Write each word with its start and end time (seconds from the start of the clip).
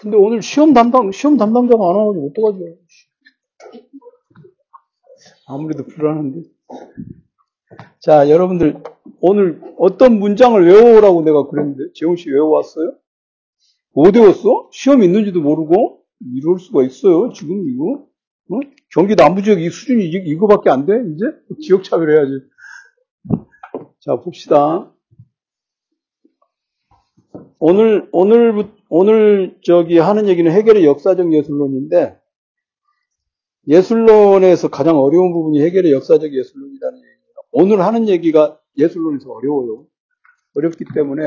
근데 0.00 0.16
오늘 0.16 0.42
시험 0.42 0.74
담당, 0.74 1.10
시험 1.10 1.36
담당자가 1.36 1.82
안 1.82 1.96
와가지고 1.96 2.30
어떡하지? 2.30 2.78
아무래도 5.48 5.84
불안한데. 5.86 6.42
자, 7.98 8.30
여러분들, 8.30 8.80
오늘 9.20 9.60
어떤 9.76 10.20
문장을 10.20 10.64
외워오라고 10.64 11.22
내가 11.22 11.48
그랬는데, 11.48 11.92
재훈 11.94 12.16
씨 12.16 12.30
외워왔어요? 12.30 12.94
못 13.92 14.14
외웠어? 14.14 14.68
시험 14.72 15.02
있는지도 15.02 15.40
모르고? 15.40 16.04
이럴 16.36 16.60
수가 16.60 16.84
있어요, 16.84 17.32
지금 17.32 17.68
이거? 17.68 18.06
어? 18.50 18.60
경기 18.90 19.16
남부 19.16 19.42
지역 19.42 19.60
이 19.60 19.68
수준이 19.68 20.04
이거밖에 20.04 20.70
안 20.70 20.86
돼? 20.86 20.92
이제? 21.12 21.24
지역 21.60 21.82
차별해야지. 21.82 22.32
자, 24.00 24.16
봅시다. 24.16 24.92
오늘, 27.60 28.08
오늘, 28.12 28.68
오늘 28.88 29.58
저기 29.62 29.98
하는 29.98 30.28
얘기는 30.28 30.50
해결의 30.50 30.84
역사적 30.84 31.32
예술론인데, 31.32 32.18
예술론에서 33.66 34.68
가장 34.68 34.98
어려운 34.98 35.32
부분이 35.32 35.60
해결의 35.62 35.92
역사적 35.92 36.32
예술론이라는 36.32 36.98
얘기예요. 36.98 37.34
오늘 37.52 37.80
하는 37.80 38.08
얘기가 38.08 38.58
예술론에서 38.76 39.30
어려워요. 39.30 39.86
어렵기 40.56 40.84
때문에 40.94 41.22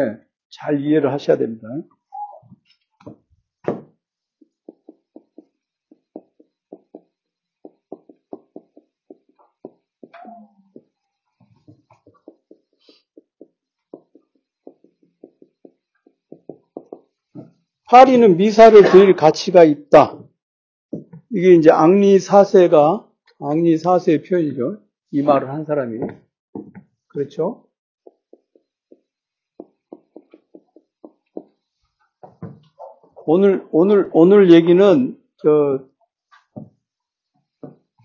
잘 0.50 0.82
이해를 0.82 1.12
하셔야 1.12 1.38
됩니다. 1.38 1.68
파리는 17.92 18.38
미사를 18.38 18.82
드릴 18.90 19.18
가치가 19.18 19.66
있다. 19.66 20.18
이게 21.30 21.56
이제 21.56 21.70
앙리 21.72 22.20
사세가 22.20 23.06
앙리 23.40 23.78
사세의 23.78 24.24
표현이죠. 24.24 24.82
이 25.12 25.22
말을 25.22 25.50
한 25.50 25.66
사람이 25.66 26.00
그렇죠. 27.10 27.66
오늘 33.26 33.68
오늘 33.72 34.10
오늘 34.14 34.54
얘기는 34.54 35.18
저 35.36 35.86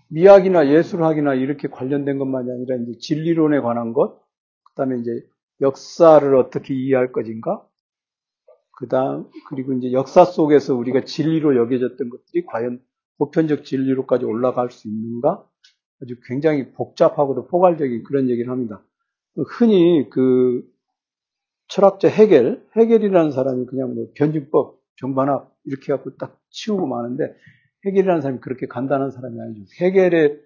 미학이나 0.09 0.67
예술학이나 0.67 1.33
이렇게 1.33 1.69
관련된 1.69 2.17
것만이 2.17 2.51
아니라 2.51 2.75
이제 2.75 2.99
진리론에 2.99 3.61
관한 3.61 3.93
것, 3.93 4.19
그다음에 4.65 4.99
이제 4.99 5.11
역사를 5.61 6.35
어떻게 6.35 6.73
이해할 6.73 7.13
것인가, 7.13 7.65
그다음 8.77 9.25
그리고 9.49 9.73
이제 9.73 9.91
역사 9.91 10.23
속에서 10.23 10.75
우리가 10.75 11.03
진리로 11.03 11.55
여겨졌던 11.55 12.09
것들이 12.09 12.45
과연 12.45 12.79
보편적 13.17 13.65
진리로까지 13.65 14.25
올라갈 14.25 14.69
수 14.69 14.87
있는가? 14.87 15.43
아주 16.01 16.15
굉장히 16.27 16.71
복잡하고도 16.73 17.47
포괄적인 17.47 18.03
그런 18.03 18.29
얘기를 18.29 18.51
합니다. 18.51 18.83
흔히 19.47 20.07
그 20.11 20.63
철학자 21.67 22.07
해겔, 22.07 22.63
해겔이라는 22.75 23.31
사람이 23.31 23.65
그냥 23.65 23.95
뭐 23.95 24.07
변증법, 24.15 24.79
정반합 24.97 25.51
이렇게 25.65 25.91
갖고 25.91 26.15
딱 26.17 26.39
치우고 26.51 26.85
마는데 26.85 27.35
해겔이라는 27.85 28.21
사람이 28.21 28.39
그렇게 28.41 28.67
간단한 28.67 29.09
사람이 29.09 29.41
아니죠. 29.41 29.65
해겔의 29.81 30.39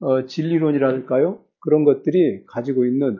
어, 0.00 0.26
진리론이랄까요? 0.26 1.40
그런 1.60 1.84
것들이 1.84 2.44
가지고 2.46 2.84
있는 2.84 3.18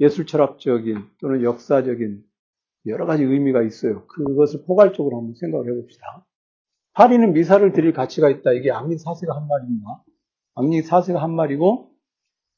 예술 0.00 0.26
철학적인 0.26 1.02
또는 1.18 1.42
역사적인 1.42 2.22
여러 2.86 3.06
가지 3.06 3.22
의미가 3.22 3.62
있어요. 3.62 4.06
그것을 4.06 4.64
포괄적으로 4.66 5.18
한번 5.18 5.34
생각을 5.34 5.70
해봅시다. 5.70 6.26
파리는 6.94 7.32
미사를 7.32 7.72
드릴 7.72 7.92
가치가 7.92 8.28
있다. 8.28 8.52
이게 8.52 8.70
악리 8.70 8.98
사세가 8.98 9.34
한 9.34 9.46
말입니다. 9.46 10.02
악리 10.54 10.82
사세가 10.82 11.22
한 11.22 11.34
말이고, 11.34 11.90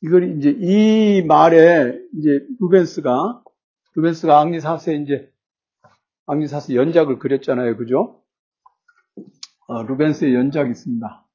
이걸 0.02 0.36
이제 0.36 0.50
이 0.58 1.22
말에 1.22 1.98
이제 2.18 2.46
루벤스가, 2.58 3.42
루벤스가 3.94 4.40
악리 4.40 4.60
사세 4.60 4.94
이제, 4.94 5.30
악리 6.26 6.48
사세 6.48 6.74
연작을 6.74 7.18
그렸잖아요. 7.18 7.76
그죠? 7.76 8.22
어, 9.66 9.82
루벤스의 9.82 10.34
연작이 10.34 10.70
있습니다. 10.70 11.26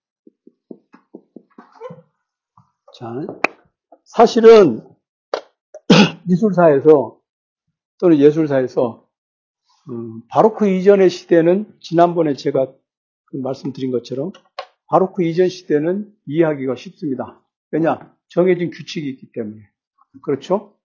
자, 2.95 3.13
사실은 4.03 4.85
미술사에서 6.27 7.18
또는 7.99 8.17
예술사에서 8.17 9.05
음, 9.89 10.21
바로크 10.29 10.67
이전의 10.67 11.09
시대는 11.09 11.73
지난번에 11.79 12.33
제가 12.33 12.71
그 13.25 13.37
말씀드린 13.37 13.91
것처럼 13.91 14.31
바로크 14.87 15.23
이전 15.23 15.49
시대는 15.49 16.11
이해하기가 16.25 16.75
쉽습니다. 16.75 17.41
왜냐? 17.71 18.15
정해진 18.29 18.71
규칙이 18.71 19.07
있기 19.09 19.31
때문에. 19.31 19.61
그렇죠? 20.23 20.75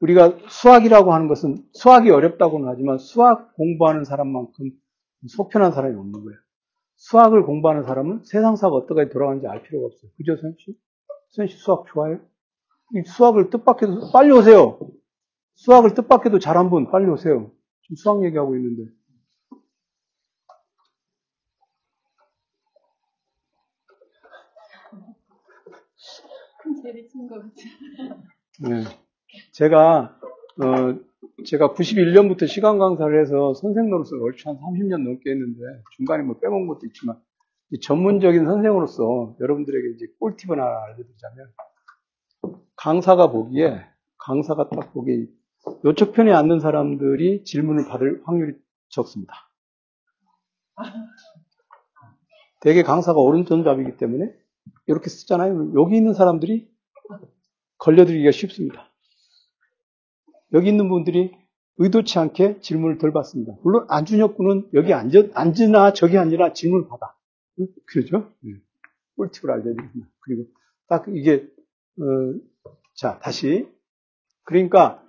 우리가 0.00 0.38
수학이라고 0.48 1.12
하는 1.12 1.28
것은 1.28 1.64
수학이 1.72 2.10
어렵다고는 2.10 2.68
하지만 2.68 2.98
수학 2.98 3.54
공부하는 3.54 4.04
사람만큼 4.04 4.70
속편한 5.28 5.72
사람이 5.72 5.96
없는 5.96 6.12
거예요. 6.12 6.38
수학을 6.96 7.44
공부하는 7.44 7.84
사람은 7.84 8.22
세상 8.24 8.56
사가 8.56 8.74
어떻게 8.74 9.08
돌아가는지 9.08 9.46
알 9.46 9.62
필요가 9.62 9.86
없어요. 9.86 10.10
그죠, 10.16 10.36
선생 10.36 10.56
씨? 10.58 10.78
선생 11.30 11.54
씨 11.54 11.62
수학 11.62 11.84
좋아해요? 11.88 12.20
이 12.94 13.02
수학을 13.06 13.50
뜻밖에도 13.50 14.10
빨리 14.12 14.32
오세요. 14.32 14.78
수학을 15.56 15.94
뜻밖에도 15.94 16.38
잘한 16.38 16.70
분 16.70 16.90
빨리 16.90 17.08
오세요. 17.10 17.50
지금 17.82 17.96
수학 17.96 18.24
얘기하고 18.24 18.56
있는데. 18.56 18.92
재리친 26.82 27.28
것 27.28 27.36
같아요. 27.36 28.22
네. 28.60 28.84
제가, 29.52 30.18
어, 30.62 31.44
제가 31.44 31.74
91년부터 31.74 32.46
시간 32.46 32.78
강사를 32.78 33.20
해서 33.20 33.54
선생 33.54 33.90
노릇을 33.90 34.22
얼추 34.22 34.48
한 34.48 34.56
30년 34.56 35.02
넘게 35.02 35.30
했는데, 35.30 35.60
중간에 35.96 36.22
뭐 36.22 36.38
빼먹은 36.38 36.66
것도 36.68 36.80
있지만, 36.86 37.20
전문적인 37.82 38.44
선생으로서 38.44 39.36
여러분들에게 39.40 39.94
이제 39.96 40.06
꿀팁을 40.20 40.60
하나 40.60 40.84
알려드리자면, 40.84 41.52
강사가 42.76 43.30
보기에, 43.30 43.84
강사가 44.18 44.68
딱 44.68 44.92
보기에, 44.92 45.26
요쪽 45.84 46.12
편에 46.12 46.32
앉는 46.32 46.60
사람들이 46.60 47.44
질문을 47.44 47.88
받을 47.88 48.22
확률이 48.24 48.54
적습니다. 48.88 49.34
대개 52.60 52.82
강사가 52.82 53.18
오른손잡이기 53.20 53.96
때문에 53.96 54.32
이렇게 54.86 55.08
쓰잖아요. 55.08 55.72
여기 55.74 55.96
있는 55.96 56.14
사람들이 56.14 56.68
걸려들기가 57.78 58.30
쉽습니다. 58.30 58.92
여기 60.52 60.68
있는 60.68 60.88
분들이 60.88 61.32
의도치 61.78 62.18
않게 62.18 62.60
질문을 62.60 62.98
덜 62.98 63.12
받습니다. 63.12 63.52
물론 63.62 63.86
안준혁 63.88 64.36
군은 64.36 64.68
여기 64.74 64.92
앉으나 64.94 65.92
저기 65.92 66.16
앉으나 66.16 66.52
질문을 66.52 66.88
받아. 66.88 67.14
그러죠? 67.86 68.32
네. 68.40 68.52
꿀팁을 69.16 69.52
알려드립니다. 69.52 70.08
그리고 70.20 70.44
딱 70.88 71.06
이게, 71.08 71.48
어, 71.98 72.04
자, 72.94 73.18
다시. 73.18 73.68
그러니까, 74.44 75.02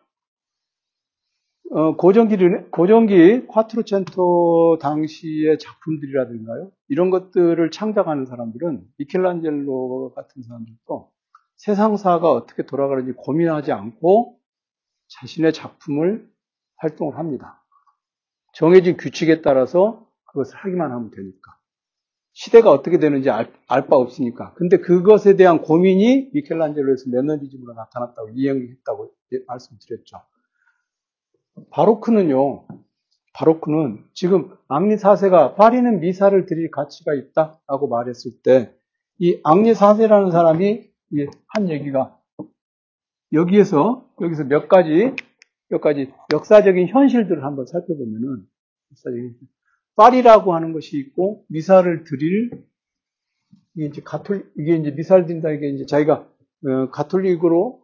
어, 1.72 1.98
고전기, 1.98 2.38
고전기 2.72 3.46
콰트로첸토 3.48 4.78
당시의 4.82 5.60
작품들이라든가요. 5.60 6.72
이런 6.88 7.10
것들을 7.10 7.72
창작하는 7.72 8.26
사람들은 8.26 8.86
미켈란젤로 8.98 10.14
같은 10.16 10.44
사람들도 10.44 11.12
세상사가 11.58 12.32
어떻게 12.32 12.66
돌아가는지 12.66 13.12
고민하지 13.14 13.74
않고 13.74 14.38
자신의 15.10 15.52
작품을 15.54 16.30
활동을 16.78 17.18
합니다. 17.18 17.64
정해진 18.54 18.96
규칙에 18.98 19.42
따라서 19.42 20.08
그것을 20.26 20.56
하기만 20.58 20.92
하면 20.92 21.12
되니까. 21.12 21.58
시대가 22.34 22.72
어떻게 22.72 23.00
되는지 23.00 23.30
알 23.30 23.52
바 23.68 23.96
없으니까. 23.98 24.54
근데 24.54 24.78
그것에 24.78 25.36
대한 25.36 25.62
고민이 25.62 26.30
미켈란젤로에서 26.34 27.10
매너리즘으로 27.10 27.74
나타났다고 27.74 28.30
이해했다고 28.30 29.12
말씀드렸죠. 29.48 30.18
바로크는요, 31.72 32.68
바로크는 33.34 34.06
지금 34.14 34.56
앙리 34.68 34.96
4세가 34.96 35.56
파리는 35.56 36.00
미사를 36.00 36.46
드릴 36.46 36.72
가치가 36.72 37.14
있다라고 37.14 37.88
말했을 37.88 38.32
때, 38.44 38.74
이 39.20 39.40
앙리 39.44 39.74
4세라는 39.74 40.32
사람이 40.32 40.90
한 41.48 41.70
얘기가 41.70 42.18
여기에서 43.34 44.08
여기서 44.22 44.46
몇 44.46 44.68
가지 44.68 45.14
몇 45.70 45.82
가지 45.82 46.12
역사적인 46.34 46.88
현실들을 46.88 47.44
한번 47.44 47.66
살펴보면은 47.66 48.46
파리라고 49.96 50.54
하는 50.54 50.74
것이 50.74 50.98
있고 50.98 51.44
미사를 51.50 52.04
드릴 52.04 52.52
이게 53.76 53.86
이제 53.88 54.02
가톨 54.04 54.50
이게 54.58 54.76
이제 54.76 54.92
미사를 54.92 55.26
드린다 55.26 55.52
이게 55.52 55.70
이제 55.70 55.86
자기가 55.86 56.28
어, 56.66 56.90
가톨릭으로 56.92 57.82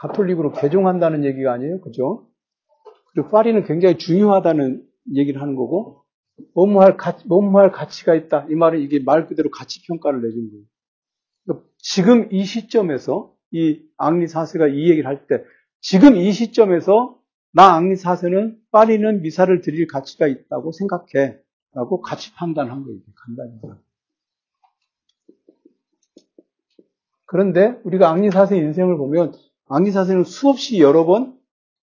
가톨릭으로 0.00 0.52
개종한다는 0.52 1.24
얘기가 1.24 1.52
아니에요, 1.52 1.80
그죠? 1.80 2.26
그리고 3.12 3.28
파리는 3.28 3.64
굉장히 3.64 3.98
중요하다는 3.98 4.82
얘기를 5.14 5.40
하는 5.42 5.54
거고, 5.54 6.04
뭐뭐할 6.54 6.96
가치, 6.96 7.26
뭐뭐할 7.28 7.70
가치가 7.70 8.14
있다. 8.14 8.46
이 8.48 8.54
말은 8.54 8.80
이게 8.80 9.00
말 9.04 9.26
그대로 9.26 9.50
가치 9.50 9.82
평가를 9.86 10.22
내준 10.22 10.50
거예요. 10.50 10.64
그러니까 11.44 11.68
지금 11.78 12.28
이 12.32 12.44
시점에서 12.44 13.34
이 13.52 13.82
앙리 13.98 14.26
사세가 14.26 14.68
이 14.68 14.88
얘기를 14.90 15.06
할 15.06 15.26
때, 15.26 15.44
지금 15.80 16.16
이 16.16 16.32
시점에서 16.32 17.18
나 17.52 17.74
앙리 17.74 17.96
사세는 17.96 18.58
파리는 18.70 19.22
미사를 19.22 19.60
드릴 19.60 19.86
가치가 19.86 20.26
있다고 20.26 20.72
생각해. 20.72 21.38
라고 21.72 22.00
가치 22.00 22.34
판단한 22.34 22.84
거예요. 22.84 22.98
간단히. 23.14 23.60
그런데 27.26 27.78
우리가 27.84 28.10
앙리 28.10 28.30
사세 28.30 28.56
인생을 28.56 28.96
보면 28.96 29.34
앙리 29.72 29.92
사세는 29.92 30.24
수없이 30.24 30.80
여러 30.80 31.04
번 31.04 31.38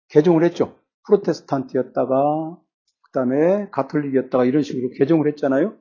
개종을 0.10 0.44
했죠. 0.44 0.78
프로테스탄트였다가 1.06 2.58
그다음에 3.04 3.70
가톨릭이었다가 3.72 4.44
이런 4.44 4.62
식으로 4.62 4.90
개종을 4.92 5.28
했잖아요. 5.30 5.74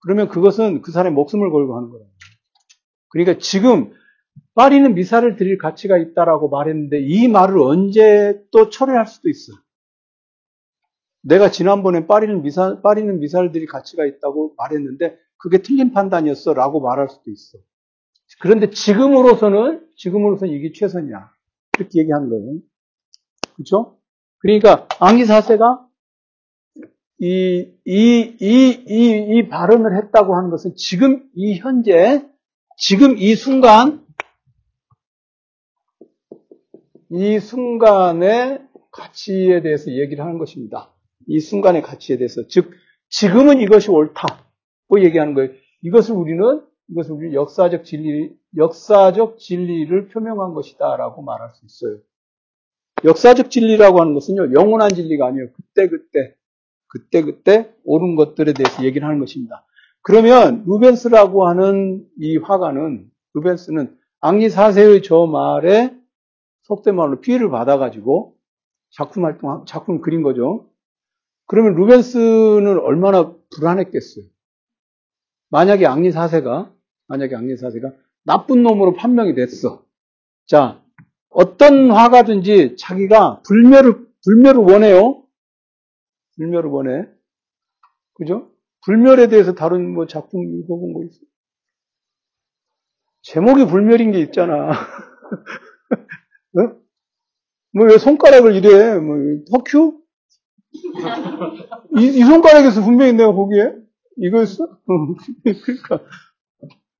그러면 0.00 0.28
그것은 0.28 0.82
그 0.82 0.92
사람의 0.92 1.14
목숨을 1.14 1.50
걸고 1.50 1.76
하는 1.76 1.88
거예요. 1.88 2.06
그러니까 3.08 3.38
지금 3.38 3.94
파리는 4.54 4.94
미사를 4.94 5.36
드릴 5.36 5.56
가치가 5.56 5.96
있다라고 5.96 6.50
말했는데 6.50 7.00
이 7.00 7.26
말을 7.26 7.58
언제 7.58 8.44
또 8.50 8.68
철회할 8.68 9.06
수도 9.06 9.30
있어. 9.30 9.54
내가 11.22 11.50
지난번에 11.50 12.06
파리는 12.06 12.42
미사 12.42 12.82
파리는 12.82 13.18
미사를 13.18 13.50
드릴 13.50 13.66
가치가 13.66 14.04
있다고 14.04 14.54
말했는데 14.58 15.18
그게 15.38 15.62
틀린 15.62 15.92
판단이었어라고 15.92 16.80
말할 16.80 17.08
수도 17.08 17.30
있어. 17.30 17.58
그런데 18.40 18.68
지금으로서는 18.68 19.86
지금으로서는 19.96 20.52
이게 20.52 20.72
최선이야. 20.72 21.35
이렇게 21.78 22.00
얘기하는 22.00 22.28
거예요. 22.28 22.58
그렇죠? 23.54 23.98
그러니까 24.38 24.86
앙기사세가 25.00 25.86
이, 27.18 27.66
이, 27.86 28.36
이, 28.40 28.84
이, 28.86 29.36
이 29.38 29.48
발언을 29.48 29.96
했다고 29.96 30.36
하는 30.36 30.50
것은 30.50 30.74
지금 30.76 31.28
이 31.34 31.58
현재, 31.58 32.22
지금 32.76 33.16
이 33.16 33.34
순간, 33.34 34.04
이 37.10 37.38
순간의 37.38 38.66
가치에 38.92 39.62
대해서 39.62 39.90
얘기를 39.92 40.24
하는 40.24 40.38
것입니다. 40.38 40.92
이 41.26 41.40
순간의 41.40 41.82
가치에 41.82 42.18
대해서. 42.18 42.46
즉, 42.48 42.70
지금은 43.08 43.60
이것이 43.60 43.90
옳다고 43.90 45.02
얘기하는 45.02 45.32
거예요. 45.34 45.52
이것을 45.82 46.14
우리는, 46.14 46.62
이것을 46.88 47.12
우리 47.12 47.34
역사적 47.34 47.84
진리, 47.84 48.36
역사적 48.56 49.38
진리를 49.38 50.08
표명한 50.08 50.54
것이다라고 50.54 51.22
말할 51.22 51.50
수 51.50 51.66
있어요. 51.66 51.98
역사적 53.04 53.50
진리라고 53.50 54.00
하는 54.00 54.14
것은요, 54.14 54.52
영원한 54.54 54.90
진리가 54.90 55.26
아니에요. 55.26 55.48
그때그때, 55.52 56.34
그때그때 56.86 57.74
옳은 57.84 58.16
것들에 58.16 58.52
대해서 58.52 58.84
얘기를 58.84 59.06
하는 59.06 59.20
것입니다. 59.20 59.64
그러면 60.02 60.64
루벤스라고 60.66 61.46
하는 61.48 62.06
이 62.18 62.36
화가는, 62.36 63.10
루벤스는 63.34 63.98
앙리 64.20 64.48
4세의 64.48 65.02
저 65.02 65.26
말에 65.26 65.94
속된 66.62 66.96
말로 66.96 67.20
피해를 67.20 67.50
받아가지고 67.50 68.36
작품 68.90 69.24
활동, 69.24 69.64
작품 69.66 70.00
그린 70.00 70.22
거죠. 70.22 70.68
그러면 71.46 71.74
루벤스는 71.74 72.78
얼마나 72.78 73.34
불안했겠어요. 73.54 74.24
만약에 75.50 75.86
앙리 75.86 76.10
4세가, 76.10 76.75
만약에 77.08 77.34
4세가 77.36 77.96
나쁜 78.24 78.62
놈으로 78.62 78.94
판명이 78.94 79.34
됐어. 79.34 79.84
자, 80.46 80.82
어떤 81.30 81.90
화가든지 81.90 82.76
자기가 82.76 83.42
불멸을, 83.46 84.06
불멸을 84.24 84.60
원해요. 84.60 85.22
불멸을 86.36 86.70
원해. 86.70 87.08
그죠? 88.14 88.50
불멸에 88.84 89.28
대해서 89.28 89.54
다룬 89.54 89.92
뭐 89.92 90.06
작품 90.06 90.44
읽어본 90.44 90.94
거 90.94 91.04
있어? 91.04 91.18
제목이 93.22 93.66
불멸인 93.66 94.12
게 94.12 94.20
있잖아. 94.20 94.70
어? 96.58 96.80
뭐왜 97.72 97.98
손가락을 97.98 98.54
이래? 98.54 98.98
뭐 98.98 99.16
터큐? 99.50 100.00
이, 101.98 102.06
이, 102.06 102.24
손가락에서 102.24 102.82
분명히 102.82 103.12
내가 103.12 103.32
보기에 103.32 103.74
이거였어? 104.18 104.78
그러니까 105.64 106.00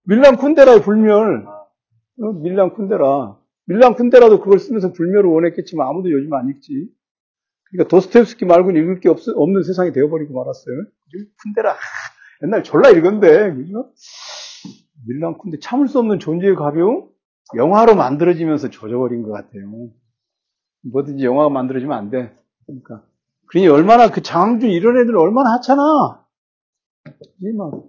밀란 0.07 0.37
쿤데라의 0.37 0.83
불멸. 0.83 1.47
어? 1.47 2.33
밀란 2.43 2.75
쿤데라. 2.75 3.39
밀란 3.67 3.95
쿤데라도 3.95 4.41
그걸 4.41 4.59
쓰면서 4.59 4.93
불멸을 4.93 5.29
원했겠지만 5.29 5.87
아무도 5.87 6.11
요즘 6.11 6.33
안 6.35 6.49
읽지. 6.49 6.89
그러니까 7.71 7.89
도스토옙스키 7.89 8.45
말고는 8.45 8.81
읽을 8.81 9.01
게 9.01 9.09
없, 9.09 9.19
없는 9.29 9.65
세상이 9.65 9.93
되어버리고 9.93 10.35
말았어요. 10.35 10.77
쿤데라 11.45 11.75
옛날 12.45 12.63
졸라 12.63 12.91
읽었는데 12.91 13.55
그죠? 13.55 13.91
밀란 15.07 15.39
쿤데 15.39 15.61
참을 15.61 15.89
수 15.89 15.99
없는 15.99 16.21
존재의 16.21 16.55
가벼움 16.55 17.09
영화로 17.57 17.97
만들어지면서 17.97 18.71
조져버린 18.71 19.23
것 19.23 19.33
같아요. 19.33 19.91
뭐든지 20.83 21.25
영화가 21.25 21.49
만들어지면 21.51 21.97
안 21.97 22.11
돼. 22.11 22.37
그러니까 22.67 23.05
그러니 23.49 23.69
얼마나 23.69 24.11
그 24.11 24.23
장항준 24.23 24.71
이런 24.71 24.99
애들 24.99 25.17
얼마나 25.17 25.55
하찮아. 25.55 25.83
막 27.57 27.85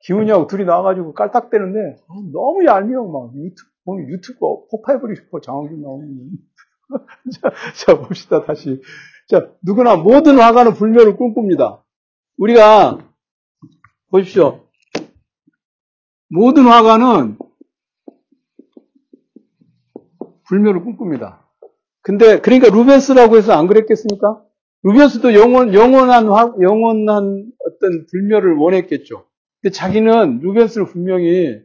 기훈이하고 0.00 0.46
둘이 0.46 0.64
나와가지고 0.64 1.14
깔딱대는데 1.14 2.00
아, 2.08 2.14
너무 2.32 2.64
얄미워 2.64 3.10
막 3.10 3.36
유튜브 3.36 3.70
오늘 3.84 4.08
유튜브 4.10 4.38
폭파해버리고 4.70 5.14
싶어 5.14 5.40
장항준 5.40 5.80
나오면 5.80 6.30
자, 7.40 7.52
자, 7.74 7.98
봅시다, 7.98 8.44
다시. 8.44 8.80
자, 9.28 9.50
누구나 9.62 9.96
모든 9.96 10.38
화가는 10.38 10.74
불멸을 10.74 11.16
꿈꿉니다. 11.16 11.84
우리가, 12.38 12.98
보십시오. 14.10 14.64
모든 16.30 16.64
화가는 16.64 17.36
불멸을 20.48 20.82
꿈꿉니다. 20.82 21.46
근데, 22.00 22.40
그러니까 22.40 22.70
루벤스라고 22.70 23.36
해서 23.36 23.52
안 23.52 23.66
그랬겠습니까? 23.66 24.42
루벤스도 24.82 25.34
영원, 25.34 25.74
영원한 25.74 26.28
화, 26.28 26.54
영원한 26.60 27.52
어떤 27.66 28.06
불멸을 28.10 28.56
원했겠죠. 28.56 29.27
근데 29.60 29.72
자기는 29.72 30.40
루벤스를 30.40 30.86
분명히 30.86 31.60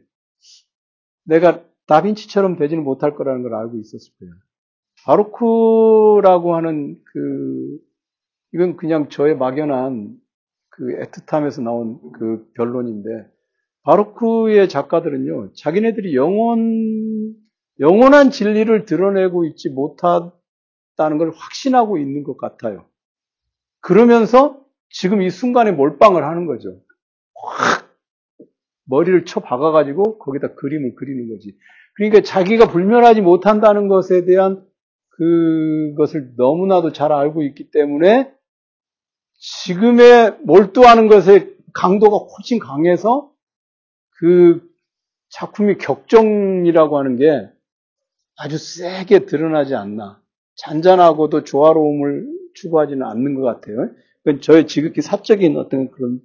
내가 1.24 1.64
다빈치처럼 1.86 2.56
되지는 2.56 2.82
못할 2.84 3.14
거라는 3.14 3.42
걸 3.42 3.54
알고 3.54 3.78
있었을 3.78 4.12
거예요. 4.18 4.34
바로크라고 5.04 6.54
하는 6.54 6.98
그 7.12 7.78
이건 8.54 8.76
그냥 8.76 9.08
저의 9.10 9.36
막연한 9.36 10.16
그 10.70 10.86
애틋함에서 11.00 11.62
나온 11.62 12.00
그 12.12 12.50
변론인데 12.54 13.28
바로크의 13.82 14.68
작가들은요 14.68 15.52
자기네들이 15.52 16.16
영원 16.16 17.34
영원한 17.80 18.30
진리를 18.30 18.86
드러내고 18.86 19.44
있지 19.44 19.68
못하다는 19.68 21.18
걸 21.18 21.32
확신하고 21.34 21.98
있는 21.98 22.22
것 22.22 22.36
같아요. 22.38 22.86
그러면서 23.80 24.64
지금 24.88 25.22
이 25.22 25.28
순간에 25.28 25.72
몰빵을 25.72 26.24
하는 26.24 26.46
거죠. 26.46 26.80
확 28.84 28.90
머리를 28.90 29.24
쳐 29.24 29.40
박아가지고 29.40 30.18
거기다 30.18 30.54
그림을 30.54 30.94
그리는 30.96 31.28
거지. 31.28 31.56
그러니까 31.94 32.22
자기가 32.22 32.68
불멸하지 32.68 33.20
못한다는 33.20 33.88
것에 33.88 34.24
대한 34.24 34.64
그것을 35.10 36.32
너무나도 36.36 36.92
잘 36.92 37.12
알고 37.12 37.42
있기 37.44 37.70
때문에 37.70 38.32
지금에 39.36 40.30
몰두하는 40.42 41.08
것의 41.08 41.54
강도가 41.72 42.16
훨씬 42.16 42.58
강해서 42.58 43.30
그 44.18 44.62
작품이 45.30 45.78
격정이라고 45.78 46.98
하는 46.98 47.16
게 47.16 47.48
아주 48.36 48.58
세게 48.58 49.26
드러나지 49.26 49.74
않나. 49.74 50.20
잔잔하고도 50.56 51.44
조화로움을 51.44 52.26
추구하지는 52.54 53.04
않는 53.04 53.34
것 53.34 53.42
같아요. 53.42 53.90
그건 54.22 54.40
저의 54.40 54.66
지극히 54.66 55.02
사적인 55.02 55.56
어떤 55.56 55.90
그런 55.90 56.20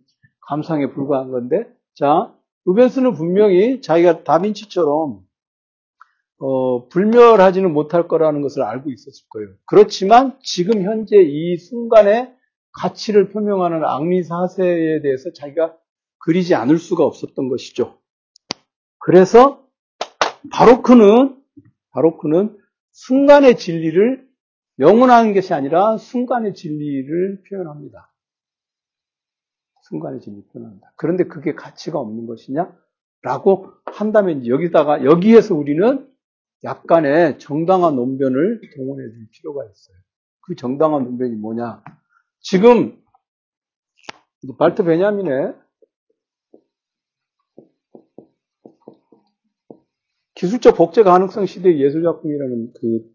감상에 0.47 0.87
불과한 0.87 1.31
건데, 1.31 1.65
자, 1.95 2.33
루벤스는 2.69 3.13
분명히 3.13 3.81
자기가 3.81 4.23
다빈치처럼 4.23 5.21
어, 6.37 6.87
불멸하지는 6.87 7.73
못할 7.73 8.07
거라는 8.07 8.41
것을 8.41 8.61
알고 8.61 8.91
있었을 8.91 9.25
거예요. 9.29 9.49
그렇지만 9.65 10.37
지금 10.43 10.83
현재 10.83 11.17
이 11.17 11.57
순간에 11.57 12.31
가치를 12.73 13.29
표명하는 13.31 13.83
앙리 13.83 14.23
사세에 14.23 15.01
대해서 15.01 15.33
자기가 15.33 15.75
그리지 16.19 16.53
않을 16.53 16.77
수가 16.77 17.03
없었던 17.03 17.49
것이죠. 17.49 17.97
그래서 18.99 19.65
바로크는 20.51 21.41
바로크는 21.91 22.55
순간의 22.91 23.57
진리를 23.57 24.27
영원한 24.77 25.33
것이 25.33 25.53
아니라 25.53 25.97
순간의 25.97 26.53
진리를 26.53 27.43
표현합니다. 27.49 28.13
진리를 30.21 30.47
표현합니다. 30.51 30.91
그런데 30.95 31.25
그게 31.25 31.53
가치가 31.55 31.99
없는 31.99 32.27
것이냐? 32.27 32.71
라고 33.21 33.71
한다면 33.85 34.47
여기다가 34.47 35.03
여기에서 35.03 35.55
우리는 35.55 36.07
약간의 36.63 37.39
정당한 37.39 37.95
논변을 37.95 38.61
동원해 38.75 39.09
줄 39.11 39.27
필요가 39.31 39.63
있어요. 39.63 39.97
그 40.41 40.55
정당한 40.55 41.03
분별이 41.05 41.35
뭐냐? 41.35 41.83
지금 42.41 43.01
발트 44.57 44.83
베냐민의 44.83 45.53
기술적 50.35 50.75
복제 50.77 51.03
가능성 51.03 51.45
시대의 51.45 51.81
예술작품이라는 51.81 52.73
그 52.79 53.11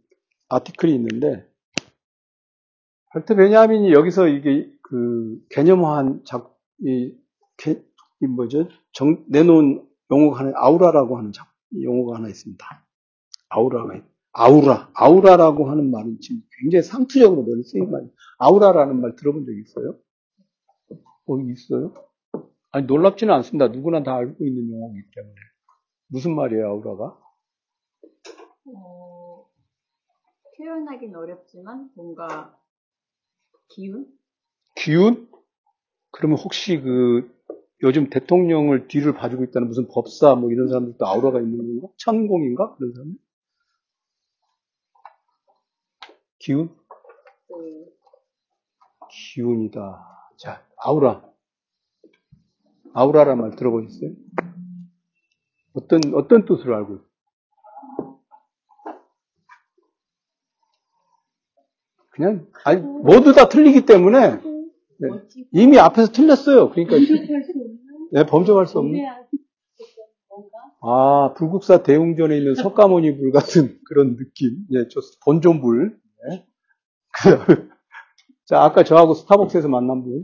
아티클이 0.49 0.95
있는데 0.95 1.49
발트 3.13 3.35
베냐민이 3.37 3.93
여기서 3.93 4.29
이게 4.29 4.71
그 4.83 5.39
개념화한 5.51 6.23
작, 6.27 6.54
이, 6.81 7.15
개, 7.57 7.83
이 8.21 8.27
뭐죠? 8.27 8.69
정, 8.93 9.25
내놓은 9.29 9.87
용어가 10.11 10.41
하나, 10.41 10.53
아우라라고 10.55 11.19
하는 11.19 11.33
작, 11.33 11.49
용어가 11.81 12.17
하나 12.17 12.29
있습니다. 12.29 12.65
아우라가, 13.49 14.03
아우라, 14.33 14.91
아우라라고 14.95 15.71
하는 15.71 15.91
말은 15.91 16.19
지금 16.21 16.43
굉장히 16.61 16.83
상투적으로 16.83 17.45
널리 17.45 17.63
쓰인 17.63 17.91
말. 17.91 18.11
아우라라는 18.39 19.01
말 19.01 19.15
들어본 19.17 19.47
적 19.47 19.53
있어요? 19.53 19.99
어, 21.27 21.41
있어요? 21.41 21.95
아니, 22.73 22.87
놀랍지는 22.87 23.33
않습니다. 23.35 23.69
누구나 23.69 24.03
다 24.03 24.17
알고 24.17 24.45
있는 24.45 24.71
용어이기 24.71 25.09
때문에. 25.15 25.35
무슨 26.09 26.35
말이에요, 26.35 26.67
아우라가? 26.67 27.19
어, 28.67 29.47
표현하긴 30.57 31.15
어렵지만 31.15 31.91
뭔가 31.95 32.59
기운? 33.69 34.07
기운? 34.77 35.29
그러면 36.15 36.39
혹시 36.39 36.81
그 36.81 37.29
요즘 37.83 38.09
대통령을 38.09 38.87
뒤를 38.87 39.15
봐주고 39.15 39.45
있다는 39.45 39.67
무슨 39.67 39.89
법사 39.89 40.37
뭐 40.37 40.53
이런 40.53 40.69
사람들도 40.69 41.05
아우라가 41.05 41.41
있는 41.41 41.59
건가? 41.59 41.89
천공인가? 41.97 42.77
그런 42.77 42.93
사람? 42.93 43.15
기운? 46.39 46.69
네. 46.69 47.87
기운이다. 49.11 50.31
자, 50.37 50.65
아우라. 50.77 51.25
아우라란 52.93 53.39
말 53.39 53.57
들어보셨어요? 53.57 54.13
어떤, 55.73 56.01
어떤 56.15 56.45
뜻으로 56.45 56.77
알고 56.77 56.95
있어요? 56.95 57.09
그냥, 62.11 62.47
아니, 62.65 62.81
모두 62.81 63.33
다 63.33 63.49
틀리기 63.49 63.87
때문에, 63.87 64.54
네. 64.99 65.09
이미 65.53 65.79
앞에서 65.79 66.13
틀렸어요. 66.13 66.71
그러니까, 66.71 66.97
네, 68.13 68.27
범접할 68.27 68.67
수 68.67 68.79
없는. 68.79 69.01
아, 70.87 71.33
불국사 71.35 71.83
대웅전에 71.83 72.37
있는 72.37 72.55
석가모니 72.55 73.17
불 73.17 73.33
같은 73.33 73.79
그런 73.89 74.17
느낌. 74.17 74.59
예, 74.73 74.87
저 74.89 75.01
본존불. 75.25 75.99
네. 76.29 76.47
그, 77.13 77.69
자, 78.47 78.63
아까 78.63 78.85
저하고 78.85 79.15
스타벅스에서 79.15 79.69
만난 79.69 80.03
분. 80.03 80.23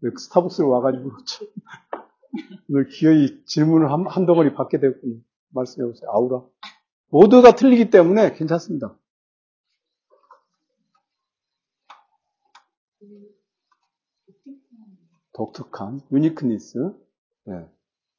왜 0.00 0.10
스타벅스로 0.16 0.68
와가지고 0.68 1.10
참 1.26 1.48
오늘 2.68 2.88
기어이 2.88 3.44
질문을 3.46 3.90
한, 3.90 4.06
한 4.06 4.26
덩어리 4.26 4.52
받게 4.52 4.78
됐군요. 4.78 5.16
말씀해 5.54 5.86
보세요. 5.86 6.10
아우라. 6.12 6.42
모두가 7.10 7.52
틀리기 7.52 7.88
때문에 7.90 8.34
괜찮습니다. 8.34 8.94
독특한, 15.38 16.00
유니크니스. 16.10 16.92
네. 17.44 17.64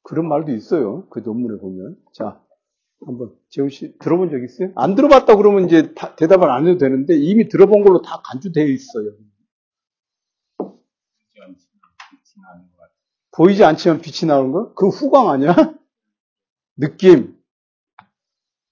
그런 0.02 0.26
말도 0.26 0.52
있어요. 0.52 1.06
그 1.10 1.18
논문에 1.18 1.58
보면. 1.60 2.02
자, 2.14 2.42
한번 3.04 3.36
재훈 3.50 3.68
씨 3.68 3.96
들어본 3.98 4.30
적 4.30 4.42
있어요? 4.42 4.72
안 4.74 4.94
들어봤다 4.94 5.36
그러면 5.36 5.66
이제 5.66 5.92
다- 5.94 6.16
대답을 6.16 6.50
안 6.50 6.66
해도 6.66 6.78
되는데 6.78 7.16
이미 7.16 7.48
들어본 7.48 7.84
걸로 7.84 8.00
다 8.00 8.22
간주되어 8.24 8.64
있어요. 8.64 9.12
보이지 13.32 13.64
않지만 13.64 14.00
빛이 14.00 14.26
나오는 14.28 14.50
거? 14.52 14.74
그 14.74 14.88
후광 14.88 15.28
아니야? 15.28 15.54
느낌. 16.76 17.38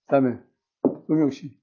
그다음에 0.06 0.38
음영 1.10 1.30
씨. 1.30 1.56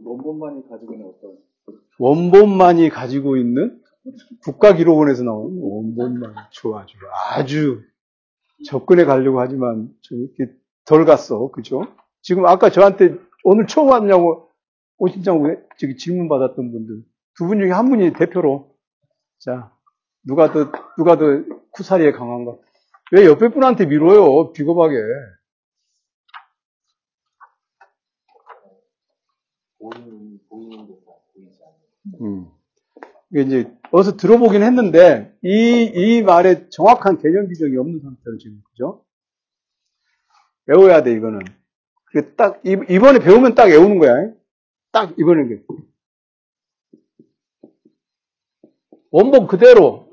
원본만이 0.00 0.68
가지고 0.68 0.94
있는 0.94 1.08
어떤 1.08 1.45
원본만이 1.98 2.88
가지고 2.90 3.36
있는 3.36 3.80
국가기록원에서 4.42 5.24
나오는 5.24 5.58
원본만. 5.60 6.34
좋아 6.52 6.84
좋아. 6.86 7.10
아주 7.34 7.82
접근해 8.66 9.04
가려고 9.04 9.40
하지만 9.40 9.88
좀 10.02 10.24
이렇게 10.24 10.52
덜 10.84 11.04
갔어. 11.04 11.50
그죠? 11.50 11.82
지금 12.22 12.46
아까 12.46 12.70
저한테 12.70 13.16
오늘 13.44 13.66
처음 13.66 13.88
왔냐고 13.90 14.50
오신다고 14.98 15.46
저기 15.78 15.96
질문 15.96 16.28
받았던 16.28 16.72
분들. 16.72 17.02
두 17.36 17.46
분 17.46 17.58
중에 17.60 17.70
한 17.70 17.88
분이 17.90 18.12
대표로. 18.14 18.74
자 19.38 19.72
누가 20.26 20.52
더 20.52 20.70
누가 20.96 21.16
더 21.18 21.24
쿠사리에 21.72 22.12
강한가? 22.12 22.56
왜 23.12 23.26
옆에 23.26 23.48
분한테 23.48 23.86
미뤄요? 23.86 24.52
비겁하게 24.52 24.96
보이는 29.78 30.40
보이는 30.48 30.86
데가 30.86 31.12
보이지 31.34 31.60
않는 31.62 31.76
음. 32.20 32.46
이게 33.30 33.42
이제 33.42 33.72
어디서 33.90 34.16
들어보긴 34.16 34.62
했는데 34.62 35.36
이, 35.42 35.90
이 35.94 36.22
말에 36.22 36.68
정확한 36.70 37.18
개념 37.18 37.48
비정이 37.48 37.76
없는 37.76 38.00
상태로 38.00 38.38
지금 38.38 38.62
그죠? 38.70 39.04
외워야 40.66 41.02
돼 41.02 41.12
이거는. 41.12 41.40
딱 42.36 42.60
이- 42.64 42.70
이번에 42.88 43.18
배우면 43.18 43.54
딱 43.54 43.64
외우는 43.66 43.98
거야. 43.98 44.14
딱 44.92 45.14
이번에 45.18 45.48
게 45.48 45.62
원본 49.10 49.46
그대로 49.46 50.08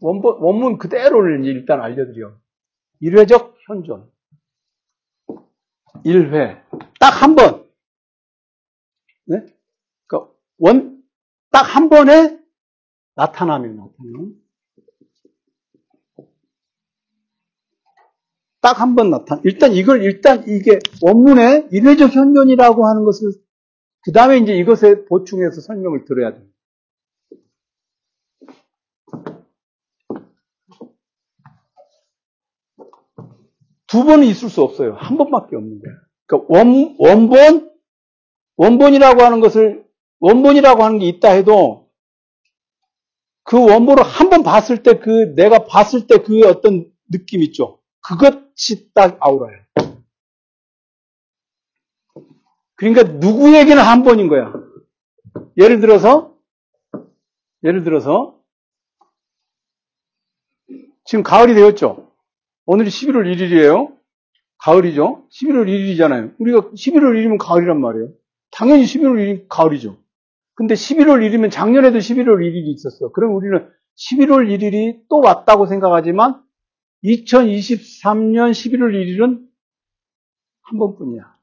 원본 0.00 0.38
원문 0.40 0.78
그대로를 0.78 1.44
일단 1.44 1.80
알려드려. 1.80 2.36
일회적 3.00 3.56
현존. 3.66 4.10
일회 6.04 6.62
딱 6.98 7.22
한 7.22 7.34
번. 7.36 7.68
네? 9.26 9.46
그러니까 10.12 10.32
원, 10.58 11.02
딱 11.50 11.62
한 11.64 11.88
번에 11.88 12.38
나타나면 13.16 13.76
나타나는. 13.76 14.42
딱 18.60 18.80
한 18.80 18.94
번 18.94 19.10
나타나. 19.10 19.40
일단 19.44 19.72
이걸, 19.72 20.02
일단 20.04 20.44
이게 20.48 20.78
원문에 21.02 21.68
일회적 21.72 22.14
현존이라고 22.14 22.86
하는 22.86 23.04
것을, 23.04 23.32
그 24.04 24.12
다음에 24.12 24.38
이제 24.38 24.54
이것에 24.56 25.04
보충해서 25.06 25.60
설명을 25.62 26.04
들어야 26.04 26.34
돼요. 26.34 26.46
두 33.86 34.04
번은 34.04 34.24
있을 34.26 34.48
수 34.48 34.62
없어요. 34.62 34.94
한 34.94 35.18
번밖에 35.18 35.56
없는 35.56 35.80
거예요. 35.80 35.98
그러니까 36.26 36.54
원, 36.54 36.96
원본, 36.98 37.70
원본이라고 38.56 39.22
하는 39.22 39.40
것을 39.40 39.81
원본이라고 40.22 40.82
하는 40.84 40.98
게 41.00 41.06
있다 41.08 41.30
해도 41.30 41.90
그 43.44 43.58
원본을 43.60 44.04
한 44.04 44.30
번 44.30 44.42
봤을 44.44 44.82
때 44.82 44.94
그 45.00 45.34
내가 45.34 45.64
봤을 45.66 46.06
때 46.06 46.18
그 46.18 46.46
어떤 46.48 46.90
느낌 47.10 47.42
있죠. 47.42 47.80
그것이 48.00 48.92
딱 48.94 49.18
아우라예요. 49.20 49.60
그러니까 52.76 53.02
누구에게나 53.02 53.82
한 53.82 54.02
번인 54.04 54.28
거야. 54.28 54.52
예를 55.58 55.80
들어서 55.80 56.36
예를 57.64 57.84
들어서 57.84 58.38
지금 61.04 61.22
가을이 61.22 61.54
되었죠. 61.54 62.10
오늘이 62.66 62.88
11월 62.90 63.24
1일이에요. 63.34 63.96
가을이죠. 64.58 65.26
11월 65.30 65.66
1일이잖아요. 65.66 66.34
우리가 66.38 66.60
11월 66.70 67.12
1일이면 67.12 67.38
가을이란 67.38 67.80
말이에요. 67.80 68.08
당연히 68.50 68.84
11월 68.84 69.16
1일 69.18 69.46
가을이죠. 69.48 69.96
근데 70.54 70.74
11월 70.74 71.20
1일이면 71.26 71.50
작년에도 71.50 71.98
11월 71.98 72.38
1일이 72.38 72.74
있었어. 72.74 73.10
그럼 73.12 73.34
우리는 73.36 73.68
11월 73.96 74.48
1일이 74.48 75.00
또 75.08 75.20
왔다고 75.20 75.66
생각하지만 75.66 76.42
2023년 77.04 78.50
11월 78.52 78.92
1일은 78.92 79.40
한 80.62 80.78
번뿐이야. 80.78 81.34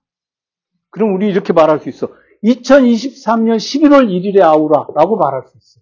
그럼 0.91 1.13
우리 1.15 1.27
이렇게 1.27 1.53
말할 1.53 1.79
수 1.79 1.89
있어. 1.89 2.07
2023년 2.43 3.57
11월 3.57 4.07
1일의 4.07 4.41
아우라라고 4.41 5.17
말할 5.17 5.43
수 5.47 5.57
있어. 5.57 5.81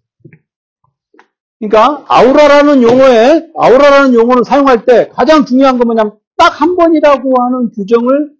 그러니까 1.58 2.04
아우라라는 2.08 2.82
용어에 2.82 3.50
아우라라는 3.56 4.14
용어를 4.14 4.44
사용할 4.44 4.84
때 4.84 5.08
가장 5.08 5.44
중요한 5.44 5.78
건 5.78 5.86
뭐냐면 5.88 6.18
딱 6.36 6.60
한 6.60 6.76
번이라고 6.76 7.34
하는 7.42 7.70
규정을 7.72 8.30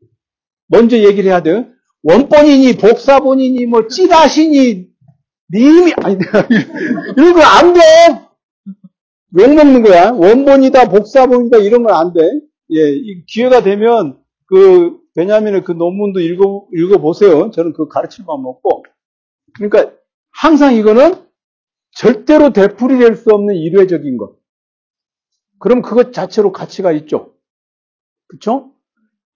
먼저 0.68 0.98
얘기를 0.98 1.30
해야 1.30 1.42
돼요. 1.42 1.66
원본이니 2.02 2.76
복사본이니 2.78 3.66
뭐 3.66 3.86
찌라시니 3.88 4.88
님이 5.54 5.92
아니 6.02 6.16
이런 7.16 7.34
거 7.34 7.40
안 7.42 7.74
돼. 7.74 7.80
욕 9.38 9.54
먹는 9.54 9.82
거야. 9.82 10.10
원본이다 10.12 10.88
복사본이다 10.88 11.58
이런 11.58 11.82
건 11.84 11.94
안 11.94 12.12
돼. 12.12 12.20
예, 12.70 12.90
이 12.92 13.24
기회가 13.26 13.62
되면 13.62 14.18
그 14.46 14.98
베냐민의 15.14 15.64
그 15.64 15.72
논문도 15.72 16.20
읽어, 16.20 16.66
읽어 16.74 16.98
보세요. 16.98 17.50
저는 17.50 17.72
그 17.72 17.88
마음 18.26 18.46
없고. 18.46 18.84
그러니까 19.54 19.92
항상 20.30 20.74
이거는 20.74 21.26
절대로 21.92 22.52
되풀이될 22.52 23.16
수 23.16 23.30
없는 23.30 23.54
일회적인 23.56 24.16
것. 24.16 24.36
그럼 25.58 25.82
그것 25.82 26.12
자체로 26.12 26.52
가치가 26.52 26.92
있죠. 26.92 27.34
그렇죠? 28.28 28.72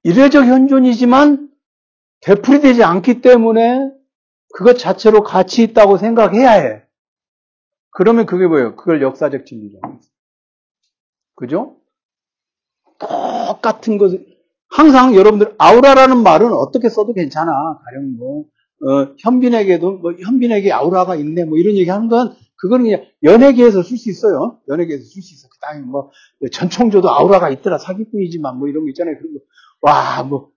일회적 0.05 0.45
현존이지만 0.45 1.51
되풀이 2.23 2.61
되지 2.61 2.85
않기 2.85 3.21
때문에 3.21 3.91
그것 4.55 4.79
자체로 4.79 5.23
가치 5.23 5.63
있다고 5.63 5.99
생각해야 5.99 6.51
해. 6.53 6.83
그러면 7.91 8.27
그게 8.27 8.47
뭐예요? 8.47 8.77
그걸 8.77 9.03
역사적 9.03 9.45
진리죠. 9.47 9.79
그죠? 11.35 11.77
똑같은 12.99 13.99
것을 13.99 14.25
항상 14.71 15.15
여러분들 15.15 15.55
아우라라는 15.59 16.23
말은 16.23 16.53
어떻게 16.53 16.89
써도 16.89 17.13
괜찮아. 17.13 17.51
가령 17.85 18.17
뭐 18.17 18.45
어, 18.85 19.15
현빈에게도 19.19 19.99
뭐 19.99 20.13
현빈에게 20.13 20.73
아우라가 20.73 21.17
있네 21.17 21.45
뭐 21.45 21.59
이런 21.59 21.77
얘기 21.77 21.91
하는 21.91 22.09
건 22.09 22.35
그거는 22.57 22.85
그냥 22.85 23.05
연예계에서 23.23 23.83
쓸 23.83 23.97
수 23.97 24.09
있어요. 24.09 24.61
연예계에서 24.69 25.03
쓸 25.03 25.23
수 25.23 25.35
있어. 25.35 25.49
그다음에 25.49 25.85
뭐 25.85 26.11
전총조도 26.53 27.11
아우라가 27.11 27.51
있더라 27.51 27.79
사기꾼이지만 27.79 28.59
뭐 28.59 28.69
이런 28.69 28.85
거 28.85 28.91
있잖아요. 28.91 29.17
그리고 29.21 29.41
와 29.81 30.23
뭐 30.23 30.53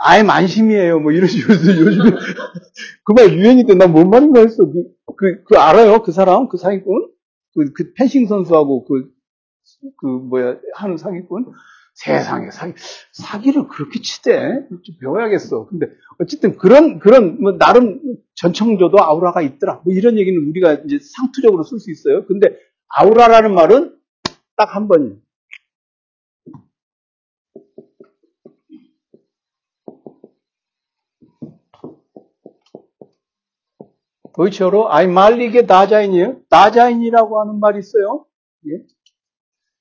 아예 0.00 0.22
만심이에요. 0.22 1.00
뭐 1.00 1.12
이런 1.12 1.28
식으로 1.28 1.54
요즘에 1.54 2.10
그 3.04 3.12
말 3.14 3.32
유행이 3.32 3.66
때난뭔 3.66 4.10
말인가 4.10 4.40
했어. 4.40 4.64
그, 4.66 4.84
그, 5.16 5.44
그 5.44 5.58
알아요? 5.58 6.02
그 6.02 6.12
사람? 6.12 6.48
그 6.48 6.56
사기꾼? 6.58 7.10
그, 7.54 7.72
그 7.72 7.92
펜싱 7.94 8.26
선수하고 8.28 8.86
그, 8.86 9.10
그 10.00 10.06
뭐야 10.06 10.56
하는 10.76 10.96
사기꾼? 10.98 11.46
세상에 11.94 12.50
사기, 12.52 12.74
사기를 13.12 13.68
그렇게 13.68 14.00
치대? 14.02 14.66
좀 14.70 14.96
배워야겠어. 15.00 15.66
근데 15.68 15.88
어쨌든 16.20 16.56
그런, 16.58 17.00
그런, 17.00 17.40
뭐 17.42 17.58
나름 17.58 18.00
전청조도 18.36 18.98
아우라가 19.02 19.42
있더라. 19.42 19.82
뭐 19.84 19.94
이런 19.94 20.18
얘기는 20.18 20.48
우리가 20.50 20.74
이제 20.86 20.98
상투적으로 21.16 21.64
쓸 21.64 21.80
수 21.80 21.90
있어요. 21.90 22.26
근데 22.26 22.48
아우라라는 22.88 23.54
말은 23.54 23.96
딱 24.56 24.76
한 24.76 24.88
번이에요. 24.88 25.16
도이치어로 34.38 34.92
아이말리게 34.92 35.66
다자인이에요. 35.66 36.42
다자인이라고 36.48 37.40
하는 37.40 37.58
말이 37.58 37.80
있어요. 37.80 38.24
예? 38.68 38.84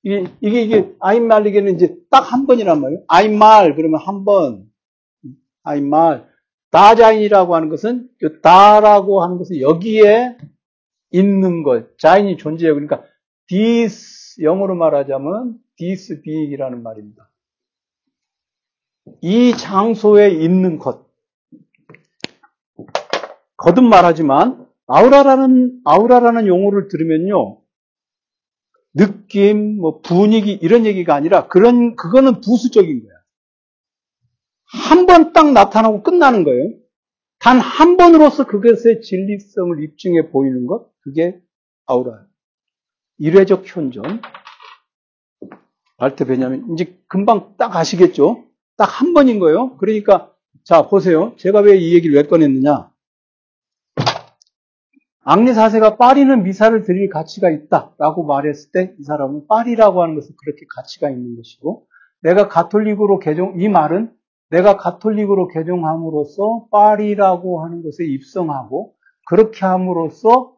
이게, 0.02 0.26
이게, 0.42 0.62
이게, 0.64 0.96
아이말리게는 1.00 1.76
이제 1.76 1.96
딱 2.10 2.32
한 2.32 2.48
번이란 2.48 2.82
말이에요. 2.82 3.04
아이말, 3.08 3.76
그러면 3.76 4.00
한 4.02 4.26
번. 4.26 4.66
아이말. 5.64 6.28
다자인이라고 6.72 7.56
하는 7.56 7.70
것은, 7.70 8.10
그 8.20 8.42
다라고 8.42 9.22
하는 9.22 9.38
것은 9.38 9.62
여기에 9.62 10.38
있는 11.12 11.62
것. 11.62 11.98
자인이 12.00 12.38
존재해요. 12.38 12.74
그러니까, 12.74 13.04
this, 13.48 14.42
영어로 14.42 14.76
말하자면, 14.76 15.60
this 15.78 16.22
being이라는 16.22 16.82
말입니다. 16.82 17.32
이 19.22 19.52
장소에 19.56 20.32
있는 20.32 20.80
것. 20.80 21.07
거듭 23.58 23.84
말하지만 23.84 24.66
아우라라는 24.88 25.82
아우라라는 25.86 26.48
용어를 26.48 26.88
들으면요. 26.88 27.62
느낌, 28.94 29.78
뭐 29.80 30.00
분위기 30.02 30.54
이런 30.54 30.86
얘기가 30.86 31.14
아니라 31.14 31.48
그런 31.48 31.96
그거는 31.96 32.42
부수적인 32.42 33.04
거야. 33.04 33.18
한 34.90 35.06
번 35.06 35.34
딱 35.34 35.52
나타나고 35.54 36.04
끝나는 36.04 36.44
거예요. 36.44 36.74
단 37.40 37.60
한 37.60 37.98
번으로서 37.98 38.46
그것의 38.46 39.02
진리성을 39.02 39.84
입증해 39.84 40.30
보이는 40.32 40.66
것 40.66 40.90
그게 41.02 41.40
아우라. 41.86 42.26
일회적 43.20 43.64
현존. 43.66 44.22
발트 45.98 46.26
베냐민 46.26 46.74
이제 46.74 47.00
금방 47.08 47.56
딱 47.58 47.76
아시겠죠? 47.76 48.46
딱 48.78 48.86
한 49.02 49.14
번인 49.14 49.40
거예요. 49.40 49.78
그러니까 49.78 50.32
자 50.64 50.88
보세요. 50.88 51.34
제가 51.38 51.60
왜 51.62 51.78
이 51.80 51.94
얘기를 51.96 52.16
왜 52.16 52.24
꺼냈느냐? 52.24 52.92
앙리 55.30 55.54
사세가 55.54 55.98
파리는 55.98 56.44
미사를 56.44 56.84
드릴 56.84 57.10
가치가 57.10 57.50
있다라고 57.50 58.24
말했을 58.24 58.72
때 58.72 58.96
이 58.98 59.04
사람은 59.04 59.48
파리라고 59.50 60.02
하는 60.02 60.16
것은 60.16 60.34
그렇게 60.42 60.66
가치가 60.74 61.10
있는 61.10 61.36
것이고 61.36 61.86
내가 62.22 62.48
가톨릭으로 62.48 63.20
개종 63.20 63.60
이 63.60 63.68
말은 63.68 64.10
내가 64.52 64.78
가톨릭으로 64.78 65.50
개종함으로써 65.50 66.68
파리라고 66.72 67.62
하는 67.62 67.84
것에 67.84 68.06
입성하고 68.06 68.94
그렇게 69.28 69.66
함으로써 69.66 70.54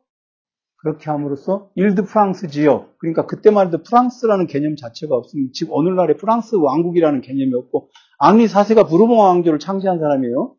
그렇게 0.77 1.09
함으로써 1.09 1.71
일드 1.73 2.03
프랑스 2.03 2.47
지역 2.47 2.95
그러니까 2.99 3.25
그때만 3.25 3.67
해도 3.67 3.81
프랑스라는 3.81 4.45
개념 4.45 4.75
자체가 4.75 5.15
없으면 5.15 5.49
지금 5.51 5.73
오늘날의 5.73 6.17
프랑스 6.17 6.53
왕국이라는 6.53 7.21
개념이 7.21 7.55
없고 7.55 7.89
앙리 8.19 8.47
사세가 8.47 8.83
부르봉 8.83 9.17
왕조를 9.17 9.57
창시한 9.57 9.97
사람이에요. 9.97 10.53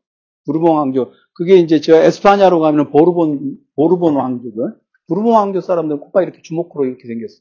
부르봉 0.47 0.77
왕조. 0.77 1.13
그게 1.35 1.57
이제 1.57 1.81
저 1.81 1.95
에스파냐로 1.97 2.61
가면 2.61 2.91
보르본, 2.91 3.57
보르본 3.77 4.17
왕조들. 4.17 4.75
부르봉 5.09 5.35
왕조 5.35 5.61
사람들은 5.61 6.01
코가 6.01 6.23
이렇게 6.23 6.41
주먹코로 6.43 6.87
이렇게 6.87 7.07
생겼어요. 7.07 7.41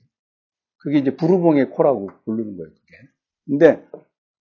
그게 0.80 1.00
이제 1.00 1.16
부르봉의 1.16 1.72
코라고 1.72 2.10
부르는 2.26 2.58
거예요, 2.58 2.70
그게. 2.70 2.98
근데, 3.46 3.86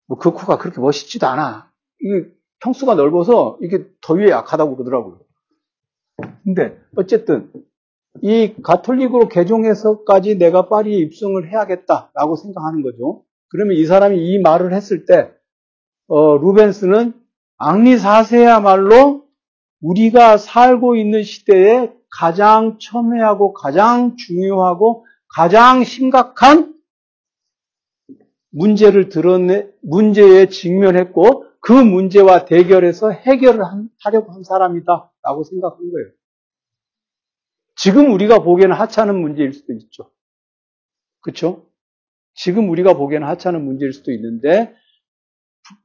뭐 0.06 0.18
그 0.18 0.30
코가 0.30 0.58
그렇게 0.58 0.80
멋있지도 0.80 1.26
않아. 1.26 1.70
이게 2.00 2.30
평수가 2.60 2.94
넓어서 2.94 3.58
이게 3.62 3.86
더위에 4.02 4.30
약하다고 4.30 4.76
그러더라고요. 4.76 5.20
근데, 6.44 6.78
어쨌든, 6.96 7.50
이 8.22 8.54
가톨릭으로 8.62 9.28
개종해서까지 9.28 10.38
내가 10.38 10.68
파리에 10.68 10.96
입성을 10.98 11.50
해야겠다라고 11.50 12.36
생각하는 12.36 12.82
거죠. 12.82 13.24
그러면 13.50 13.76
이 13.76 13.84
사람이 13.86 14.18
이 14.18 14.40
말을 14.40 14.72
했을 14.72 15.04
때, 15.06 15.32
어, 16.08 16.36
루벤스는 16.38 17.14
앙리 17.58 17.96
4세야말로 17.96 19.26
우리가 19.80 20.36
살고 20.36 20.96
있는 20.96 21.22
시대에 21.22 21.92
가장 22.10 22.78
첨예하고 22.78 23.52
가장 23.52 24.16
중요하고 24.16 25.04
가장 25.28 25.84
심각한 25.84 26.74
문제를 28.50 29.08
드러내, 29.08 29.68
문제에 29.82 30.48
직면했고 30.48 31.44
그 31.60 31.72
문제와 31.72 32.44
대결해서 32.44 33.10
해결을 33.10 33.62
하려고 34.02 34.32
한 34.32 34.42
사람이다 34.42 35.12
라고 35.22 35.44
생각한 35.44 35.78
거예요. 35.78 36.08
지금 37.76 38.12
우리가 38.12 38.42
보기에는 38.42 38.74
하찮은 38.74 39.20
문제일 39.20 39.52
수도 39.52 39.72
있죠. 39.74 40.10
그렇죠? 41.20 41.66
지금 42.34 42.70
우리가 42.70 42.94
보기에는 42.94 43.26
하찮은 43.26 43.64
문제일 43.64 43.92
수도 43.92 44.12
있는데 44.12 44.74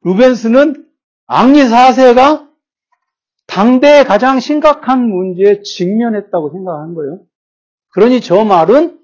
루벤스는 0.03 0.92
앙리 1.27 1.59
4세가 1.59 2.49
당대의 3.47 4.05
가장 4.05 4.39
심각한 4.39 5.07
문제에 5.09 5.61
직면했다고 5.61 6.51
생각하는 6.51 6.95
거예요. 6.95 7.21
그러니 7.89 8.21
저 8.21 8.43
말은 8.43 8.99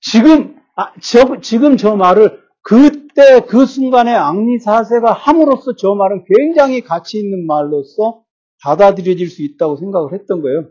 지금 0.00 0.56
아, 0.76 0.92
저, 1.00 1.40
지금 1.40 1.76
저 1.76 1.96
말을 1.96 2.40
그때 2.62 3.40
그 3.46 3.66
순간에 3.66 4.14
앙리 4.14 4.58
4세가 4.58 5.12
함으로써 5.14 5.74
저 5.76 5.94
말은 5.94 6.24
굉장히 6.36 6.80
가치 6.80 7.18
있는 7.18 7.46
말로서 7.46 8.24
받아들여질 8.62 9.28
수 9.28 9.42
있다고 9.42 9.76
생각을 9.76 10.12
했던 10.14 10.42
거예요. 10.42 10.68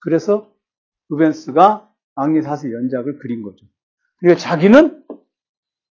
그래서 0.00 0.50
루벤스가 1.08 1.88
앙리 2.14 2.40
4세 2.40 2.72
연작을 2.72 3.18
그린 3.18 3.42
거죠. 3.42 3.66
그러니까 4.18 4.40
자기는 4.40 5.04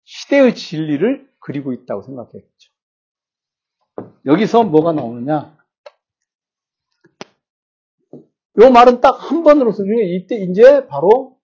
시대의 0.03 0.55
진리를 0.55 1.29
그리고 1.39 1.73
있다고 1.73 2.01
생각했죠. 2.03 2.54
여기서 4.25 4.63
뭐가 4.63 4.93
나오느냐? 4.93 5.55
요 8.62 8.69
말은 8.71 9.01
딱 9.01 9.15
한 9.19 9.43
번으로 9.43 9.71
쓰면 9.71 10.05
이때 10.10 10.38
이제 10.38 10.88
바로 10.88 11.38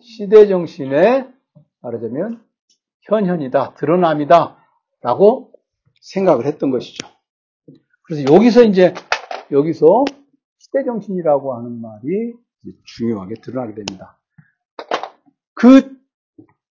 시대 0.00 0.46
정신의 0.46 1.32
말하자면 1.80 2.44
현현이다, 3.02 3.74
드러남이다 3.74 4.56
라고 5.02 5.52
생각을 6.00 6.46
했던 6.46 6.70
것이죠. 6.70 7.06
그래서 8.02 8.34
여기서 8.34 8.64
이제 8.64 8.94
여기서 9.50 10.04
시대 10.58 10.84
정신이라고 10.84 11.54
하는 11.54 11.80
말이 11.80 12.34
중요하게 12.84 13.34
드러나게 13.42 13.74
됩니다. 13.74 14.18
그, 15.54 15.96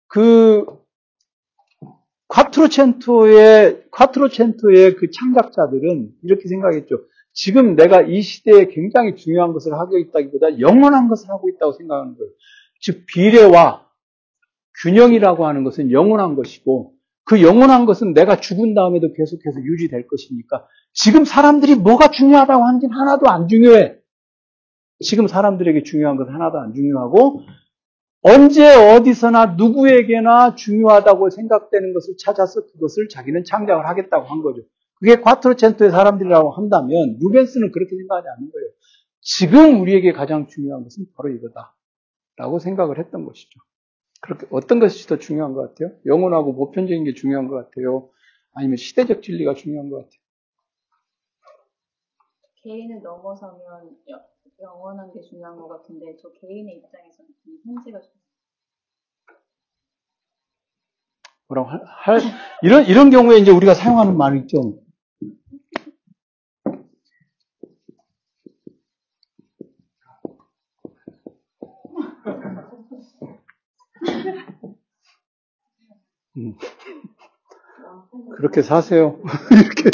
그, 0.08 0.66
콰트로첸토의, 2.34 3.84
콰트로첸토의 3.92 4.96
그 4.96 5.12
창작자들은 5.12 6.10
이렇게 6.24 6.48
생각했죠. 6.48 7.02
지금 7.32 7.76
내가 7.76 8.02
이 8.02 8.22
시대에 8.22 8.68
굉장히 8.68 9.16
중요한 9.16 9.54
것을 9.54 9.74
하고 9.74 10.00
있다기보다 10.00 10.60
영원한 10.60 11.08
것을 11.08 11.30
하고 11.30 11.48
있다고 11.50 11.74
생각하는 11.74 12.16
거예요. 12.18 12.32
즉, 12.82 13.06
비례와 13.06 13.86
균형이라고 14.82 15.46
하는 15.46 15.64
것은 15.64 15.92
영원한 15.92 16.36
것이고, 16.36 16.94
그 17.24 17.42
영원한 17.44 17.86
것은 17.86 18.14
내가 18.14 18.38
죽은 18.38 18.74
다음에도 18.74 19.14
계속해서 19.14 19.62
유지될 19.62 20.08
것이니까 20.08 20.68
지금 20.92 21.26
사람들이 21.26 21.76
뭐가 21.76 22.10
중요하다고 22.10 22.64
하는지는 22.64 22.96
하나도 22.96 23.30
안 23.30 23.48
중요해. 23.48 23.96
지금 25.00 25.28
사람들에게 25.28 25.84
중요한 25.84 26.18
것은 26.18 26.34
하나도 26.34 26.60
안 26.60 26.74
중요하고 26.74 27.42
언제 28.26 28.74
어디서나 28.74 29.56
누구에게나 29.58 30.56
중요하다고 30.56 31.30
생각되는 31.30 31.94
것을 31.94 32.16
찾아서 32.18 32.66
그것을 32.68 33.10
자기는 33.10 33.44
창작을 33.44 33.86
하겠다고 33.88 34.26
한 34.26 34.42
거죠. 34.42 34.62
그게 34.96 35.18
콰트로첸토의 35.18 35.92
사람들이라고 35.92 36.52
한다면 36.52 37.18
루벤스는 37.20 37.72
그렇게 37.74 37.96
생각하지 37.98 38.28
않는 38.38 38.52
거예요. 38.52 38.68
지금 39.20 39.82
우리에게 39.82 40.14
가장 40.14 40.48
중요한 40.48 40.84
것은 40.84 41.06
바로 41.18 41.30
이거다. 41.30 41.76
라고 42.38 42.60
생각을 42.60 42.98
했던 42.98 43.26
것이죠. 43.26 43.60
그렇게 44.22 44.48
어떤 44.52 44.80
것이 44.80 45.06
더 45.08 45.18
중요한 45.18 45.54
것 45.54 45.62
같아요? 45.76 45.94
영원하고 46.06 46.56
보편적인 46.56 47.04
게 47.04 47.14
중요한 47.14 47.50
것 47.50 47.56
같아요? 47.56 48.10
아니면 48.54 48.78
시대적 48.78 49.22
진리가 49.22 49.54
중요한 49.56 49.90
것 49.90 49.98
같아요? 49.98 50.20
개인을 52.64 53.02
넘어서면 53.02 53.60
여- 54.10 54.33
영원한 54.64 55.12
게 55.14 55.22
중요한 55.22 55.58
것 55.58 55.68
같은데 55.68 56.16
저 56.22 56.32
개인의 56.32 56.78
입장에서는 56.78 57.30
이 57.48 57.60
현재가 57.66 58.00
좀 58.02 58.12
뭐라고 61.48 61.70
할, 61.70 61.82
할- 61.86 62.22
이런 62.64 62.86
이런 62.86 63.10
경우에 63.10 63.38
이제 63.38 63.52
우리가 63.52 63.74
사용하는 63.74 64.18
말이 64.18 64.40
있죠. 64.42 64.80
음. 76.38 76.56
그렇게 78.38 78.62
사세요. 78.62 79.20
이렇게. 79.52 79.92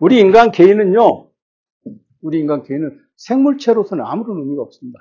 우리 0.00 0.20
인간 0.20 0.50
개인은요, 0.50 1.27
우리 2.28 2.40
인간 2.40 2.62
개인은 2.62 3.00
생물체로서는 3.16 4.04
아무런 4.04 4.36
의미가 4.40 4.60
없습니다. 4.62 5.00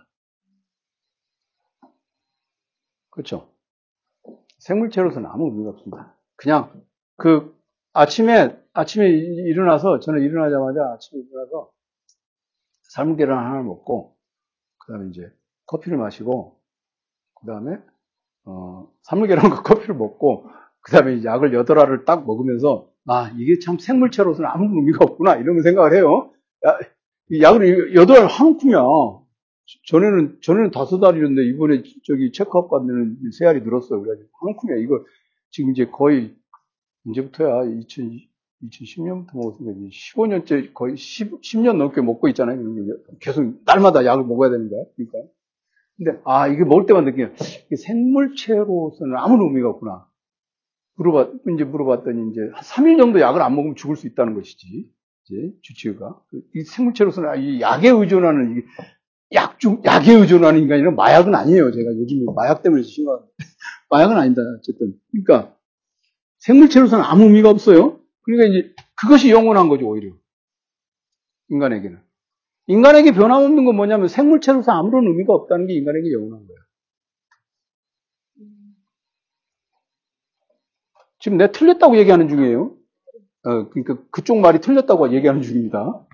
그렇죠? 3.10 3.50
생물체로서는 4.60 5.30
아무 5.30 5.48
의미가 5.48 5.72
없습니다. 5.72 6.16
그냥 6.38 6.72
그 7.18 7.54
아침에 7.92 8.58
아침에 8.74 9.10
이- 9.10 9.36
일어나서 9.50 10.00
저는 10.00 10.22
일어나자마자 10.22 10.94
아침에 10.94 11.22
일어나서 11.22 11.72
삶은 12.94 13.18
계란 13.18 13.38
하나 13.46 13.62
먹고 13.62 14.16
그다음에 14.80 15.10
이제 15.10 15.30
커피를 15.66 15.98
마시고 15.98 16.62
그다음에 17.42 17.78
어, 18.46 18.90
삶은 19.02 19.28
계란과 19.28 19.63
커피를 19.63 19.96
먹고 19.96 20.48
그다음에 20.80 21.26
약을 21.26 21.54
여덟 21.54 21.80
알을 21.80 22.06
딱 22.06 22.26
먹으면서 22.26 22.90
아 23.06 23.32
이게 23.38 23.60
참 23.60 23.78
생물체로서는 23.80 24.50
아무 24.50 24.66
의미가 24.78 25.00
없구나 25.04 25.36
이런 25.36 25.62
생각을 25.62 25.94
해요. 25.94 26.32
야, 27.34 27.36
이 27.36 27.42
약을 27.42 27.96
여덟 27.96 28.18
알한 28.20 28.48
움큼이야. 28.48 28.80
전에는, 29.88 30.38
전에는 30.42 30.72
다섯 30.72 31.04
알이었는데, 31.04 31.46
이번에 31.50 31.84
저기 32.06 32.32
체크업 32.32 32.70
갔는데 32.70 33.20
세 33.38 33.46
알이 33.46 33.62
늘었어요. 33.62 34.02
그래가지고, 34.02 34.30
한 34.40 34.50
움큼이야. 34.50 34.78
이거, 34.78 35.04
지금 35.50 35.72
이제 35.72 35.86
거의, 35.88 36.36
언제부터야? 37.06 37.63
2000, 37.66 38.12
2010년부터 38.63 39.36
먹었으니까, 39.36 39.74
15년째, 39.92 40.74
거의 40.74 40.96
10, 40.96 41.42
10년 41.42 41.78
넘게 41.78 42.02
먹고 42.02 42.30
있잖아요. 42.30 42.60
계속, 43.20 43.62
날마다 43.66 44.06
약을 44.06 44.24
먹어야 44.24 44.50
되는 44.50 44.70
거야. 44.70 44.84
그러니까. 44.96 45.30
근데, 45.98 46.22
아, 46.26 46.48
이게 46.48 46.63
먹을 46.63 46.86
때만 46.86 47.06
느끼는, 47.06 47.34
이게 47.66 47.76
생물체로서는 47.76 49.18
아무 49.18 49.44
의미가 49.44 49.70
없구나. 49.70 50.08
물어봤, 50.96 51.34
이제 51.54 51.66
물어봤더니, 51.66 52.32
이제, 52.32 52.42
한 52.54 52.63
3일 52.63 52.98
정도 52.98 53.20
약을 53.20 53.42
안 53.42 53.56
먹으면 53.56 53.76
죽을 53.76 53.98
수 53.98 54.08
있다는 54.08 54.34
것이지. 54.34 54.92
이제, 55.30 55.52
주치의가. 55.62 56.22
이 56.56 56.63
생물체로서는, 56.63 57.30
아, 57.30 57.36
이 57.36 57.60
약에 57.62 57.90
의존하는, 57.90 58.63
약중, 59.34 59.82
약에 59.86 60.13
의존하는 60.13 60.62
인간이란 60.62 60.96
마약은 60.96 61.36
아니에요. 61.36 61.72
제가 61.72 61.90
요즘에 61.98 62.26
마약 62.36 62.63
때문에 62.63 62.84
심한, 62.84 63.20
마약은 63.90 64.18
아니다. 64.18 64.42
어쨌든. 64.58 64.94
그러니까, 65.12 65.56
생물체로서는 66.40 67.04
아무 67.04 67.24
의미가 67.26 67.50
없어요. 67.50 68.00
그러니까 68.24 68.48
이제, 68.48 68.74
그것이 68.96 69.30
영원한 69.30 69.68
거죠, 69.70 69.88
오히려. 69.88 70.13
인간에게는. 71.50 72.00
인간에게 72.68 73.12
변함없는 73.12 73.66
건 73.66 73.76
뭐냐면 73.76 74.08
생물체로서 74.08 74.72
아무런 74.74 75.08
의미가 75.08 75.34
없다는 75.34 75.68
게 75.68 75.74
인간에게 75.74 76.12
영원한 76.12 76.46
거예요. 76.46 76.60
지금 81.20 81.38
내가 81.38 81.52
틀렸다고 81.52 81.98
얘기하는 81.98 82.28
중이에요. 82.28 82.77
어, 83.48 83.70
그러니까 83.70 83.98
그쪽 84.12 84.40
말이 84.40 84.60
틀렸다고 84.60 85.14
얘기하는 85.14 85.42
중입니다. 85.42 86.06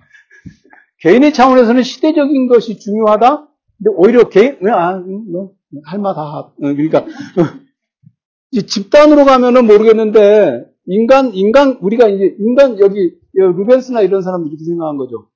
개인의 1.00 1.32
차원에서는 1.34 1.82
시대적인 1.82 2.46
것이 2.46 2.78
중요하다? 2.78 3.48
근데 3.76 3.90
오히려 3.96 4.28
개인, 4.28 4.56
아, 4.68 4.98
뭐, 5.00 5.52
할마 5.84 6.14
다, 6.14 6.22
어, 6.22 6.52
그러니까, 6.58 7.00
어, 7.00 8.60
집단으로 8.66 9.24
가면은 9.24 9.66
모르겠는데, 9.66 10.64
인간, 10.86 11.34
인간, 11.34 11.78
우리가 11.80 12.08
이제, 12.08 12.36
인간, 12.38 12.78
여기, 12.78 13.18
루벤스나 13.34 14.02
이런 14.02 14.22
사람들이 14.22 14.52
이렇게 14.52 14.64
생각한 14.64 14.96
거죠. 14.96 15.28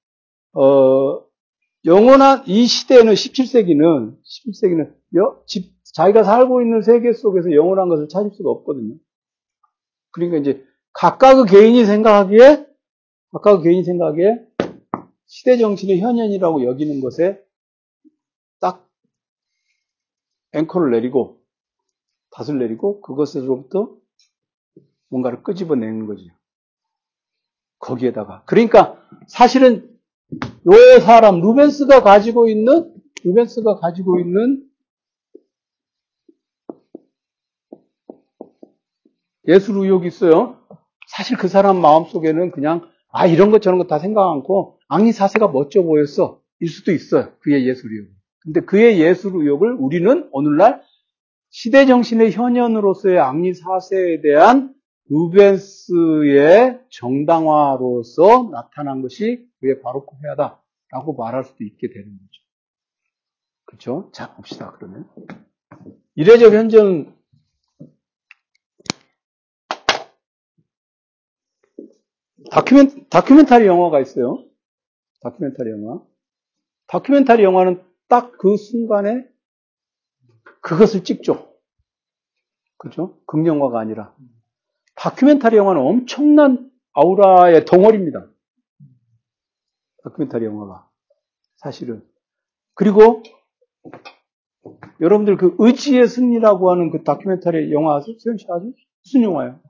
어, 0.52 1.24
영원한, 1.84 2.44
이 2.46 2.66
시대는, 2.66 3.12
17세기는, 3.12 4.16
17세기는, 4.22 4.94
여, 5.16 5.42
집, 5.46 5.72
자기가 5.94 6.22
살고 6.22 6.62
있는 6.62 6.80
세계 6.80 7.12
속에서 7.12 7.52
영원한 7.52 7.88
것을 7.88 8.06
찾을 8.08 8.30
수가 8.34 8.50
없거든요. 8.50 8.94
그러니까 10.12 10.38
이제, 10.38 10.67
각각의 10.98 11.44
개인이 11.46 11.84
생각하기에, 11.84 12.66
각각의 13.30 13.62
개인이 13.62 13.84
생각하기에, 13.84 14.48
시대 15.26 15.56
정신의 15.56 16.00
현현이라고 16.00 16.64
여기는 16.64 17.00
것에 17.00 17.40
딱 18.58 18.84
앵커를 20.52 20.90
내리고 20.90 21.40
닷을 22.30 22.58
내리고 22.58 23.00
그것으로부터 23.00 23.96
뭔가를 25.08 25.44
끄집어내는 25.44 26.06
거죠. 26.06 26.24
거기에다가 27.78 28.42
그러니까 28.46 29.00
사실은 29.28 29.96
요 30.66 31.00
사람 31.00 31.40
루벤스가 31.40 32.02
가지고 32.02 32.48
있는 32.48 32.92
루벤스가 33.22 33.76
가지고 33.76 34.18
있는 34.18 34.68
예술 39.46 39.78
의욕이 39.78 40.08
있어요. 40.08 40.57
사실 41.08 41.36
그 41.36 41.48
사람 41.48 41.80
마음속에는 41.80 42.50
그냥 42.52 42.88
아 43.10 43.26
이런 43.26 43.50
것 43.50 43.62
저런 43.62 43.78
것 43.78 43.88
다 43.88 43.98
생각 43.98 44.30
않고 44.30 44.78
앙리 44.88 45.12
사세가 45.12 45.48
멋져 45.48 45.82
보였어. 45.82 46.40
일 46.60 46.68
수도 46.68 46.92
있어요. 46.92 47.32
그의 47.40 47.66
예술 47.66 47.92
의욕. 47.92 48.08
근데 48.40 48.60
그의 48.60 49.00
예술 49.00 49.32
의욕을 49.36 49.74
우리는 49.78 50.28
오늘날 50.32 50.82
시대 51.50 51.86
정신의 51.86 52.32
현현으로서의 52.32 53.18
앙리 53.18 53.54
사세에 53.54 54.20
대한 54.20 54.74
루벤스의 55.10 56.80
정당화로서 56.90 58.50
나타난 58.52 59.00
것이 59.00 59.46
그의 59.60 59.80
바로크 59.80 60.16
회화다라고 60.22 61.14
말할 61.16 61.44
수도 61.44 61.64
있게 61.64 61.88
되는 61.88 62.04
거죠. 62.06 62.42
그렇죠? 63.64 64.10
자 64.12 64.34
봅시다. 64.34 64.72
그러면 64.76 65.06
이례적 66.14 66.52
현존 66.52 67.14
다큐멘, 72.50 73.08
다큐멘터리 73.10 73.66
영화가 73.66 74.00
있어요. 74.00 74.44
다큐멘터리 75.22 75.70
영화. 75.70 76.02
다큐멘터리 76.86 77.42
영화는 77.42 77.82
딱 78.08 78.38
그 78.38 78.56
순간에 78.56 79.26
그것을 80.62 81.04
찍죠. 81.04 81.54
그죠? 82.78 83.18
극영화가 83.26 83.78
아니라. 83.78 84.14
다큐멘터리 84.94 85.56
영화는 85.56 85.80
엄청난 85.80 86.70
아우라의 86.92 87.64
덩어리입니다. 87.64 88.26
다큐멘터리 90.04 90.46
영화가. 90.46 90.88
사실은. 91.56 92.02
그리고 92.74 93.22
여러분들 95.00 95.36
그 95.36 95.54
의지의 95.58 96.08
승리라고 96.08 96.70
하는 96.70 96.90
그 96.90 97.02
다큐멘터리 97.04 97.72
영화 97.72 97.96
아세요? 97.96 98.16
수영 98.18 98.36
씨 98.36 98.46
아세요? 98.50 98.72
무슨 99.04 99.22
영화예요? 99.22 99.60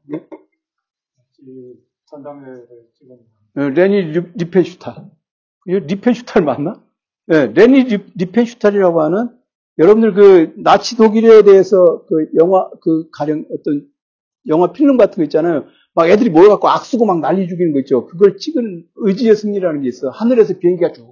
전당대회를 2.11 2.67
찍은 2.99 3.17
어, 3.57 3.69
레니 3.71 4.03
리- 4.13 4.33
리펜슈탈. 4.37 5.11
리펜슈탈 5.67 6.43
맞나? 6.45 6.83
네, 7.27 7.47
레니 7.47 7.85
리- 7.85 8.05
리펜슈탈이라고 8.17 9.03
하는 9.03 9.31
여러분들 9.79 10.15
그 10.15 10.55
나치 10.63 10.97
독일에 10.97 11.43
대해서 11.43 12.05
그 12.07 12.29
영화 12.39 12.69
그 12.81 13.09
가령 13.11 13.45
어떤 13.53 13.87
영화 14.49 14.73
필름 14.73 14.97
같은 14.97 15.17
거 15.17 15.23
있잖아요. 15.25 15.67
막 15.95 16.09
애들이 16.09 16.31
모여갖고 16.31 16.69
악쓰고 16.69 17.05
막 17.07 17.21
난리 17.21 17.49
죽이는 17.49 17.73
거 17.73 17.81
있죠. 17.81 18.07
그걸 18.07 18.37
찍은 18.39 18.87
의지의 18.97 19.37
승리라는 19.37 19.83
게 19.83 19.89
있어. 19.89 20.11
하늘에서 20.11 20.59
비행기가 20.59 20.93
쭉 20.93 21.07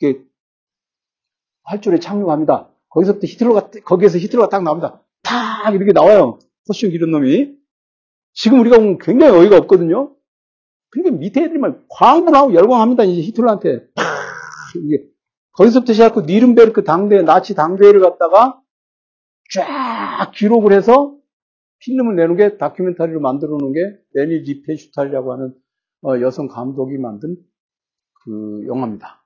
이렇게 0.00 0.22
활주로에 1.64 1.98
착륙합니다. 1.98 2.70
거기서부터 2.90 3.26
히틀러가 3.26 3.70
거기에서 3.84 4.18
히틀러가 4.18 4.48
딱 4.48 4.62
나옵니다. 4.62 5.02
탁 5.22 5.74
이렇게 5.74 5.92
나와요. 5.92 6.38
콧수염 6.66 6.90
기른 6.90 7.10
놈이. 7.10 7.55
지금 8.36 8.60
우리가 8.60 8.76
보면 8.76 8.98
굉장히 8.98 9.36
어이가 9.36 9.56
없거든요. 9.56 10.14
그러니까 10.90 11.16
밑에 11.16 11.42
애들이 11.42 11.58
막 11.58 11.84
광분하고 11.88 12.54
열광합니다. 12.54 13.04
이제 13.04 13.22
히틀러한테. 13.22 13.88
팍 13.94 14.04
이게 14.84 15.04
거기서부터 15.52 15.94
시작하고 15.94 16.20
뉘른베르크 16.22 16.84
당대 16.84 17.22
나치 17.22 17.54
당대회를 17.54 18.00
갖다가 18.00 18.60
쫙 19.52 20.30
기록을 20.34 20.72
해서 20.72 21.16
필름을 21.78 22.16
내는 22.16 22.36
게 22.36 22.58
다큐멘터리로 22.58 23.20
만들어 23.20 23.56
놓은 23.56 23.72
게 23.72 23.80
레니 24.12 24.40
리펜슈탈이라고 24.40 25.32
하는 25.32 25.54
어, 26.02 26.20
여성 26.20 26.48
감독이 26.48 26.98
만든 26.98 27.36
그 28.24 28.64
영화입니다. 28.66 29.24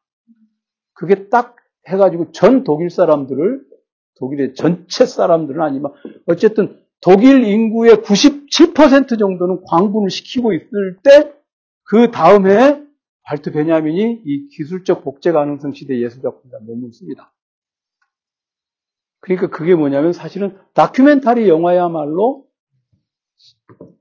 그게 0.93 1.29
딱 1.29 1.57
해가지고 1.89 2.31
전 2.31 2.63
독일 2.63 2.91
사람들을 2.91 3.65
독일의 4.19 4.55
전체 4.55 5.05
사람들은 5.05 5.61
아니지만 5.61 5.93
어쨌든 6.27 6.81
독일 7.01 7.45
인구의 7.45 7.97
97% 7.97 9.19
정도는 9.19 9.63
광분을 9.67 10.11
시키고 10.11 10.53
있을 10.53 10.99
때 11.03 11.41
그 11.91 12.13
다음에 12.13 12.87
발트 13.23 13.51
베냐민이 13.51 14.23
이 14.25 14.49
기술적 14.49 15.03
복제 15.03 15.33
가능성 15.33 15.73
시대 15.73 16.01
예술작품이다 16.01 16.59
논문 16.61 16.93
씁니다. 16.93 17.35
그러니까 19.19 19.49
그게 19.49 19.75
뭐냐면 19.75 20.13
사실은 20.13 20.57
다큐멘터리 20.75 21.49
영화야말로 21.49 22.47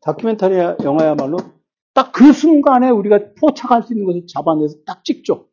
다큐멘터리 0.01 0.55
영화야말로 0.83 1.37
딱 1.95 2.11
그 2.11 2.31
순간에 2.31 2.89
우리가 2.89 3.33
포착할 3.39 3.81
수 3.83 3.93
있는 3.93 4.05
것을 4.05 4.27
잡아내서 4.27 4.83
딱 4.85 5.03
찍죠. 5.03 5.49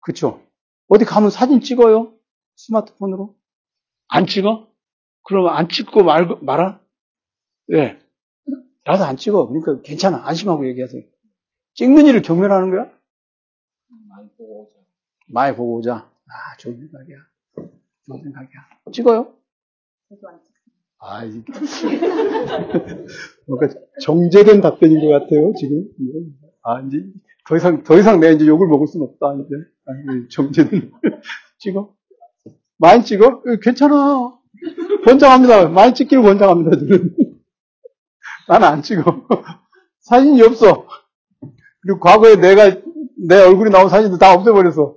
그쵸? 0.00 0.42
어디 0.88 1.06
가면 1.06 1.30
사진 1.30 1.62
찍어요? 1.62 2.12
스마트폰으로? 2.56 3.34
안 4.08 4.26
찍어? 4.26 4.69
그러면 5.30 5.54
안 5.54 5.68
찍고 5.68 6.02
말, 6.02 6.26
말아? 6.42 6.80
왜? 7.68 8.00
나도 8.84 9.04
안 9.04 9.16
찍어. 9.16 9.46
그러니까 9.46 9.80
괜찮아. 9.82 10.26
안심하고 10.26 10.66
얘기하세요. 10.66 11.04
찍는 11.74 12.06
일을 12.06 12.22
경멸하는 12.22 12.70
거야? 12.70 12.90
많이 14.08 14.28
보고 14.36 14.62
오자. 14.64 14.74
많이 15.28 15.56
보고 15.56 15.76
오자. 15.76 15.94
아, 15.94 16.56
좋은 16.58 16.80
생각이야. 16.80 17.16
좋은 18.06 18.22
생각이야. 18.24 18.50
찍어요? 18.92 19.32
저도 20.08 20.28
안 20.30 20.40
찍습니다. 20.42 20.80
아, 20.98 21.24
이게. 21.24 21.44
뭔가 23.46 23.68
정제된 24.02 24.60
답변인 24.62 25.00
것 25.00 25.10
같아요, 25.10 25.52
지금. 25.56 25.84
아, 26.64 26.80
이제, 26.80 27.04
더 27.46 27.56
이상, 27.56 27.84
더 27.84 27.96
이상 27.96 28.18
내가 28.18 28.32
이제 28.32 28.48
욕을 28.48 28.66
먹을 28.66 28.88
순 28.88 29.02
없다, 29.02 29.34
이제. 29.34 29.54
아, 29.86 29.92
정제된. 30.32 30.90
찍어? 31.60 31.94
많이 32.78 33.04
찍어? 33.04 33.42
괜찮아. 33.62 34.40
권장합니다. 35.04 35.68
많이 35.68 35.94
찍기를 35.94 36.22
권장합니다, 36.22 36.78
저는. 36.78 37.14
나는 38.48 38.68
안 38.68 38.82
찍어. 38.82 39.26
사진이 40.00 40.42
없어. 40.42 40.86
그리고 41.82 42.00
과거에 42.00 42.36
내가, 42.36 42.80
내 43.26 43.36
얼굴이 43.40 43.70
나온 43.70 43.88
사진도 43.88 44.18
다 44.18 44.34
없애버려서. 44.34 44.96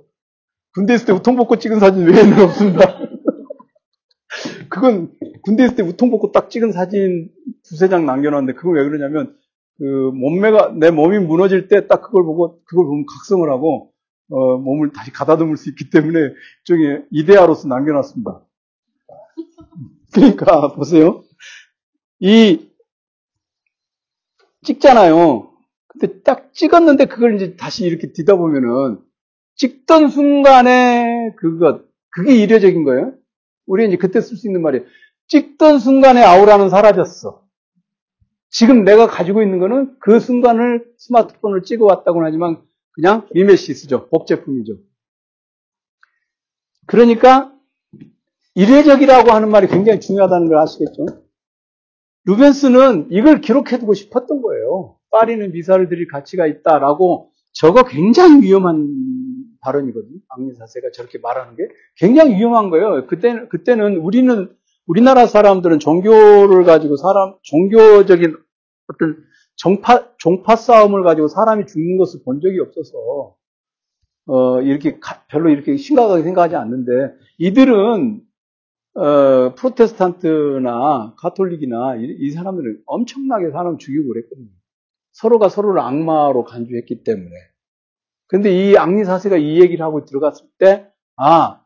군대 0.74 0.94
있을 0.94 1.06
때 1.06 1.12
우통 1.12 1.36
벗고 1.36 1.56
찍은 1.56 1.78
사진 1.78 2.06
외에는 2.06 2.40
없습니다. 2.42 2.98
그건 4.68 5.12
군대 5.42 5.64
있을 5.64 5.76
때 5.76 5.82
우통 5.82 6.10
벗고 6.10 6.32
딱 6.32 6.50
찍은 6.50 6.72
사진 6.72 7.30
두세 7.62 7.88
장 7.88 8.06
남겨놨는데 8.06 8.54
그건 8.54 8.74
왜 8.74 8.84
그러냐면 8.84 9.36
그 9.78 9.84
몸매가 9.84 10.74
내 10.78 10.90
몸이 10.90 11.18
무너질 11.20 11.68
때 11.68 11.86
딱 11.86 12.02
그걸 12.02 12.24
보고 12.24 12.60
그걸 12.64 12.86
보면 12.86 13.06
각성을 13.06 13.48
하고 13.50 13.92
어, 14.30 14.56
몸을 14.58 14.90
다시 14.92 15.12
가다듬을 15.12 15.56
수 15.56 15.68
있기 15.70 15.90
때문에 15.90 16.32
저기 16.64 16.98
이데아로서 17.10 17.68
남겨놨습니다. 17.68 18.40
그러니까 20.14 20.72
보세요. 20.74 21.24
이 22.20 22.70
찍잖아요. 24.62 25.50
근데 25.88 26.22
딱 26.22 26.52
찍었는데 26.54 27.06
그걸 27.06 27.36
이제 27.36 27.56
다시 27.56 27.84
이렇게 27.84 28.12
뒤다 28.12 28.36
보면은 28.36 28.98
찍던 29.56 30.08
순간에 30.08 31.32
그것 31.36 31.84
그게 32.10 32.36
이례적인 32.36 32.84
거예요. 32.84 33.14
우리 33.66 33.86
이제 33.86 33.96
그때 33.96 34.20
쓸 34.20 34.36
수 34.36 34.46
있는 34.46 34.62
말이에요. 34.62 34.84
찍던 35.28 35.78
순간에 35.78 36.22
아우라는 36.22 36.70
사라졌어. 36.70 37.44
지금 38.50 38.84
내가 38.84 39.06
가지고 39.06 39.42
있는 39.42 39.58
거는 39.58 39.96
그 39.98 40.20
순간을 40.20 40.84
스마트폰을 40.98 41.62
찍어 41.62 41.86
왔다고는 41.86 42.26
하지만 42.26 42.62
그냥 42.92 43.26
리메시스죠. 43.32 44.08
복제품이죠. 44.10 44.74
그러니까 46.86 47.53
이례적이라고 48.54 49.32
하는 49.32 49.50
말이 49.50 49.66
굉장히 49.66 50.00
중요하다는 50.00 50.48
걸 50.48 50.58
아시겠죠? 50.58 51.06
루벤스는 52.26 53.08
이걸 53.10 53.40
기록해두고 53.40 53.94
싶었던 53.94 54.42
거예요. 54.42 54.96
파리는 55.10 55.52
미사를 55.52 55.88
드릴 55.88 56.08
가치가 56.08 56.46
있다라고 56.46 57.30
저거 57.52 57.84
굉장히 57.84 58.42
위험한 58.42 58.88
발언이거든요. 59.60 60.18
악리사세가 60.28 60.90
저렇게 60.92 61.18
말하는 61.18 61.56
게 61.56 61.64
굉장히 61.96 62.36
위험한 62.36 62.70
거예요. 62.70 63.06
그때는, 63.06 63.48
그때는 63.48 63.96
우리는, 63.96 64.50
우리나라 64.86 65.26
사람들은 65.26 65.78
종교를 65.78 66.64
가지고 66.64 66.96
사람, 66.96 67.34
종교적인 67.42 68.36
어떤 68.88 69.16
정파, 69.56 70.14
종파 70.18 70.56
싸움을 70.56 71.02
가지고 71.04 71.28
사람이 71.28 71.66
죽는 71.66 71.96
것을 71.96 72.20
본 72.24 72.40
적이 72.40 72.60
없어서, 72.60 73.36
어, 74.26 74.60
이렇게, 74.60 74.98
가, 74.98 75.24
별로 75.28 75.48
이렇게 75.48 75.76
심각하게 75.76 76.22
생각하지 76.22 76.56
않는데, 76.56 77.14
이들은, 77.38 78.20
어, 78.94 79.54
프로테스탄트나 79.56 81.14
가톨릭이나 81.18 81.96
이, 81.96 82.16
이 82.20 82.30
사람들은 82.30 82.82
엄청나게 82.86 83.50
사람 83.50 83.78
죽이고 83.78 84.08
그랬거든요. 84.08 84.48
서로가 85.12 85.48
서로를 85.48 85.80
악마로 85.80 86.44
간주했기 86.44 87.04
때문에. 87.04 87.30
근데 88.26 88.50
이 88.50 88.76
악리사세가 88.76 89.36
이 89.36 89.60
얘기를 89.60 89.84
하고 89.84 90.04
들어갔을 90.04 90.46
때, 90.58 90.88
아, 91.16 91.60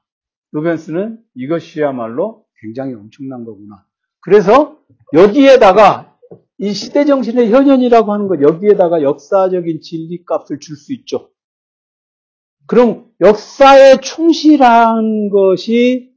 루벤스는 0.53 1.19
이것이야말로 1.35 2.45
굉장히 2.61 2.95
엄청난 2.95 3.45
거구나. 3.45 3.85
그래서 4.21 4.79
여기에다가 5.13 6.17
이 6.59 6.73
시대 6.73 7.05
정신의 7.05 7.51
현현이라고 7.53 8.13
하는 8.13 8.27
것, 8.27 8.41
여기에다가 8.43 9.03
역사적인 9.03 9.81
진리 9.81 10.25
값을 10.25 10.59
줄 10.59 10.77
수 10.77 10.93
있죠. 10.93 11.31
그럼 12.67 13.11
역사에 13.21 14.01
충실한 14.01 15.31
것이, 15.31 16.08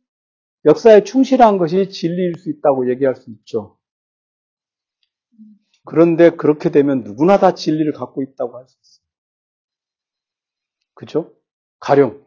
역사에 0.66 1.04
충실한 1.04 1.58
것이 1.58 1.90
진리일 1.90 2.36
수 2.38 2.50
있다고 2.50 2.90
얘기할 2.92 3.16
수 3.16 3.32
있죠. 3.32 3.78
그런데 5.86 6.30
그렇게 6.30 6.70
되면 6.70 7.04
누구나 7.04 7.38
다 7.38 7.54
진리를 7.56 7.92
갖고 7.94 8.22
있다고 8.22 8.58
할 8.58 8.68
수 8.68 8.78
있어요. 8.82 9.02
그죠? 10.94 11.34
가령, 11.80 12.24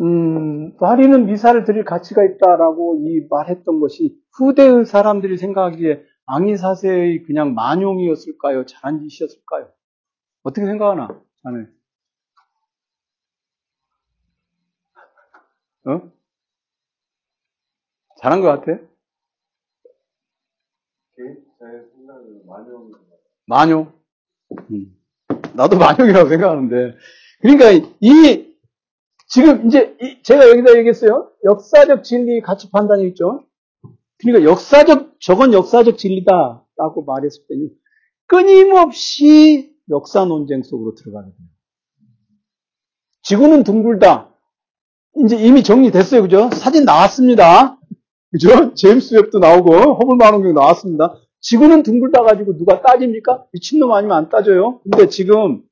음, 0.00 0.76
파리는 0.78 1.26
미사를 1.26 1.62
드릴 1.64 1.84
가치가 1.84 2.24
있다라고 2.24 3.00
이 3.06 3.26
말했던 3.30 3.80
것이 3.80 4.18
후대의 4.32 4.86
사람들이 4.86 5.36
생각하기에 5.36 6.02
앙이사세의 6.26 7.24
그냥 7.24 7.54
만용이었을까요? 7.54 8.64
잘한 8.64 9.00
짓이었을까요? 9.06 9.70
어떻게 10.42 10.66
생각하나? 10.66 11.08
자네. 11.42 11.66
어? 15.86 16.12
잘한 18.20 18.40
것 18.40 18.48
같아? 18.48 18.80
만용 22.46 22.90
만용. 23.46 23.92
음. 24.70 24.96
나도 25.54 25.78
만용이라고 25.78 26.28
생각하는데. 26.28 26.96
그러니까 27.40 27.88
이 28.00 28.54
지금 29.26 29.66
이제 29.66 29.96
제가 30.22 30.48
여기다 30.48 30.76
얘기했어요. 30.78 31.32
역사적 31.44 32.04
진리 32.04 32.40
가치 32.40 32.70
판단이 32.70 33.08
있죠. 33.08 33.46
그러니까 34.18 34.50
역사적 34.50 35.20
저건 35.20 35.52
역사적 35.52 35.98
진리다라고 35.98 37.04
말했을 37.04 37.42
때는 37.48 37.70
끊임없이 38.26 39.74
역사 39.90 40.24
논쟁 40.24 40.62
속으로 40.62 40.94
들어가게 40.94 41.30
돼요. 41.30 41.48
지구는 43.22 43.64
둥글다. 43.64 44.33
이제 45.16 45.36
이미 45.36 45.62
정리됐어요. 45.62 46.22
그죠? 46.22 46.50
사진 46.52 46.84
나왔습니다. 46.84 47.78
그죠? 48.32 48.74
제임스 48.74 49.14
웹도 49.14 49.38
나오고 49.38 49.72
허블 49.72 50.16
망원경 50.16 50.54
나왔습니다. 50.54 51.14
지구는 51.40 51.82
둥글다 51.82 52.22
가지고 52.22 52.56
누가 52.56 52.80
따집니까? 52.80 53.44
미친놈 53.52 53.92
아니면 53.92 54.16
안 54.16 54.28
따져요. 54.28 54.80
근데 54.82 55.08
지금 55.08 55.62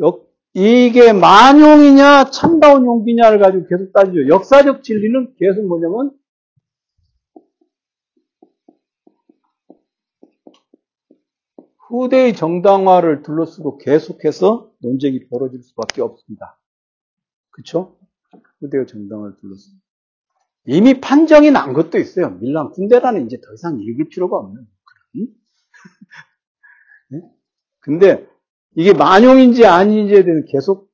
역, 0.00 0.30
이게 0.52 1.12
만용이냐 1.12 2.30
참다운 2.30 2.84
용기냐를 2.84 3.38
가지고 3.38 3.66
계속 3.66 3.92
따지죠. 3.92 4.28
역사적 4.28 4.82
진리는 4.82 5.34
계속 5.38 5.66
뭐냐면 5.66 6.10
후대의 11.88 12.34
정당화를 12.34 13.22
둘러쓰고 13.22 13.78
계속해서 13.78 14.70
논쟁이 14.80 15.28
벌어질 15.28 15.62
수밖에 15.62 16.02
없습니다. 16.02 16.59
그렇죠? 17.60 17.96
후대의 18.60 18.86
정당을 18.86 19.36
둘러서. 19.40 19.70
이미 20.66 21.00
판정이 21.00 21.50
난 21.50 21.72
것도 21.72 21.98
있어요. 21.98 22.30
밀란 22.40 22.70
군대라는 22.70 23.26
이제 23.26 23.40
더 23.40 23.52
이상 23.54 23.78
읽을 23.80 24.08
필요가 24.08 24.36
없는 24.36 24.66
그런. 24.84 25.28
네? 27.10 27.20
근데 27.80 28.26
이게 28.76 28.92
만용인지 28.92 29.66
아닌지에 29.66 30.24
대해서 30.24 30.46
계속 30.48 30.90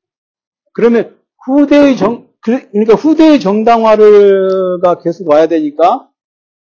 그러면 0.73 1.17
후대의 1.45 1.97
정 1.97 2.29
그러니까 2.41 2.95
후대의 2.95 3.41
정당화가 3.41 4.99
계속 5.03 5.29
와야 5.29 5.49
되니까 5.49 6.09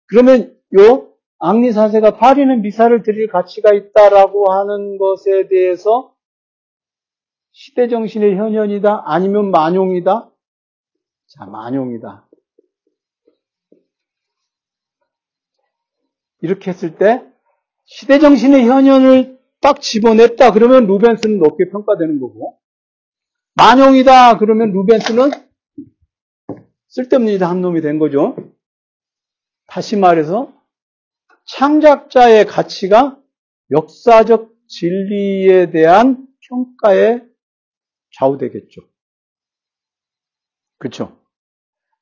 그러면 0.09 0.57
요 0.79 1.13
악리사세가 1.39 2.17
파리는 2.17 2.61
미사를 2.63 3.03
드릴 3.03 3.29
가치가 3.29 3.73
있다라고 3.73 4.53
하는 4.53 4.99
것에 4.99 5.49
대해서 5.49 6.16
시대 7.59 7.89
정신의 7.89 8.37
현현이다? 8.37 9.05
아니면 9.07 9.51
만용이다? 9.51 10.31
자, 11.27 11.47
만용이다. 11.47 12.29
이렇게 16.43 16.71
했을 16.71 16.99
때 16.99 17.25
시대 17.87 18.19
정신의 18.19 18.69
현현을 18.69 19.41
딱 19.63 19.81
집어냈다 19.81 20.53
그러면 20.53 20.87
루벤스는 20.87 21.39
높게 21.39 21.71
평가되는 21.71 22.21
거고 22.21 22.59
만용이다 23.55 24.37
그러면 24.37 24.73
루벤스는 24.73 25.31
쓸데없는 26.89 27.33
일을 27.33 27.47
한 27.47 27.63
놈이 27.63 27.81
된 27.81 27.99
거죠. 27.99 28.37
다시 29.67 29.97
말해서 29.97 30.53
창작자의 31.47 32.45
가치가 32.45 33.19
역사적 33.71 34.53
진리에 34.69 35.71
대한 35.71 36.27
평가에 36.51 37.36
좌우되겠죠. 38.19 38.83
그렇죠? 40.79 41.17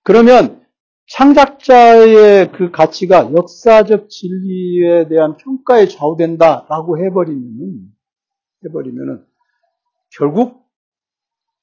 그러면 0.02 0.64
창작자의 1.08 2.52
그 2.52 2.70
가치가 2.70 3.30
역사적 3.32 4.08
진리에 4.08 5.08
대한 5.08 5.36
평가에 5.36 5.86
좌우된다라고 5.86 6.98
해버리면 7.04 7.92
해버리면은 8.64 9.26
결국 10.16 10.64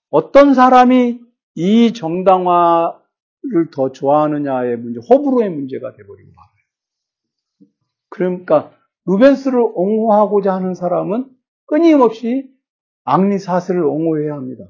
어떤 0.09 0.53
사람이 0.53 1.19
이 1.55 1.93
정당화를 1.93 3.71
더 3.73 3.91
좋아하느냐의 3.91 4.77
문제, 4.77 4.99
호불호의 5.09 5.49
문제가 5.49 5.93
돼버리고 5.93 6.31
말아요. 6.35 6.51
그러니까 8.09 8.71
루벤스를 9.05 9.59
옹호하고자 9.59 10.53
하는 10.53 10.75
사람은 10.75 11.29
끊임없이 11.65 12.51
앙리 13.03 13.39
사슬을 13.39 13.83
옹호해야 13.83 14.33
합니다. 14.33 14.65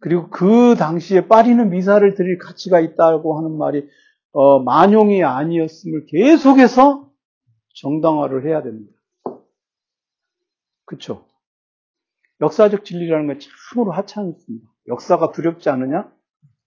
그리고 0.00 0.28
그 0.30 0.74
당시에 0.76 1.28
빠리는 1.28 1.70
미사를 1.70 2.14
드릴 2.14 2.38
가치가 2.38 2.80
있다고 2.80 3.38
하는 3.38 3.56
말이 3.56 3.88
어, 4.32 4.58
만용이 4.58 5.22
아니었음을 5.22 6.06
계속해서 6.06 7.10
정당화를 7.74 8.46
해야 8.46 8.62
됩니다. 8.62 8.92
그렇죠? 10.84 11.24
역사적 12.40 12.84
진리라는 12.84 13.28
건 13.28 13.38
참으로 13.70 13.92
하찮습니다. 13.92 14.66
역사가 14.88 15.30
두렵지 15.32 15.70
않느냐? 15.70 16.12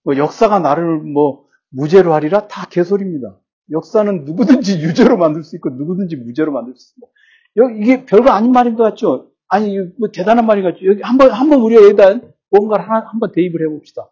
뭐 0.04 0.16
역사가 0.16 0.58
나를 0.60 0.98
뭐 1.00 1.46
무죄로 1.68 2.14
하리라 2.14 2.48
다 2.48 2.66
개소리입니다. 2.68 3.38
역사는 3.70 4.24
누구든지 4.24 4.80
유죄로 4.80 5.16
만들 5.16 5.42
수 5.42 5.56
있고 5.56 5.70
누구든지 5.70 6.16
무죄로 6.16 6.52
만들 6.52 6.74
수 6.76 6.94
있습니다. 6.94 7.82
이게 7.82 8.06
별거 8.06 8.30
아닌 8.30 8.52
말인 8.52 8.76
것 8.76 8.84
같죠? 8.84 9.30
아니 9.48 9.78
뭐 9.98 10.10
대단한 10.12 10.46
것 10.46 10.60
같죠? 10.62 10.86
여기 10.86 11.02
한 11.02 11.18
번 11.18 11.30
한번 11.30 11.60
우리가 11.60 11.82
일단 11.82 12.32
뭔가를 12.50 12.88
하나 12.88 13.06
한번 13.08 13.32
대입을 13.32 13.62
해봅시다. 13.62 14.10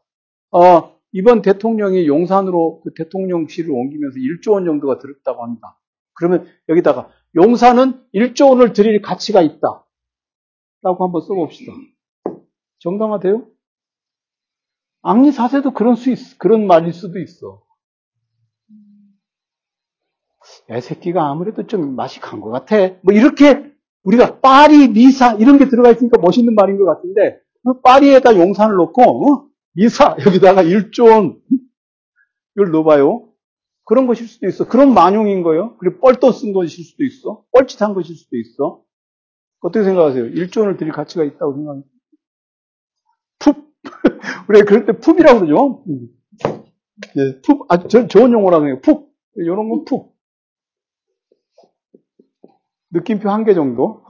어, 0.52 0.94
이번 1.12 1.42
대통령이 1.42 2.06
용산으로 2.06 2.80
그 2.82 2.92
대통령실을 2.94 3.70
옮기면서 3.70 4.16
1조 4.18 4.52
원 4.52 4.64
정도가 4.64 4.98
들었다고 4.98 5.42
합니다. 5.42 5.78
그러면 6.14 6.46
여기다가 6.68 7.10
용산은 7.36 8.04
1조 8.14 8.50
원을 8.50 8.72
드릴 8.72 9.00
가치가 9.02 9.42
있다. 9.42 9.84
라고 10.82 11.04
한번 11.04 11.22
써봅시다. 11.22 11.72
정당화돼요? 12.80 13.46
악리 15.02 15.32
사세도 15.32 15.72
그런 15.72 15.96
수 15.96 16.10
있, 16.10 16.38
그런 16.38 16.66
말일 16.66 16.92
수도 16.92 17.18
있어. 17.20 17.62
애 20.70 20.80
새끼가 20.80 21.28
아무래도 21.28 21.66
좀 21.66 21.96
맛이 21.96 22.20
간 22.20 22.40
것 22.40 22.50
같아. 22.50 22.76
뭐 23.02 23.14
이렇게 23.14 23.72
우리가 24.04 24.40
파리, 24.40 24.88
미사 24.88 25.34
이런 25.34 25.58
게 25.58 25.68
들어가 25.68 25.90
있으니까 25.90 26.20
멋있는 26.20 26.54
말인 26.54 26.78
것 26.78 26.84
같은데 26.84 27.40
그 27.64 27.80
파리에다 27.80 28.36
용산을 28.36 28.76
놓고 28.76 29.02
어? 29.02 29.48
미사 29.74 30.16
여기다가 30.24 30.62
1조 30.62 31.04
원을 31.06 32.70
넣어봐요. 32.72 33.28
그런 33.86 34.06
것일 34.06 34.28
수도 34.28 34.46
있어. 34.46 34.66
그런 34.66 34.94
만용인 34.94 35.42
거예요. 35.42 35.76
그리고 35.78 36.00
뻘돈 36.00 36.32
쓴 36.32 36.52
것일 36.52 36.84
수도 36.84 37.04
있어. 37.04 37.44
뻘짓한 37.52 37.92
것일 37.94 38.16
수도 38.16 38.36
있어. 38.36 38.82
어떻게 39.60 39.84
생각하세요? 39.84 40.24
1조 40.24 40.60
원을 40.60 40.76
드릴 40.76 40.92
가치가 40.92 41.24
있다고 41.24 41.54
생각합니다. 41.54 41.88
푹. 43.38 43.74
우리 44.48 44.62
그럴 44.62 44.86
때 44.86 44.92
푹이라고 44.98 45.40
그러죠. 45.40 45.84
예, 47.16 47.40
푹. 47.42 47.66
아주 47.68 48.06
좋은 48.08 48.32
용어라고 48.32 48.66
해요. 48.66 48.80
푹. 48.82 49.12
이런 49.36 49.68
건 49.68 49.84
푹. 49.84 50.13
느낌표 52.94 53.28
한 53.30 53.44
개 53.44 53.54
정도. 53.54 54.02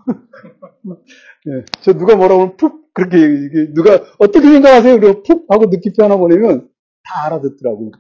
예, 1.47 1.65
저 1.83 1.93
누가 1.95 2.15
뭐라고 2.17 2.43
하면 2.43 2.57
푹 2.57 2.93
그렇게 2.95 3.73
누가 3.75 4.01
어떻게 4.19 4.41
생각하세요? 4.53 5.01
그리고 5.01 5.23
푹 5.23 5.47
하고 5.49 5.67
느낌표 5.67 6.05
하나 6.05 6.17
보내면 6.17 6.69
다 7.05 7.27
알아듣더라고. 7.27 7.93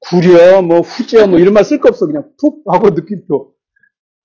구려 0.00 0.62
뭐 0.62 0.80
후져 0.80 1.26
뭐 1.26 1.38
이런 1.38 1.54
말 1.54 1.62
쓸 1.64 1.78
거 1.80 1.88
없어 1.88 2.06
그냥 2.06 2.30
푹 2.40 2.62
하고 2.66 2.90
느낌표. 2.90 3.52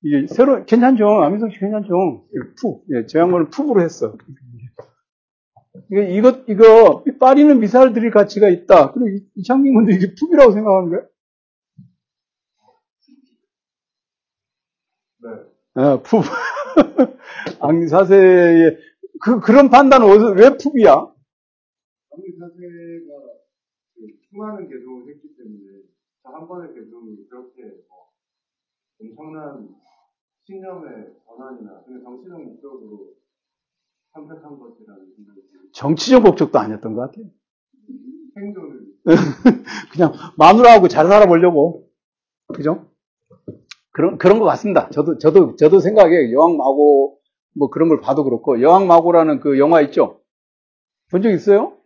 이게 0.03 0.25
새로 0.27 0.65
괜찮죠? 0.65 1.05
아미성 1.23 1.51
씨 1.51 1.59
괜찮죠? 1.59 2.25
푹. 2.59 2.85
예, 2.95 3.05
저 3.05 3.19
양반은 3.19 3.49
푹으로 3.51 3.81
했어. 3.81 4.15
이거 5.91 6.43
이거 6.47 7.03
빠리는 7.19 7.59
미사를 7.59 7.93
드릴 7.93 8.11
가치가 8.11 8.49
있다. 8.49 8.91
그리고 8.93 9.25
이창민 9.35 9.73
군도 9.73 9.91
이게 9.91 10.13
푹이라고 10.19 10.51
생각하는? 10.51 10.89
네. 10.91 10.97
어, 15.75 16.01
푸. 16.01 16.21
앙사세의 17.59 18.77
그 19.21 19.39
그런 19.39 19.69
판단은 19.69 20.07
어디서 20.07 20.31
왜 20.31 20.57
푸비야? 20.57 20.91
아무리 22.11 22.31
사세가 22.37 23.21
그 23.95 24.07
수많은 24.29 24.67
개종을 24.67 25.07
했기 25.07 25.35
때문에 25.37 25.83
한 26.23 26.47
번의 26.47 26.73
개종이 26.73 27.15
그렇게 27.29 27.61
뭐 27.87 28.09
엄청난 28.99 29.69
신념의 30.45 31.13
전환이나 31.25 31.83
정치적 32.03 32.43
목적으로 32.43 33.13
선택한 34.13 34.59
것이라는 34.59 35.13
생각이. 35.15 35.41
정치적 35.73 36.23
목적도 36.23 36.59
아니었던 36.59 36.93
것 36.95 37.01
같아요. 37.01 37.25
생존을 38.33 38.81
그냥 39.91 40.13
마누라하고 40.37 40.87
잘 40.87 41.07
살아보려고. 41.07 41.89
그죠? 42.53 42.90
그런, 43.91 44.17
그런 44.17 44.39
것 44.39 44.45
같습니다. 44.45 44.89
저도, 44.89 45.17
저도, 45.17 45.55
저도 45.57 45.79
생각해. 45.79 46.31
여왕 46.33 46.57
마고, 46.57 47.19
뭐 47.57 47.69
그런 47.69 47.89
걸 47.89 48.01
봐도 48.01 48.23
그렇고, 48.23 48.61
여왕 48.61 48.87
마고라는 48.87 49.39
그 49.39 49.59
영화 49.59 49.81
있죠? 49.81 50.21
본 51.11 51.21
적 51.21 51.31
있어요? 51.31 51.77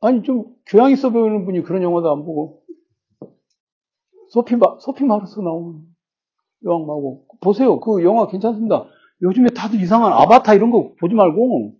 아니, 0.00 0.22
좀 0.22 0.54
교양 0.66 0.90
있어 0.92 1.10
보이는 1.10 1.44
분이 1.44 1.62
그런 1.62 1.82
영화도 1.82 2.10
안 2.10 2.24
보고. 2.24 2.62
소피, 4.30 4.56
마, 4.56 4.78
소피 4.80 5.04
마르스 5.04 5.40
나오는 5.40 5.82
여왕 6.64 6.82
마고. 6.86 7.26
보세요. 7.40 7.80
그 7.80 8.04
영화 8.04 8.26
괜찮습니다. 8.28 8.86
요즘에 9.22 9.48
다들 9.50 9.80
이상한 9.82 10.12
아바타 10.12 10.54
이런 10.54 10.70
거 10.70 10.94
보지 11.00 11.14
말고, 11.14 11.74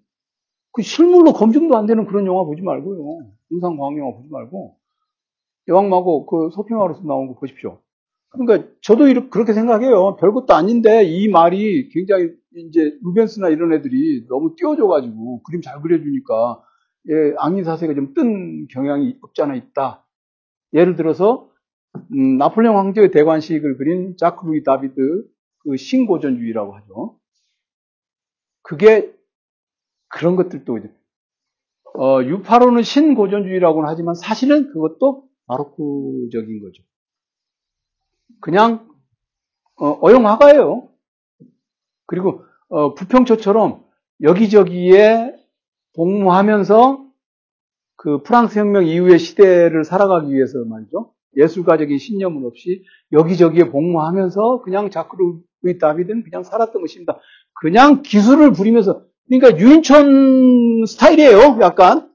그 0.72 0.82
실물로 0.82 1.32
검증도 1.32 1.76
안 1.76 1.86
되는 1.86 2.06
그런 2.06 2.26
영화 2.26 2.44
보지 2.44 2.62
말고요. 2.62 3.30
영상과학 3.52 3.98
영화 3.98 4.16
보지 4.16 4.28
말고. 4.30 4.76
여왕마고 5.70 6.26
그 6.26 6.50
소피마루스 6.54 7.02
나온 7.06 7.28
거 7.28 7.34
보십시오. 7.34 7.80
그러니까 8.30 8.68
저도 8.82 9.08
이렇게 9.08 9.28
그렇게 9.30 9.52
생각해요. 9.54 10.16
별것도 10.16 10.54
아닌데 10.54 11.04
이 11.04 11.28
말이 11.28 11.88
굉장히 11.90 12.30
이제 12.56 12.96
루벤스나 13.02 13.48
이런 13.48 13.72
애들이 13.72 14.26
너무 14.28 14.54
띄워줘가지고 14.56 15.42
그림 15.44 15.62
잘 15.62 15.80
그려주니까 15.82 16.62
예, 17.08 17.34
악리 17.38 17.64
사세가 17.64 17.94
좀 17.94 18.14
뜬 18.14 18.66
경향이 18.68 19.18
없지 19.22 19.42
않아 19.42 19.54
있다. 19.54 20.06
예를 20.74 20.96
들어서 20.96 21.48
음, 22.14 22.38
나폴레옹 22.38 22.76
황제의 22.78 23.10
대관식을 23.12 23.78
그린 23.78 24.16
자크 24.18 24.46
루이 24.46 24.62
다비드 24.64 25.24
그 25.60 25.76
신고전주의라고 25.76 26.74
하죠. 26.76 27.18
그게 28.62 29.12
그런 30.08 30.36
것들도 30.36 30.78
이제 30.78 30.92
어, 31.98 32.22
유파로는 32.22 32.82
신고전주의라고는 32.82 33.88
하지만 33.88 34.14
사실은 34.14 34.72
그것도 34.72 35.29
바로크적인 35.50 36.60
거죠. 36.60 36.82
그냥 38.40 38.88
어, 39.80 40.10
용 40.12 40.26
화가예요. 40.26 40.88
그리고 42.06 42.44
어, 42.68 42.94
부평초처럼 42.94 43.84
여기저기에 44.22 45.34
복무하면서 45.94 47.04
그 47.96 48.22
프랑스 48.22 48.58
혁명 48.58 48.86
이후의 48.86 49.18
시대를 49.18 49.84
살아가기 49.84 50.32
위해서 50.32 50.64
말이죠. 50.64 51.12
예술가적인 51.36 51.98
신념은 51.98 52.44
없이 52.44 52.84
여기저기에 53.12 53.70
복무하면서 53.70 54.62
그냥 54.62 54.90
자크루의 54.90 55.78
다비드는 55.80 56.24
그냥 56.24 56.42
살았던 56.44 56.80
것입니다. 56.80 57.18
그냥 57.60 58.02
기술을 58.02 58.52
부리면서 58.52 59.04
그러니까 59.28 59.58
유인천 59.60 60.86
스타일이에요. 60.86 61.58
약간 61.60 62.10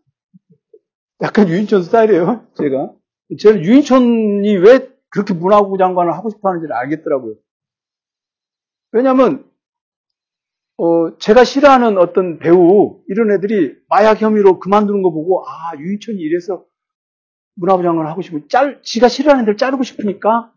약간 1.21 1.49
유인천 1.49 1.83
스타일이에요. 1.83 2.45
제가 2.57 2.93
저는 3.39 3.63
유인천이 3.63 4.57
왜 4.57 4.89
그렇게 5.09 5.33
문화부 5.33 5.77
장관을 5.77 6.13
하고 6.13 6.29
싶어 6.29 6.49
하는지를 6.49 6.75
알겠더라고요. 6.75 7.35
왜냐하면 8.91 9.49
어, 10.77 11.17
제가 11.17 11.43
싫어하는 11.43 11.97
어떤 11.97 12.37
배우 12.37 13.01
이런 13.07 13.31
애들이 13.31 13.75
마약 13.87 14.21
혐의로 14.21 14.59
그만두는 14.59 15.01
거 15.01 15.11
보고 15.11 15.43
아 15.47 15.77
유인천이 15.77 16.17
이래서 16.17 16.65
문화부 17.55 17.83
장관을 17.83 18.09
하고 18.09 18.21
싶은 18.21 18.47
짤 18.49 18.81
지가 18.83 19.07
싫어하는 19.07 19.43
애들 19.43 19.57
자르고 19.57 19.83
싶으니까 19.83 20.53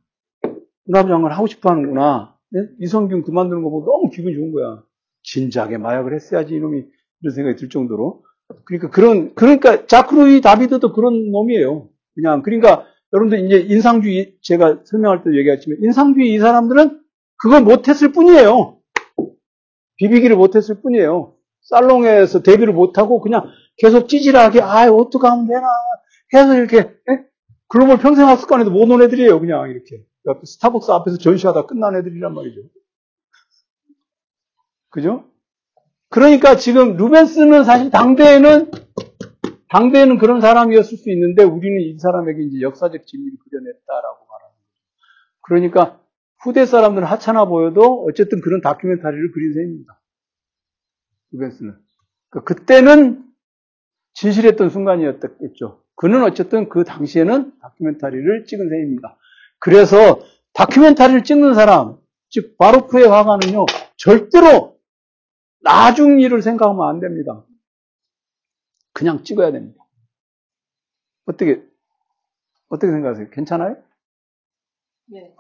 문화부 0.87 1.09
장관을 1.09 1.37
하고 1.37 1.47
싶어 1.47 1.71
하는구나. 1.71 2.37
네? 2.51 2.63
이성균 2.81 3.23
그만두는 3.23 3.63
거 3.63 3.71
보고 3.71 3.91
너무 3.91 4.11
기분이 4.11 4.35
좋은 4.35 4.53
거야. 4.53 4.83
진작에 5.23 5.77
마약을 5.77 6.15
했어야지 6.15 6.55
이놈이 6.55 6.85
이런 7.21 7.35
생각이 7.35 7.57
들 7.57 7.69
정도로 7.69 8.25
그러니까 8.65 8.91
그런 8.91 9.35
그러니까 9.35 9.87
자크루이 9.87 10.41
다비드도 10.41 10.93
그런 10.93 11.31
놈이에요. 11.31 11.89
그냥 12.19 12.43
그러니까 12.43 12.85
여러분들 13.13 13.47
이제 13.47 13.61
인상주의 13.73 14.35
제가 14.43 14.81
설명할 14.85 15.23
때 15.23 15.31
얘기했지만 15.37 15.79
인상주의 15.83 16.35
이 16.35 16.39
사람들은 16.41 17.01
그걸 17.37 17.63
못했을 17.63 18.11
뿐이에요. 18.11 18.81
비비기를 19.99 20.35
못했을 20.35 20.81
뿐이에요. 20.83 21.37
살롱에서 21.63 22.43
데뷔를 22.43 22.73
못하고 22.75 23.21
그냥 23.21 23.45
계속 23.77 24.09
찌질하게 24.09 24.63
아 24.63 24.91
어떻게 24.91 25.29
하면 25.29 25.47
되나 25.47 25.69
계속 26.31 26.55
이렇게 26.55 26.79
에? 26.79 27.25
글로벌 27.69 27.99
평생학습관에도 27.99 28.71
못 28.73 28.91
온 28.91 29.01
애들이에요. 29.03 29.39
그냥 29.39 29.71
이렇게 29.71 30.03
스타벅스 30.45 30.91
앞에서 30.91 31.19
전시하다 31.19 31.67
끝난 31.67 31.95
애들이란 31.95 32.35
말이죠. 32.35 32.63
그죠? 34.91 35.25
그러니까 36.11 36.57
지금 36.57 36.97
루벤스는 36.97 37.63
사실 37.65 37.91
당대에는 37.91 38.71
당대에는 39.71 40.19
그런 40.19 40.41
사람이었을 40.41 40.97
수 40.99 41.11
있는데 41.11 41.45
우리는 41.45 41.81
이 41.81 41.99
사람에게 41.99 42.43
이제 42.43 42.61
역사적 42.61 43.07
진리를 43.07 43.39
그려냈다라고 43.39 44.27
말하는 44.27 44.55
거죠. 44.57 44.83
그러니까 45.43 46.01
후대 46.41 46.67
사람들은 46.67 47.07
하찮아 47.07 47.47
보여도 47.47 48.05
어쨌든 48.09 48.41
그런 48.41 48.61
다큐멘터리를 48.61 49.33
그린 49.33 49.53
셈입니다. 49.53 50.01
루벤스는. 51.33 51.77
그러니까 52.31 52.55
그때는 52.55 53.25
진실했던 54.15 54.71
순간이었겠죠. 54.71 55.83
그는 55.97 56.23
어쨌든 56.23 56.69
그 56.69 56.85
당시에는 56.85 57.53
다큐멘터리를 57.61 58.45
찍은 58.47 58.69
셈입니다. 58.69 59.19
그래서 59.59 60.21
다큐멘터리를 60.55 61.25
찍는 61.25 61.55
사람, 61.55 61.97
즉 62.31 62.57
바로크의 62.57 63.09
화가는요, 63.09 63.67
절대로 63.97 64.79
나중 65.61 66.21
일을 66.21 66.43
생각하면 66.43 66.89
안 66.89 67.01
됩니다. 67.01 67.45
그냥 68.99 69.23
찍어야 69.23 69.53
됩니다. 69.53 69.85
어떻게, 71.25 71.63
어떻게 72.69 72.91
생각하세요? 72.91 73.31
괜찮아요? 73.31 73.77
네. 75.07 75.33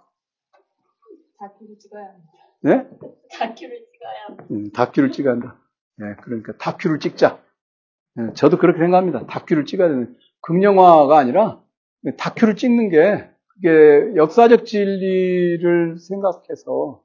다큐를 1.40 1.76
찍어야 1.80 2.04
합니다. 2.04 2.32
네? 2.60 2.88
다큐를 3.36 3.86
찍어야 3.92 4.24
합니다. 4.26 4.46
음, 4.52 4.70
다큐를 4.70 5.10
찍어야 5.10 5.32
한다. 5.34 5.60
네, 5.96 6.14
그러니까 6.22 6.56
다큐를 6.56 7.00
찍자. 7.00 7.42
네, 8.14 8.32
저도 8.34 8.58
그렇게 8.58 8.78
생각합니다. 8.78 9.26
다큐를 9.26 9.66
찍어야 9.66 9.88
되는. 9.88 10.16
극영화가 10.42 11.18
아니라 11.18 11.60
다큐를 12.16 12.54
찍는 12.54 12.90
게 12.90 13.28
그게 13.48 14.14
역사적 14.14 14.66
진리를 14.66 15.98
생각해서 15.98 17.02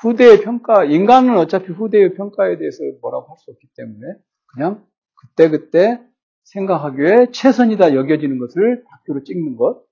후대의 0.00 0.40
평가, 0.40 0.84
인간은 0.84 1.36
어차피 1.38 1.70
후대의 1.72 2.14
평가에 2.14 2.58
대해서 2.58 2.82
뭐라고 3.00 3.28
할 3.30 3.36
수 3.38 3.52
없기 3.52 3.68
때문에 3.76 4.14
그냥 4.46 4.84
그때그때 5.28 6.00
생각하기에 6.44 7.28
최선이다 7.32 7.94
여겨지는 7.94 8.38
것을 8.38 8.84
다큐로 8.90 9.24
찍는 9.24 9.56
것. 9.56 9.84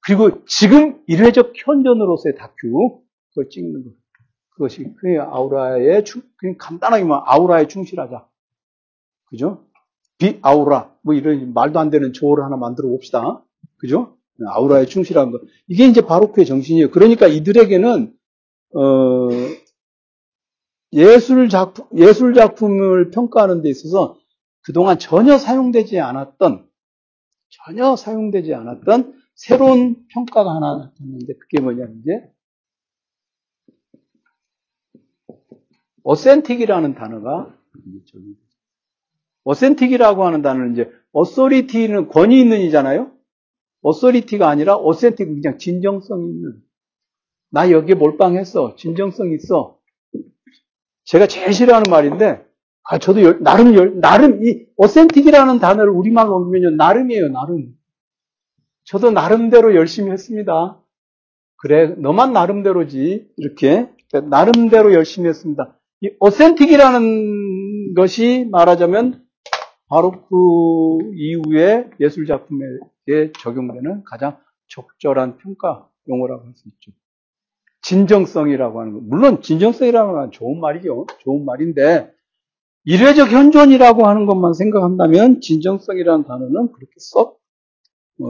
그리고 0.00 0.44
지금 0.44 1.00
일회적 1.06 1.52
현존으로서의 1.54 2.36
다큐, 2.36 3.00
그걸 3.30 3.48
찍는 3.48 3.84
것. 3.84 3.90
그것이 4.50 4.92
그 4.98 5.20
아우라의, 5.20 6.04
그냥 6.36 6.56
간단하게 6.58 7.04
말 7.04 7.22
아우라에 7.24 7.66
충실하자. 7.66 8.26
그죠? 9.26 9.64
비아우라, 10.18 10.94
뭐 11.02 11.14
이런 11.14 11.54
말도 11.54 11.80
안 11.80 11.90
되는 11.90 12.12
조어를 12.12 12.44
하나 12.44 12.56
만들어 12.56 12.88
봅시다. 12.88 13.42
그죠? 13.78 14.16
아우라에 14.46 14.86
충실한 14.86 15.30
것. 15.30 15.40
이게 15.68 15.86
이제 15.86 16.02
바로크의 16.02 16.46
정신이에요. 16.46 16.90
그러니까 16.90 17.26
이들에게는 17.26 18.12
어, 18.76 19.28
예술 20.92 21.48
작품, 21.48 21.86
예술 21.96 22.34
작품을 22.34 23.10
평가하는 23.10 23.62
데 23.62 23.70
있어서 23.70 24.16
그동안 24.64 24.98
전혀 24.98 25.38
사용되지 25.38 26.00
않았던, 26.00 26.68
전혀 27.50 27.96
사용되지 27.96 28.54
않았던 28.54 29.22
새로운 29.34 30.06
평가가 30.08 30.50
하나 30.50 30.76
나타났는데 30.76 31.34
그게 31.34 31.60
뭐냐면 31.60 32.00
이제 32.00 32.30
어센틱이라는 36.02 36.94
단어가 36.94 37.56
어센틱이라고 39.44 40.24
하는 40.24 40.42
단어는 40.42 40.72
이제 40.72 40.90
어소리티는 41.12 42.08
권위 42.08 42.40
있는 42.40 42.60
이잖아요. 42.60 43.12
어소리티가 43.82 44.48
아니라 44.48 44.76
어센틱 44.76 45.26
그냥 45.26 45.58
진정성 45.58 46.22
있는 46.22 46.62
나 47.50 47.70
여기에 47.70 47.94
몰빵했어. 47.94 48.74
진정성 48.76 49.32
있어. 49.32 49.78
제가 51.04 51.28
제일 51.28 51.52
싫어하는 51.52 51.84
말인데, 51.88 52.44
아, 52.84 52.98
저도 52.98 53.22
열, 53.22 53.42
나름, 53.42 53.74
열, 53.74 54.00
나름, 54.00 54.44
이, 54.44 54.66
어센틱이라는 54.76 55.58
단어를 55.58 55.90
우리말로 55.92 56.36
옮기면요, 56.36 56.76
나름이에요, 56.76 57.28
나름. 57.30 57.74
저도 58.84 59.10
나름대로 59.10 59.74
열심히 59.74 60.10
했습니다. 60.10 60.80
그래, 61.56 61.88
너만 61.98 62.32
나름대로지. 62.32 63.28
이렇게. 63.36 63.88
나름대로 64.30 64.92
열심히 64.92 65.28
했습니다. 65.28 65.78
이 66.02 66.10
어센틱이라는 66.20 67.94
것이 67.94 68.46
말하자면 68.50 69.24
바로 69.88 70.12
그 70.28 71.14
이후에 71.16 71.90
예술작품에 72.00 72.64
적용되는 73.40 74.04
가장 74.04 74.38
적절한 74.68 75.38
평가 75.38 75.88
용어라고 76.08 76.44
할 76.44 76.52
수 76.54 76.68
있죠. 76.68 76.92
진정성이라고 77.82 78.80
하는 78.80 78.92
거. 78.94 79.00
물론 79.02 79.42
진정성이라는 79.42 80.12
건 80.12 80.30
좋은 80.30 80.60
말이죠. 80.60 81.06
좋은 81.20 81.44
말인데 81.44 82.12
이례적 82.84 83.30
현존이라고 83.30 84.06
하는 84.06 84.26
것만 84.26 84.52
생각한다면 84.54 85.40
진정성이라는 85.40 86.24
단어는 86.24 86.72
그렇게 86.72 86.92
썩 86.98 87.40
어, 88.20 88.26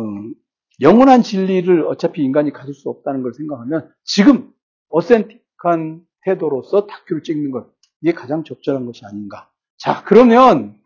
영원한 0.81 1.23
진리를 1.23 1.87
어차피 1.87 2.23
인간이 2.23 2.53
가질 2.53 2.75
수 2.75 2.89
없다는 2.89 3.23
걸 3.23 3.35
생각하면 3.35 3.93
지금 4.05 4.53
어센틱한 4.91 6.03
태도로서 6.25 6.87
다큐를 6.87 7.23
찍는 7.23 7.51
것 7.51 7.69
이게 8.01 8.13
가장 8.13 8.45
적절한 8.45 8.87
것이 8.87 9.05
아닌가. 9.05 9.51
자 9.77 10.03
그러면 10.05 10.77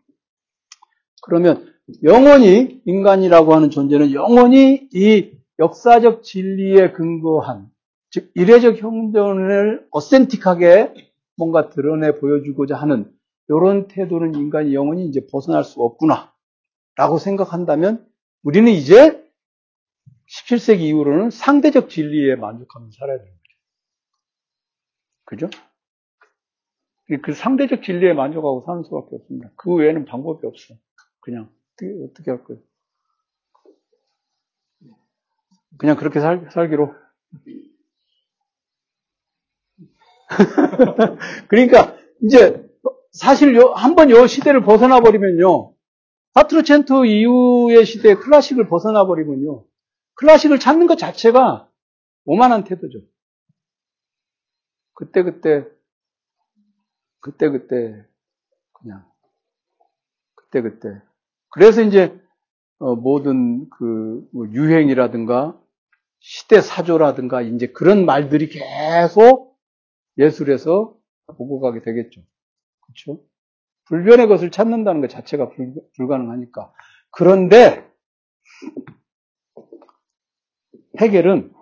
그러면 1.21 1.73
영원히 2.03 2.81
인간이라고 2.85 3.53
하는 3.53 3.69
존재는 3.69 4.13
영원히 4.13 4.87
이 4.93 5.31
역사적 5.59 6.23
진리에 6.23 6.91
근거한 6.91 7.69
즉 8.09 8.31
이례적 8.35 8.81
형전을 8.81 9.87
어센틱하게 9.91 10.93
뭔가 11.35 11.69
드러내 11.69 12.15
보여주고자 12.15 12.75
하는 12.75 13.11
이런 13.49 13.87
태도는 13.87 14.35
인간이 14.35 14.73
영원히 14.75 15.05
이제 15.07 15.25
벗어날 15.29 15.63
수 15.63 15.81
없구나 15.81 16.33
라고 16.95 17.17
생각한다면 17.17 18.07
우리는 18.43 18.71
이제 18.71 19.27
17세기 20.29 20.81
이후로는 20.81 21.31
상대적 21.31 21.89
진리에 21.89 22.35
만족하면서 22.35 22.95
살아야 22.97 23.17
되는 23.17 23.31
거죠. 25.25 25.47
그죠? 25.47 25.49
그 27.23 27.33
상대적 27.33 27.81
진리에 27.81 28.13
만족하고 28.13 28.63
사는 28.67 28.83
수밖에 28.83 29.15
없습니다. 29.15 29.49
그 29.55 29.73
외에는 29.73 30.05
방법이 30.05 30.45
없어. 30.45 30.75
그냥 31.19 31.49
어떻게, 31.73 31.91
어떻게 32.03 32.29
할 32.29 32.43
거예요? 32.43 32.61
그냥 35.77 35.97
그렇게 35.97 36.19
살, 36.19 36.47
살기로. 36.51 36.93
그러니까 41.47 41.97
이제 42.21 42.68
사실 43.11 43.59
한번 43.75 44.09
요 44.11 44.27
시대를 44.27 44.63
벗어나 44.63 44.99
버리면요. 44.99 45.73
파트로첸토 46.33 47.05
이후의 47.05 47.85
시대 47.85 48.15
클래식을 48.15 48.67
벗어나 48.67 49.05
버리면요. 49.05 49.65
클래식을 50.15 50.59
찾는 50.59 50.87
것 50.87 50.97
자체가 50.97 51.69
오만한 52.25 52.63
태도죠. 52.63 52.99
그때 54.93 55.23
그때 55.23 55.65
그때 57.21 57.49
그때 57.49 58.05
그냥 58.73 59.05
그때 60.35 60.61
그때 60.61 61.01
그래서 61.49 61.81
이제 61.81 62.19
어, 62.79 62.95
모든 62.95 63.69
그뭐 63.69 64.49
유행이라든가 64.51 65.59
시대 66.19 66.61
사조라든가 66.61 67.41
이제 67.41 67.67
그런 67.67 68.05
말들이 68.05 68.49
계속 68.49 69.57
예술에서 70.17 70.95
보고 71.37 71.59
가게 71.59 71.81
되겠죠. 71.81 72.21
그렇죠? 72.89 73.23
불변의 73.85 74.27
것을 74.27 74.51
찾는다는 74.51 75.01
것 75.01 75.09
자체가 75.09 75.49
불, 75.49 75.73
불가능하니까. 75.95 76.71
그런데 77.11 77.87
해결은 80.99 81.53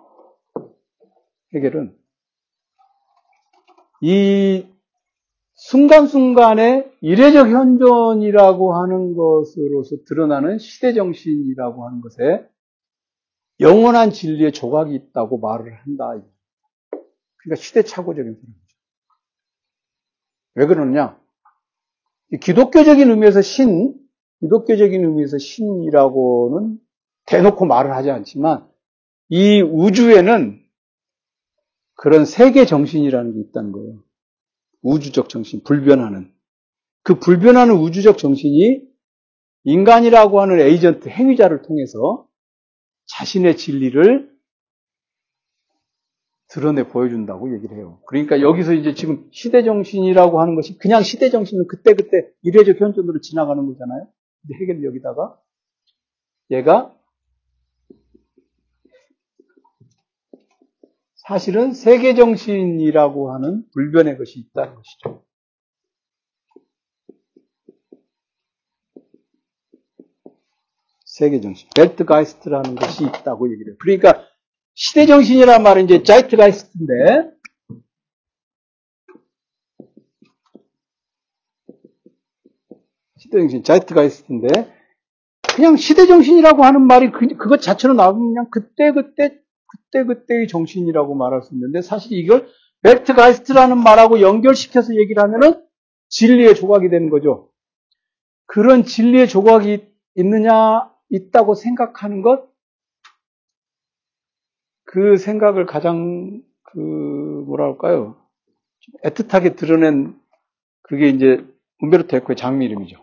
해결은 1.54 1.96
이 4.00 4.66
순간순간의 5.54 6.92
이례적 7.00 7.48
현존이라고 7.48 8.74
하는 8.74 9.16
것으로서 9.16 9.96
드러나는 10.06 10.58
시대 10.58 10.92
정신이라고 10.92 11.86
하는 11.86 12.00
것에 12.00 12.48
영원한 13.60 14.10
진리의 14.10 14.52
조각이 14.52 14.94
있다고 14.94 15.38
말을 15.38 15.74
한다. 15.74 16.10
그러니까 17.38 17.56
시대착오적인 17.56 18.34
소리죠. 18.34 18.67
왜 20.58 20.66
그러느냐? 20.66 21.16
기독교적인 22.40 23.08
의미에서 23.10 23.42
신, 23.42 23.94
기독교적인 24.40 25.04
의미에서 25.04 25.38
신이라고는 25.38 26.78
대놓고 27.26 27.64
말을 27.64 27.94
하지 27.94 28.10
않지만 28.10 28.68
이 29.28 29.62
우주에는 29.62 30.60
그런 31.94 32.24
세계 32.24 32.66
정신이라는 32.66 33.34
게 33.34 33.40
있다는 33.40 33.70
거예요. 33.70 34.02
우주적 34.82 35.28
정신, 35.28 35.62
불변하는. 35.62 36.32
그 37.04 37.20
불변하는 37.20 37.76
우주적 37.76 38.18
정신이 38.18 38.82
인간이라고 39.62 40.40
하는 40.40 40.58
에이전트, 40.58 41.08
행위자를 41.08 41.62
통해서 41.62 42.26
자신의 43.06 43.56
진리를 43.56 44.28
드러내 46.48 46.88
보여준다고 46.88 47.52
얘기를 47.54 47.76
해요. 47.76 48.00
그러니까 48.06 48.40
여기서 48.40 48.72
이제 48.72 48.94
지금 48.94 49.28
시대정신이라고 49.32 50.40
하는 50.40 50.54
것이 50.54 50.78
그냥 50.78 51.02
시대정신은 51.02 51.66
그때그때 51.68 52.30
이례적 52.42 52.80
현존으로 52.80 53.20
지나가는 53.20 53.66
거잖아요. 53.66 54.08
근데 54.42 54.54
해결 54.62 54.84
여기다가 54.84 55.38
얘가 56.50 56.94
사실은 61.16 61.74
세계정신이라고 61.74 63.34
하는 63.34 63.64
불변의 63.74 64.16
것이 64.16 64.38
있다는 64.38 64.74
것이죠. 64.74 65.24
세계정신, 71.04 71.68
벨트가이스트라는 71.76 72.76
것이 72.76 73.04
있다고 73.04 73.52
얘기를 73.52 73.72
해요. 73.72 73.76
그러니까 73.80 74.24
시대 74.80 75.06
정신이란 75.06 75.64
말은 75.64 75.84
이제 75.86 76.04
자이트가이스트인데 76.04 77.32
시대 83.16 83.38
정신, 83.38 83.64
자이트가이스트인데 83.64 84.72
그냥 85.56 85.74
시대 85.74 86.06
정신이라고 86.06 86.62
하는 86.62 86.86
말이 86.86 87.10
그, 87.10 87.26
그것 87.36 87.60
자체로 87.60 87.94
나오면 87.94 88.28
그냥 88.28 88.46
그때 88.52 88.92
그때 88.92 89.40
그때 89.66 90.04
그때의 90.04 90.46
정신이라고 90.46 91.16
말할 91.16 91.42
수 91.42 91.54
있는데 91.54 91.82
사실 91.82 92.12
이걸 92.12 92.46
벨트가이스트라는 92.82 93.82
말하고 93.82 94.20
연결시켜서 94.20 94.94
얘기를 94.94 95.20
하면은 95.24 95.60
진리의 96.08 96.54
조각이 96.54 96.88
되는 96.88 97.10
거죠. 97.10 97.50
그런 98.46 98.84
진리의 98.84 99.26
조각이 99.26 99.88
있느냐, 100.14 100.88
있다고 101.10 101.56
생각하는 101.56 102.22
것, 102.22 102.47
그 104.90 105.18
생각을 105.18 105.66
가장, 105.66 106.42
그, 106.62 106.78
뭐라 106.78 107.66
할까요? 107.66 108.16
애틋하게 109.04 109.54
드러낸, 109.54 110.18
그게 110.80 111.08
이제, 111.10 111.46
은베르토 111.82 112.16
에코의 112.16 112.36
장미 112.36 112.64
이름이죠. 112.64 112.96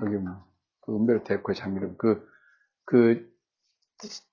거기 0.00 0.16
뭐, 0.16 0.46
그 0.80 0.96
은베르토 0.96 1.34
에코의 1.34 1.56
장미 1.56 1.76
이름. 1.76 1.94
그, 1.98 2.26
그, 2.86 3.30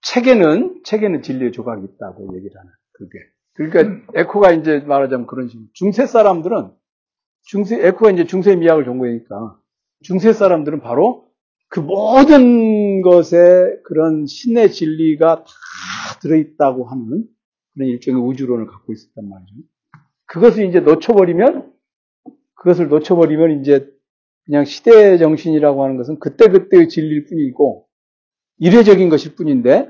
책에는, 0.01 0.83
책에는 0.85 1.21
진리의 1.23 1.51
조각이 1.51 1.83
있다고 1.83 2.33
얘기를 2.37 2.57
하는, 2.57 2.71
그게. 2.93 3.19
그러니까, 3.55 4.13
에코가 4.17 4.53
이제 4.53 4.79
말하자면 4.79 5.27
그런 5.27 5.49
식으로. 5.49 5.67
중세 5.73 6.05
사람들은, 6.05 6.71
중세, 7.41 7.85
에코가 7.85 8.11
이제 8.11 8.23
중세 8.23 8.55
미학을 8.55 8.85
전공이니까, 8.85 9.59
중세 10.03 10.31
사람들은 10.31 10.79
바로 10.79 11.29
그 11.71 11.79
모든 11.79 13.01
것에 13.01 13.79
그런 13.85 14.25
신의 14.27 14.73
진리가 14.73 15.45
다 15.45 15.49
들어있다고 16.21 16.83
하는 16.83 17.23
그런 17.73 17.87
일종의 17.87 18.21
우주론을 18.21 18.67
갖고 18.67 18.91
있었단 18.91 19.27
말이죠. 19.27 19.55
그것을 20.25 20.65
이제 20.67 20.81
놓쳐버리면, 20.81 21.71
그것을 22.55 22.89
놓쳐버리면 22.89 23.61
이제 23.61 23.89
그냥 24.43 24.65
시대 24.65 25.17
정신이라고 25.17 25.81
하는 25.81 25.95
것은 25.95 26.19
그때그때의 26.19 26.89
진리일 26.89 27.27
뿐이고, 27.27 27.87
이례적인 28.57 29.07
것일 29.07 29.35
뿐인데, 29.35 29.89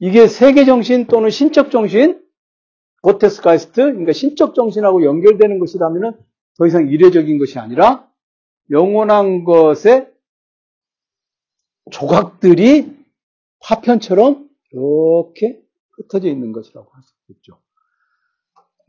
이게 0.00 0.26
세계 0.26 0.66
정신 0.66 1.06
또는 1.06 1.30
신적 1.30 1.70
정신, 1.70 2.22
고테스가이스트, 3.00 3.80
그러니까 3.80 4.12
신적 4.12 4.54
정신하고 4.54 5.02
연결되는 5.02 5.58
것이라면 5.58 6.18
더 6.58 6.66
이상 6.66 6.88
이례적인 6.88 7.38
것이 7.38 7.58
아니라 7.58 8.06
영원한 8.70 9.44
것의 9.44 10.13
조각들이 11.90 13.04
파편처럼 13.60 14.48
이렇게 14.70 15.62
흩어져 15.92 16.28
있는 16.28 16.52
것이라고 16.52 16.90
할 16.90 17.02
수 17.02 17.14
있죠. 17.28 17.60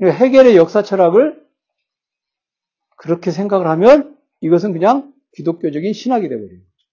해결의 0.02 0.58
역사 0.58 0.84
철학을 0.84 1.46
그렇게 2.98 3.32
생각을 3.32 3.68
하면 3.68 4.18
이것은 4.42 4.74
그냥 4.74 5.14
기독교적인 5.34 5.94
신학이 5.94 6.28
되어버리는 6.28 6.64
거죠. 6.64 6.88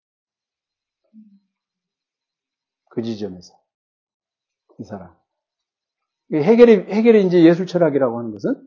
그 2.90 3.02
지점에서. 3.02 3.54
이 4.78 4.84
사람. 4.84 5.14
해결의, 6.32 6.86
해결의 6.92 7.26
이제 7.26 7.44
예술 7.44 7.66
철학이라고 7.66 8.18
하는 8.18 8.32
것은 8.32 8.66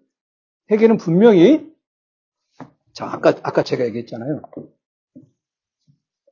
해결은 0.72 0.98
분명히 0.98 1.74
자, 2.94 3.06
아까, 3.12 3.30
아까 3.44 3.64
제가 3.64 3.86
얘기했잖아요. 3.86 4.42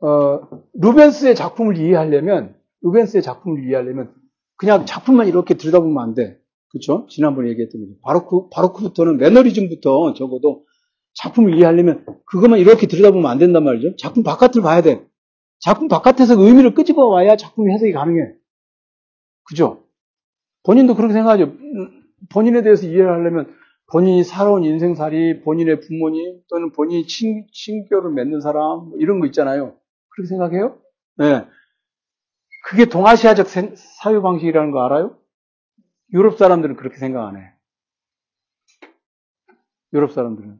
어, 0.03 0.41
루벤스의 0.73 1.33
작품을 1.33 1.77
이해하려면, 1.77 2.55
루벤스의 2.81 3.23
작품을 3.23 3.63
이해하려면, 3.65 4.13
그냥 4.57 4.85
작품만 4.85 5.27
이렇게 5.27 5.53
들여다보면 5.53 5.97
안 5.97 6.13
돼. 6.13 6.37
그쵸? 6.67 7.07
지난번에 7.09 7.49
얘기했던 7.51 7.79
거죠. 7.79 7.93
바로크, 8.01 8.49
바로크부터는 8.51 9.17
매너리즘부터 9.17 10.13
적어도 10.13 10.65
작품을 11.13 11.55
이해하려면 11.55 12.03
그것만 12.25 12.59
이렇게 12.59 12.87
들여다보면 12.87 13.29
안 13.29 13.37
된단 13.37 13.63
말이죠. 13.63 13.95
작품 13.95 14.23
바깥을 14.23 14.61
봐야 14.61 14.81
돼. 14.81 15.05
작품 15.59 15.87
바깥에서 15.87 16.37
의미를 16.37 16.73
끄집어 16.73 17.05
와야 17.05 17.37
작품 17.37 17.69
해석이 17.69 17.93
가능해. 17.93 18.33
그죠? 19.45 19.83
본인도 20.63 20.95
그렇게 20.95 21.13
생각하죠. 21.13 21.43
음, 21.43 22.03
본인에 22.29 22.63
대해서 22.63 22.87
이해를 22.87 23.09
하려면 23.09 23.53
본인이 23.91 24.23
살아온 24.23 24.63
인생살이 24.63 25.41
본인의 25.41 25.81
부모님 25.81 26.39
또는 26.49 26.71
본인이 26.71 27.05
친, 27.05 27.45
친교를 27.51 28.11
맺는 28.11 28.41
사람 28.41 28.89
뭐 28.89 28.93
이런 28.97 29.19
거 29.19 29.27
있잖아요. 29.27 29.75
그렇게 30.13 30.27
생각해요? 30.29 30.79
네. 31.17 31.47
그게 32.65 32.85
동아시아적 32.85 33.47
사유 33.47 34.21
방식이라는 34.21 34.71
거 34.71 34.85
알아요? 34.85 35.17
유럽 36.13 36.37
사람들은 36.37 36.75
그렇게 36.75 36.97
생각 36.97 37.27
안 37.27 37.37
해. 37.37 37.51
유럽 39.91 40.11
사람들은. 40.11 40.59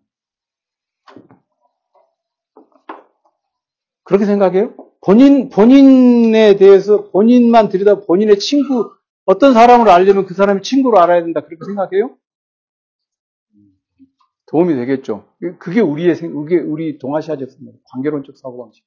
그렇게 4.04 4.26
생각해요? 4.26 4.76
본인, 5.06 5.50
본인에 5.50 6.56
대해서 6.56 7.10
본인만 7.12 7.70
들여다 7.70 8.06
본인의 8.06 8.40
친구, 8.40 8.96
어떤 9.26 9.54
사람을 9.54 9.90
알려면 9.90 10.26
그 10.26 10.34
사람의 10.34 10.64
친구로 10.64 11.00
알아야 11.00 11.22
된다. 11.22 11.42
그렇게 11.42 11.64
생각해요? 11.66 12.18
도움이 14.48 14.76
되겠죠. 14.76 15.28
그게 15.60 15.80
우리의 15.80 16.16
그게 16.16 16.60
우리 16.60 17.00
동아시아적 17.00 17.50
관계론적 17.92 18.38
사고방식. 18.38 18.86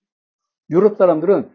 유럽 0.70 0.96
사람들은 0.98 1.50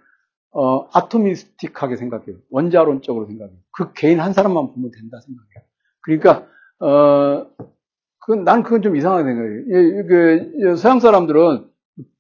어, 0.53 0.89
아토미스틱하게 0.93 1.97
생각해요. 1.97 2.37
원자론적으로 2.51 3.27
생각해요. 3.27 3.57
그 3.71 3.93
개인 3.93 4.19
한 4.19 4.33
사람만 4.33 4.73
보면 4.73 4.91
된다 4.91 5.19
생각해요. 5.21 5.69
그러니까 6.03 6.47
어, 6.79 7.47
그건 8.19 8.43
난 8.45 8.63
그건 8.63 8.81
좀 8.81 8.95
이상하게 8.95 9.23
생각해요. 9.23 9.61
예, 9.71 10.03
그 10.03 10.75
서양 10.77 10.99
사람들은 10.99 11.67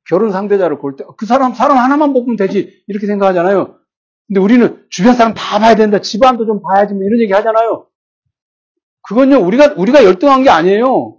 결혼 0.09 0.31
상대자를 0.31 0.79
볼 0.79 0.95
때 0.97 1.05
그 1.17 1.25
사람 1.25 1.53
사람 1.53 1.77
하나만 1.77 2.13
보면 2.13 2.35
되지 2.37 2.83
이렇게 2.87 3.07
생각하잖아요. 3.07 3.77
근데 4.27 4.39
우리는 4.41 4.85
주변 4.89 5.13
사람 5.15 5.33
다 5.35 5.59
봐야 5.59 5.75
된다. 5.75 5.99
집안도 6.01 6.45
좀 6.45 6.61
봐야지 6.61 6.93
뭐 6.93 7.03
이런 7.03 7.19
얘기 7.21 7.33
하잖아요. 7.33 7.87
그건요 9.07 9.39
우리가 9.45 9.75
우리가 9.77 10.03
열등한 10.05 10.43
게 10.43 10.49
아니에요. 10.49 11.17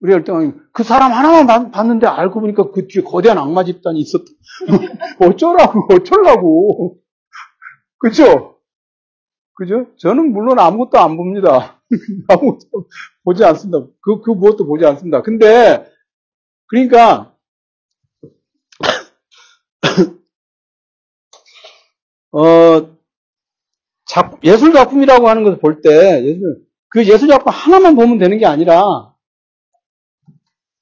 우리 0.00 0.12
할때그 0.12 0.82
사람 0.82 1.12
하나만 1.12 1.70
봤는데 1.70 2.06
알고 2.06 2.40
보니까 2.40 2.70
그 2.70 2.88
뒤에 2.88 3.02
거대한 3.02 3.36
악마 3.36 3.64
집단이 3.64 4.00
있었다. 4.00 4.24
어쩌라고, 5.20 5.88
어쩌라고. 5.92 6.98
그죠? 7.98 8.56
그죠? 9.54 9.94
저는 9.98 10.32
물론 10.32 10.58
아무것도 10.58 10.98
안 10.98 11.18
봅니다. 11.18 11.82
아무것도 12.28 12.88
보지 13.24 13.44
않습니다. 13.44 13.86
그, 14.00 14.22
그 14.22 14.30
무엇도 14.30 14.66
보지 14.66 14.86
않습니다. 14.86 15.20
근데, 15.20 15.86
그러니까, 16.66 17.36
어, 22.32 22.96
작, 24.06 24.40
예술 24.44 24.72
작품이라고 24.72 25.28
하는 25.28 25.44
것을 25.44 25.58
볼 25.58 25.82
때, 25.82 26.24
예술, 26.24 26.64
그 26.88 27.06
예술 27.06 27.28
작품 27.28 27.52
하나만 27.52 27.96
보면 27.96 28.16
되는 28.16 28.38
게 28.38 28.46
아니라, 28.46 29.14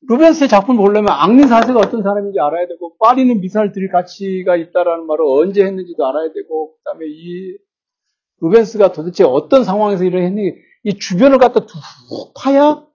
루벤스의 0.08 0.48
작품을 0.48 0.82
보려면 0.82 1.10
앙리 1.10 1.46
사세가 1.46 1.78
어떤 1.78 2.02
사람인지 2.02 2.40
알아야 2.40 2.66
되고, 2.66 2.96
파리는 2.98 3.40
미사를 3.40 3.72
드릴 3.72 3.90
가치가 3.90 4.56
있다라는 4.56 5.06
말을 5.06 5.24
언제 5.26 5.64
했는지도 5.64 6.06
알아야 6.06 6.32
되고, 6.32 6.74
그 6.76 6.82
다음에 6.84 7.06
이 7.06 7.56
루벤스가 8.40 8.92
도대체 8.92 9.24
어떤 9.24 9.64
상황에서 9.64 10.04
일을 10.04 10.22
했는지, 10.22 10.56
이 10.84 10.98
주변을 10.98 11.38
갖다 11.38 11.60
툭 11.60 11.68
파야 12.34 12.86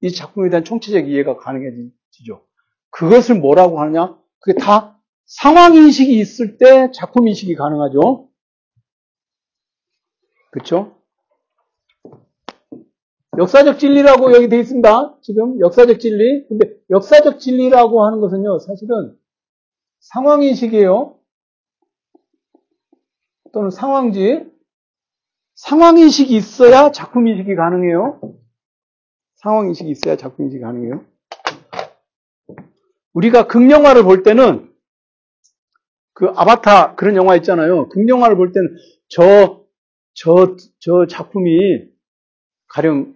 이 0.00 0.10
작품에 0.10 0.48
대한 0.48 0.64
총체적 0.64 1.08
이해가 1.08 1.36
가능해지죠. 1.36 2.46
그것을 2.90 3.40
뭐라고 3.40 3.80
하느냐? 3.80 4.18
그게 4.40 4.58
다 4.58 4.98
상황 5.26 5.74
인식이 5.74 6.18
있을 6.18 6.56
때 6.58 6.90
작품 6.92 7.28
인식이 7.28 7.54
가능하죠. 7.56 8.28
그렇죠? 10.50 10.96
역사적 13.38 13.78
진리라고 13.78 14.32
여기 14.34 14.48
되어 14.48 14.60
있습니다. 14.60 15.18
지금 15.22 15.60
역사적 15.60 16.00
진리. 16.00 16.46
근데 16.48 16.74
역사적 16.90 17.40
진리라고 17.40 18.04
하는 18.04 18.20
것은요, 18.20 18.58
사실은 18.58 19.16
상황인식이에요. 20.00 21.18
또는 23.52 23.70
상황지. 23.70 24.52
상황인식이 25.54 26.34
있어야 26.34 26.90
작품인식이 26.90 27.54
가능해요. 27.54 28.20
상황인식이 29.36 29.90
있어야 29.90 30.16
작품인식이 30.16 30.60
가능해요. 30.62 31.04
우리가 33.12 33.46
극영화를 33.46 34.02
볼 34.02 34.24
때는 34.24 34.72
그 36.12 36.26
아바타 36.26 36.96
그런 36.96 37.14
영화 37.16 37.36
있잖아요. 37.36 37.88
극영화를 37.88 38.36
볼 38.36 38.52
때는 38.52 38.68
저, 39.08 39.64
저, 40.14 40.56
저 40.80 41.06
작품이 41.06 41.88
가령 42.68 43.14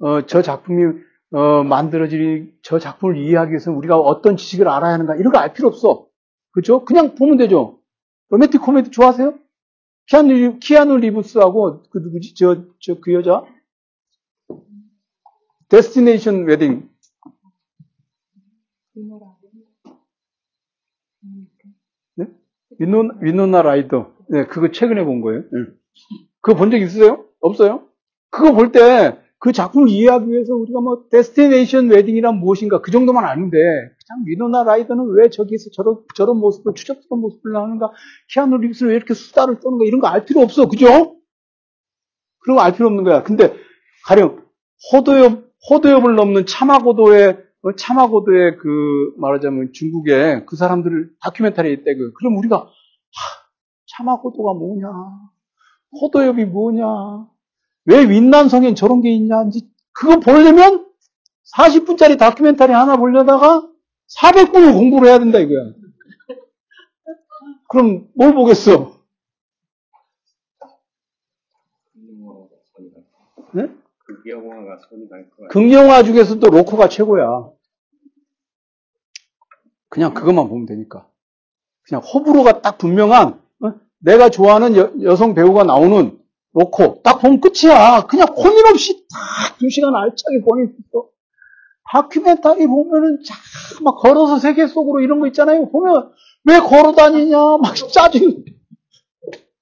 어, 0.00 0.26
저 0.26 0.42
작품이 0.42 1.00
어, 1.32 1.64
만들어질 1.64 2.54
저 2.62 2.78
작품을 2.78 3.16
이해하기 3.16 3.50
위해서 3.50 3.72
우리가 3.72 3.98
어떤 3.98 4.36
지식을 4.36 4.68
알아야 4.68 4.92
하는가 4.94 5.16
이런 5.16 5.32
거 5.32 5.38
알 5.38 5.52
필요 5.52 5.68
없어. 5.68 6.06
그렇죠? 6.52 6.84
그냥 6.84 7.14
보면 7.16 7.36
되죠. 7.38 7.80
로맨틱 8.30 8.62
코미디 8.62 8.90
좋아하세요? 8.90 9.38
키아누, 10.06 10.58
키아누 10.60 10.96
리브스하고 10.98 11.82
그 11.90 11.98
누구지? 11.98 12.34
저, 12.34 12.64
저 12.80 13.00
그 13.00 13.12
여자? 13.14 13.44
Destination 15.68 16.44
Wedding. 16.44 16.88
네? 22.16 22.26
위노, 22.78 23.10
위노나 23.20 23.62
라이더. 23.62 24.12
네, 24.28 24.46
그거 24.46 24.70
최근에 24.70 25.04
본 25.04 25.20
거예요. 25.20 25.42
네. 25.42 25.48
그거 26.40 26.56
본 26.58 26.70
적 26.70 26.78
있으세요? 26.78 27.24
없어요? 27.40 27.88
그거 28.30 28.52
볼 28.52 28.72
때 28.72 29.18
그 29.44 29.52
작품을 29.52 29.90
이해하기 29.90 30.30
위해서 30.30 30.54
우리가 30.54 30.80
뭐 30.80 31.04
Destination 31.10 31.90
Wedding이란 31.90 32.38
무엇인가 32.40 32.80
그 32.80 32.90
정도만 32.90 33.26
아는데 33.26 33.58
그냥 33.58 34.24
위노나 34.24 34.64
라이더는 34.64 35.04
왜 35.18 35.28
저기서 35.28 35.68
저런 35.74 35.98
저런 36.14 36.38
모습을 36.38 36.72
추접스러운 36.74 37.20
모습을 37.20 37.52
나오는가? 37.52 37.90
키아누 38.32 38.56
리브스는 38.56 38.88
왜 38.90 38.96
이렇게 38.96 39.12
수다를 39.12 39.60
떠는가? 39.60 39.84
이런 39.84 40.00
거 40.00 40.08
알 40.08 40.24
필요 40.24 40.40
없어. 40.40 40.66
그죠? 40.66 41.16
그런 42.38 42.56
거 42.56 42.62
알 42.62 42.72
필요 42.72 42.86
없는 42.86 43.04
거야. 43.04 43.22
근데 43.22 43.54
가령 44.06 44.42
호도엽 44.90 45.44
호도엽을 45.70 46.14
넘는 46.14 46.46
차마고도의 46.46 47.36
어, 47.64 47.72
차마고도의 47.76 48.56
그 48.56 49.12
말하자면 49.18 49.72
중국의 49.74 50.46
그 50.46 50.56
사람들을 50.56 51.10
다큐멘터리 51.20 51.84
때 51.84 51.94
그. 51.94 52.14
그럼 52.14 52.38
우리가 52.38 52.56
하, 52.56 52.70
차마고도가 53.88 54.54
뭐냐? 54.54 54.88
호도엽이 56.00 56.46
뭐냐 56.46 56.86
왜 57.86 58.08
윈난성엔 58.08 58.74
저런 58.74 59.02
게 59.02 59.10
있냐? 59.10 59.44
그거 59.92 60.18
보려면 60.20 60.90
40분짜리 61.56 62.18
다큐멘터리 62.18 62.72
하나 62.72 62.96
보려다가 62.96 63.68
400분을 64.08 64.72
공부를 64.72 65.08
해야 65.08 65.18
된다 65.18 65.38
이거야. 65.38 65.72
그럼 67.68 68.08
뭘 68.14 68.34
보겠어? 68.34 68.94
네? 73.54 73.68
극영화가 73.98 74.78
손이 74.88 75.08
갈 75.08 75.30
거야. 75.30 75.48
극영화 75.48 76.02
중에서도 76.02 76.44
로코가 76.46 76.88
최고야. 76.88 77.50
그냥 79.88 80.12
그것만 80.12 80.48
보면 80.48 80.66
되니까. 80.66 81.08
그냥 81.82 82.02
호불호가 82.02 82.62
딱 82.62 82.78
분명한 82.78 83.40
어? 83.62 83.72
내가 83.98 84.28
좋아하는 84.28 84.76
여, 85.02 85.16
성 85.16 85.34
배우가 85.34 85.64
나오는 85.64 86.18
놓고 86.54 87.02
딱 87.02 87.20
보면 87.20 87.40
끝이야. 87.40 88.06
그냥 88.06 88.28
혼인없이 88.28 89.06
딱 89.10 89.58
두 89.58 89.68
시간 89.70 89.94
알차게 89.94 90.40
보내있어. 90.48 91.08
다큐멘터리 91.90 92.66
보면은 92.66 93.18
막 93.82 93.96
걸어서 93.98 94.38
세계 94.38 94.66
속으로 94.66 95.00
이런 95.00 95.20
거 95.20 95.26
있잖아요. 95.28 95.70
보면 95.70 96.10
왜 96.44 96.58
걸어 96.60 96.92
다니냐 96.92 97.36
막 97.38 97.74
짜증 97.92 98.44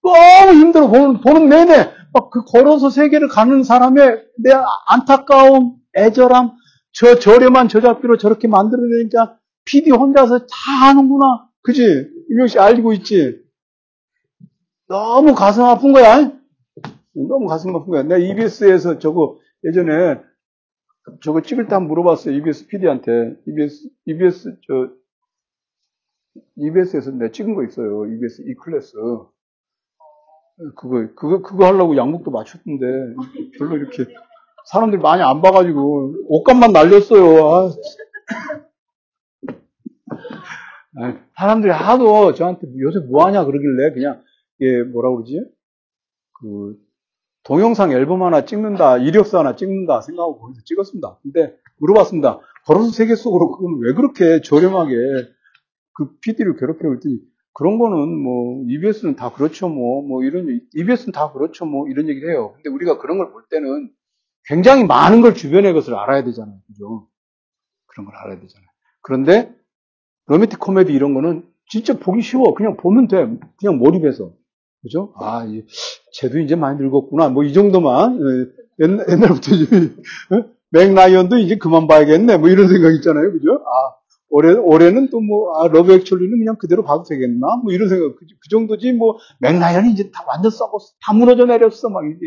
너무 0.03 0.53
힘들어 0.59 0.89
보는, 0.89 1.21
보는 1.21 1.49
내내 1.49 1.91
막 2.15 2.31
그 2.31 2.45
걸어서 2.45 2.91
세계를 2.91 3.29
가는 3.29 3.63
사람의 3.63 4.23
내 4.43 4.51
안타까움, 4.89 5.77
애절함, 5.97 6.53
저 6.93 7.19
저렴한 7.19 7.69
저작비로 7.69 8.17
저렇게 8.19 8.49
만들어내니까 8.49 9.39
PD 9.65 9.91
혼자서 9.93 10.41
다 10.41 10.73
하는구나. 10.89 11.49
그지? 11.63 12.09
이명 12.31 12.47
씨 12.49 12.59
알고 12.59 12.93
있지? 12.95 13.39
너무 14.89 15.35
가슴 15.35 15.63
아픈 15.65 15.93
거야. 15.93 16.33
너무 17.15 17.47
가슴 17.47 17.75
아픈 17.75 17.89
거야. 17.89 18.03
내가 18.03 18.19
EBS에서 18.19 18.99
저거 18.99 19.39
예전에 19.65 20.21
저거 21.23 21.43
찍을 21.43 21.67
때 21.67 21.75
한번 21.75 21.89
물어봤어요. 21.89 22.35
EBS 22.37 22.69
PD한테. 22.69 23.37
EBS, 23.47 23.89
EBS, 24.07 24.59
저, 24.67 24.91
EBS에서 26.57 27.11
내가 27.13 27.33
찍은 27.33 27.55
거 27.55 27.65
있어요. 27.65 28.07
EBS 28.07 28.43
E클래스. 28.43 28.93
그거, 30.77 31.09
그거, 31.17 31.43
그거 31.43 31.67
하려고 31.67 31.97
양복도 31.97 32.31
맞췄는데, 32.31 33.17
별로 33.59 33.77
이렇게, 33.77 34.05
사람들이 34.67 35.03
많이 35.03 35.23
안 35.23 35.43
봐가지고, 35.43 36.27
옷값만 36.29 36.73
날렸어요. 36.73 37.73
아, 40.95 41.19
사람들이 41.37 41.73
하도 41.73 42.35
저한테 42.35 42.69
요새 42.79 43.01
뭐 43.11 43.27
하냐 43.27 43.45
그러길래, 43.45 43.93
그냥, 43.93 44.23
이게 44.61 44.83
뭐라 44.85 45.11
그러지? 45.11 45.41
그, 46.41 46.77
동영상 47.45 47.93
앨범 47.93 48.23
하나 48.23 48.45
찍는다, 48.45 48.99
이력서 48.99 49.39
하나 49.41 49.57
찍는다 49.57 50.01
생각하고 50.03 50.39
거기서 50.39 50.63
찍었습니다. 50.65 51.19
근데 51.23 51.57
물어봤습니다. 51.79 52.41
걸어서 52.67 52.91
세계 52.91 53.17
속으로 53.17 53.51
그건 53.57 53.81
왜 53.81 53.95
그렇게 53.95 54.41
저렴하게 54.43 54.95
그 55.95 56.17
PD를 56.21 56.57
괴롭혀 56.57 56.89
그랬더니 56.89 57.19
그런 57.55 57.79
거는 57.79 58.17
뭐 58.23 58.65
EBS는 58.69 59.17
다 59.17 59.31
그렇죠 59.33 59.69
뭐뭐 59.69 60.23
이런 60.25 60.61
EBS는 60.75 61.13
다 61.13 61.33
그렇죠 61.33 61.67
뭐 61.67 61.89
이런 61.89 62.09
얘기를 62.09 62.31
해요. 62.31 62.53
근데 62.55 62.71
우리가 62.71 62.99
그런 62.99 63.19
걸 63.19 63.33
볼 63.33 63.43
때는 63.51 63.91
굉장히 64.45 64.85
많은 64.85 65.21
걸 65.21 65.35
주변의 65.35 65.73
것을 65.75 65.95
알아야 65.95 66.25
되잖아요. 66.25 66.57
그죠? 66.69 67.09
그런 67.87 68.07
걸 68.07 68.15
알아야 68.17 68.41
되잖아요. 68.41 68.69
그런데 69.03 69.55
로맨틱 70.27 70.61
코미디 70.61 70.93
이런 70.93 71.15
거는 71.15 71.45
진짜 71.69 71.99
보기 71.99 72.23
쉬워. 72.23 72.55
그냥 72.55 72.77
보면 72.77 73.09
돼. 73.09 73.17
그냥 73.59 73.79
몰입해서. 73.79 74.33
그죠? 74.83 75.13
아, 75.17 75.47
쟤도 76.15 76.39
이제 76.41 76.57
많이 76.57 76.79
늙었구나. 76.83 77.29
뭐 77.29 77.45
이 77.45 77.53
정도만 77.53 78.19
예, 78.21 78.85
옛날, 78.85 79.07
옛날부터 79.09 79.53
어? 80.35 80.45
맥라이언도 80.71 81.39
이제 81.39 81.57
그만 81.57 81.87
봐야겠네. 81.87 82.39
뭐 82.39 82.49
이런 82.49 82.69
생각 82.69 82.93
있잖아요. 82.95 83.33
그죠? 83.33 83.53
아, 83.53 83.95
올해 84.31 84.55
올해는 84.55 85.11
또 85.11 85.21
뭐 85.21 85.53
아, 85.61 85.69
Love 85.69 85.93
Actually는 85.93 86.39
그냥 86.39 86.57
그대로 86.59 86.83
봐도 86.83 87.05
되겠나? 87.05 87.61
뭐 87.63 87.73
이런 87.73 87.89
생각. 87.89 88.17
그, 88.17 88.27
그 88.27 88.49
정도지 88.51 88.93
뭐 88.93 89.19
맥라이언이 89.41 89.91
이제 89.93 90.11
다 90.11 90.25
완전 90.27 90.51
썩었어. 90.51 90.95
다 91.01 91.13
무너져 91.13 91.45
내렸어. 91.47 91.89
막 91.91 92.03
이제 92.07 92.19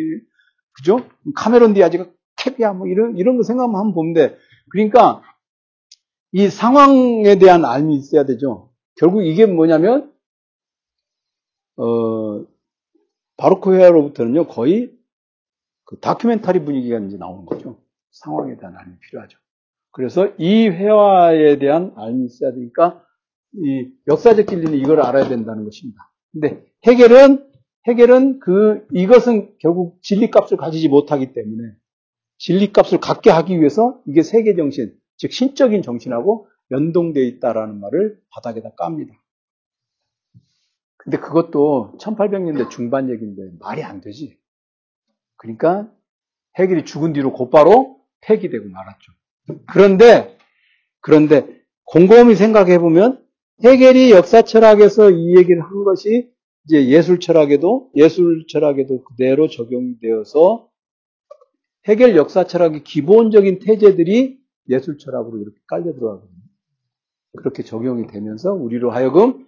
그죠? 0.77 0.99
카메론 1.35 1.73
디아즈가 1.73 2.07
캡이야. 2.37 2.73
뭐 2.73 2.87
이런 2.87 3.17
이런 3.17 3.37
거 3.37 3.43
생각만 3.43 3.81
하면 3.81 4.13
돼. 4.13 4.37
그러니까 4.71 5.21
이 6.31 6.47
상황에 6.49 7.37
대한 7.39 7.65
앎이 7.65 7.95
있어야 7.95 8.25
되죠. 8.25 8.69
결국 8.97 9.23
이게 9.25 9.45
뭐냐면 9.45 10.11
어, 11.77 12.45
바로크헤아로부터는요, 13.37 14.47
거의 14.47 14.91
그 15.85 15.99
다큐멘터리 15.99 16.63
분위기가 16.63 16.99
이제 16.99 17.17
나오는 17.17 17.45
거죠. 17.45 17.79
상황에 18.11 18.57
대한 18.57 18.75
알이 18.75 18.91
필요하죠. 18.99 19.37
그래서 19.91 20.33
이 20.37 20.67
회화에 20.67 21.57
대한 21.57 21.93
알미 21.95 22.25
있어야 22.25 22.51
되니까 22.51 23.03
이 23.53 23.89
역사적 24.07 24.47
진리는 24.47 24.73
이걸 24.77 25.01
알아야 25.01 25.29
된다는 25.29 25.63
것입니다. 25.63 26.11
근데 26.31 26.65
해결은 26.85 27.49
해결은 27.87 28.39
그 28.39 28.85
이것은 28.91 29.55
결국 29.59 30.01
진리 30.01 30.29
값을 30.31 30.57
가지지 30.57 30.89
못하기 30.89 31.33
때문에 31.33 31.73
진리 32.37 32.73
값을 32.73 32.99
갖게 32.99 33.29
하기 33.29 33.59
위해서 33.59 34.01
이게 34.05 34.23
세계 34.23 34.55
정신, 34.55 34.93
즉 35.17 35.31
신적인 35.31 35.81
정신하고 35.81 36.47
연동되어 36.71 37.23
있다라는 37.23 37.79
말을 37.79 38.19
바닥에다 38.31 38.71
깝니다. 38.75 39.13
근데 41.05 41.19
그것도 41.19 41.97
1800년대 41.99 42.69
중반 42.71 43.09
얘기인데 43.11 43.51
말이 43.59 43.83
안 43.83 44.01
되지. 44.01 44.37
그러니까 45.37 45.89
해결이 46.57 46.83
죽은 46.83 47.13
뒤로 47.13 47.31
곧바로 47.31 47.99
폐기되고 48.21 48.67
말았죠. 48.67 49.11
그런데 49.67 50.37
그런데 51.01 51.61
곰곰이 51.85 52.33
생각해 52.33 52.79
보면 52.79 53.23
해결이 53.63 54.11
역사 54.11 54.41
철학에서 54.41 55.11
이 55.11 55.37
얘기를 55.37 55.61
한 55.61 55.83
것이 55.83 56.31
이제 56.65 56.87
예술 56.87 57.19
철학에도 57.19 57.91
예술 57.95 58.45
철학에도 58.49 59.03
그대로 59.03 59.47
적용이 59.47 59.99
되어서 59.99 60.67
해결 61.87 62.15
역사 62.15 62.45
철학의 62.45 62.83
기본적인 62.83 63.59
태제들이 63.59 64.39
예술 64.69 64.97
철학으로 64.97 65.37
이렇게 65.37 65.59
깔려 65.67 65.93
들어가거든요. 65.93 66.41
그렇게 67.37 67.61
적용이 67.61 68.07
되면서 68.07 68.53
우리로 68.53 68.89
하여금 68.89 69.44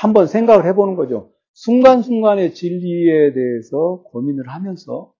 한번 0.00 0.26
생각을 0.26 0.66
해보는 0.66 0.96
거죠. 0.96 1.30
순간순간의 1.52 2.54
진리에 2.54 3.34
대해서 3.34 4.02
고민을 4.06 4.48
하면서 4.48 5.12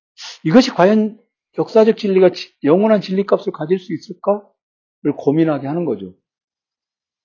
이것이 0.43 0.70
과연 0.70 1.18
역사적 1.59 1.99
진리가 1.99 2.31
영원한 2.64 3.03
진리 3.03 3.26
값을 3.26 3.53
가질 3.53 3.78
수 3.78 3.93
있을까를 3.93 5.16
고민하게 5.18 5.66
하는 5.66 5.85
거죠. 5.85 6.14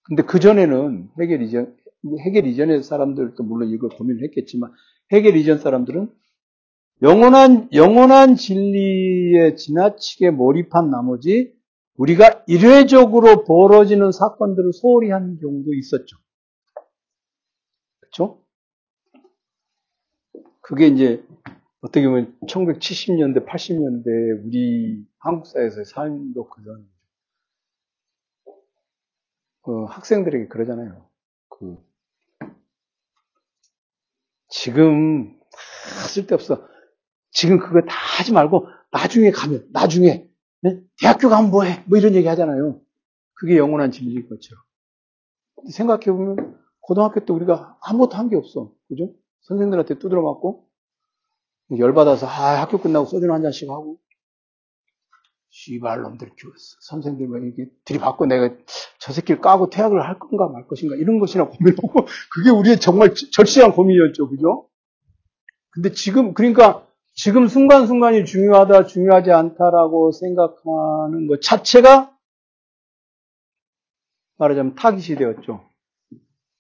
근데 0.04 0.24
그전에는 0.24 1.10
해결 1.22 1.42
이전, 1.44 1.76
해결 2.26 2.46
이전의 2.46 2.84
사람들도 2.84 3.42
물론 3.44 3.70
이걸 3.70 3.90
고민을 3.90 4.24
했겠지만 4.26 4.72
해결 5.14 5.38
이전 5.38 5.58
사람들은 5.58 6.10
영원한, 7.04 7.70
영원한 7.74 8.36
진리에 8.36 9.56
지나치게 9.56 10.32
몰입한 10.32 10.90
나머지 10.90 11.54
우리가 11.98 12.44
일회적으로 12.48 13.46
벌어지는 13.46 14.12
사건들을 14.12 14.74
소홀히 14.74 15.12
한 15.12 15.38
경우도 15.40 15.74
있었죠. 15.74 16.18
그렇죠? 18.16 18.42
그게 20.62 20.88
이제 20.88 21.24
어떻게 21.82 22.08
보면 22.08 22.38
1970년대, 22.48 23.46
80년대 23.46 24.46
우리 24.46 25.06
한국 25.20 25.46
사회에서의 25.48 25.86
삶도 25.86 26.50
그런 26.50 26.90
그 29.64 29.84
학생들에게 29.86 30.48
그러잖아요. 30.48 31.08
그 31.50 31.78
지금 34.48 35.38
다 35.40 36.08
쓸데없어. 36.08 36.68
지금 37.32 37.60
그거 37.60 37.82
다 37.82 37.96
하지 38.18 38.32
말고 38.32 38.68
나중에 38.92 39.32
가면 39.32 39.68
나중에 39.72 40.28
네? 40.62 40.82
대학교 41.00 41.30
가면 41.30 41.52
뭐해? 41.52 41.84
뭐 41.88 41.98
이런 41.98 42.16
얘기 42.16 42.28
하잖아요. 42.28 42.82
그게 43.34 43.58
영원한 43.58 43.92
진리인 43.92 44.30
것처럼. 44.30 44.64
생각해 45.72 46.06
보면 46.06 46.65
고등학교 46.88 47.26
때 47.26 47.34
우리가 47.34 47.78
아무것도 47.82 48.16
한 48.18 48.30
게 48.30 48.36
없어. 48.36 48.72
그죠? 48.88 49.10
선생들한테 49.42 50.00
두드려 50.00 50.22
맞고 50.22 50.68
열받아서 51.78 52.28
아, 52.28 52.62
학교 52.62 52.78
끝나고 52.80 53.06
소주 53.06 53.32
한 53.32 53.42
잔씩 53.42 53.70
하고 53.70 53.98
씨발 55.50 56.02
놈들 56.02 56.30
키웠어. 56.36 56.78
선생님과 56.82 57.40
이게 57.40 57.70
들이받고 57.86 58.26
내가 58.26 58.56
저 59.00 59.14
새끼를 59.14 59.42
까고 59.42 59.70
퇴학을 59.70 60.06
할 60.06 60.20
건가 60.20 60.48
말 60.50 60.68
것인가 60.68 60.96
이런 60.96 61.20
것이나 61.20 61.48
고민하고 61.48 62.06
그게 62.34 62.50
우리의 62.52 62.80
정말 62.80 63.14
절실한 63.16 63.72
고민이었죠. 63.72 64.30
그죠? 64.30 64.70
근데 65.72 65.92
지금 65.92 66.34
그러니까 66.34 66.86
지금 67.16 67.48
순간순간이 67.48 68.26
중요하다, 68.26 68.88
중요하지 68.88 69.32
않다라고 69.32 70.12
생각하는 70.12 71.28
것 71.28 71.42
자체가 71.42 72.14
말하자면 74.38 74.76
타깃이 74.76 75.18
되었죠. 75.18 75.64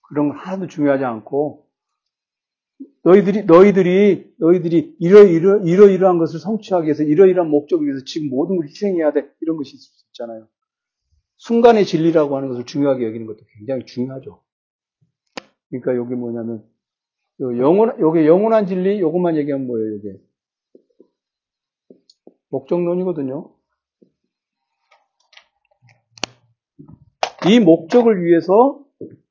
그런 0.07 0.29
건 0.29 0.37
하나도 0.37 0.67
중요하지 0.67 1.03
않고 1.03 1.65
너희들이 3.03 3.45
너희들이 3.45 4.33
너희들이 4.37 4.95
이러 4.99 5.23
이러 5.23 5.59
이러 5.63 5.89
이러한 5.89 6.17
것을 6.17 6.39
성취하기 6.39 6.85
위해서 6.85 7.03
이러이러한 7.03 7.49
목적을 7.49 7.85
위해서 7.85 8.03
지금 8.05 8.29
모든 8.29 8.57
걸 8.57 8.67
희생해야 8.67 9.13
돼 9.13 9.29
이런 9.41 9.57
것이 9.57 9.75
있을 9.75 9.83
수 9.83 10.05
있잖아요. 10.09 10.47
순간의 11.37 11.85
진리라고 11.85 12.35
하는 12.35 12.49
것을 12.49 12.65
중요하게 12.65 13.05
여기는 13.05 13.25
것도 13.27 13.39
굉장히 13.57 13.85
중요하죠. 13.85 14.41
그러니까 15.69 15.95
여기 15.95 16.15
뭐냐면 16.15 16.63
영원 17.39 17.99
요게 17.99 18.25
영원한 18.25 18.65
진리 18.65 18.99
요것만 18.99 19.35
얘기하면 19.37 19.67
뭐예요, 19.67 19.95
요게 19.95 20.21
목적론이거든요. 22.49 23.53
이 27.47 27.59
목적을 27.59 28.23
위해서 28.23 28.84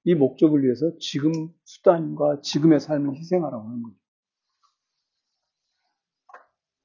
이 0.04 0.14
목적을 0.14 0.62
위해서 0.62 0.92
지금 1.00 1.32
수단과 1.64 2.40
지금의 2.42 2.80
삶을 2.80 3.16
희생하라고 3.16 3.64
하는 3.64 3.82
거죠. 3.82 3.96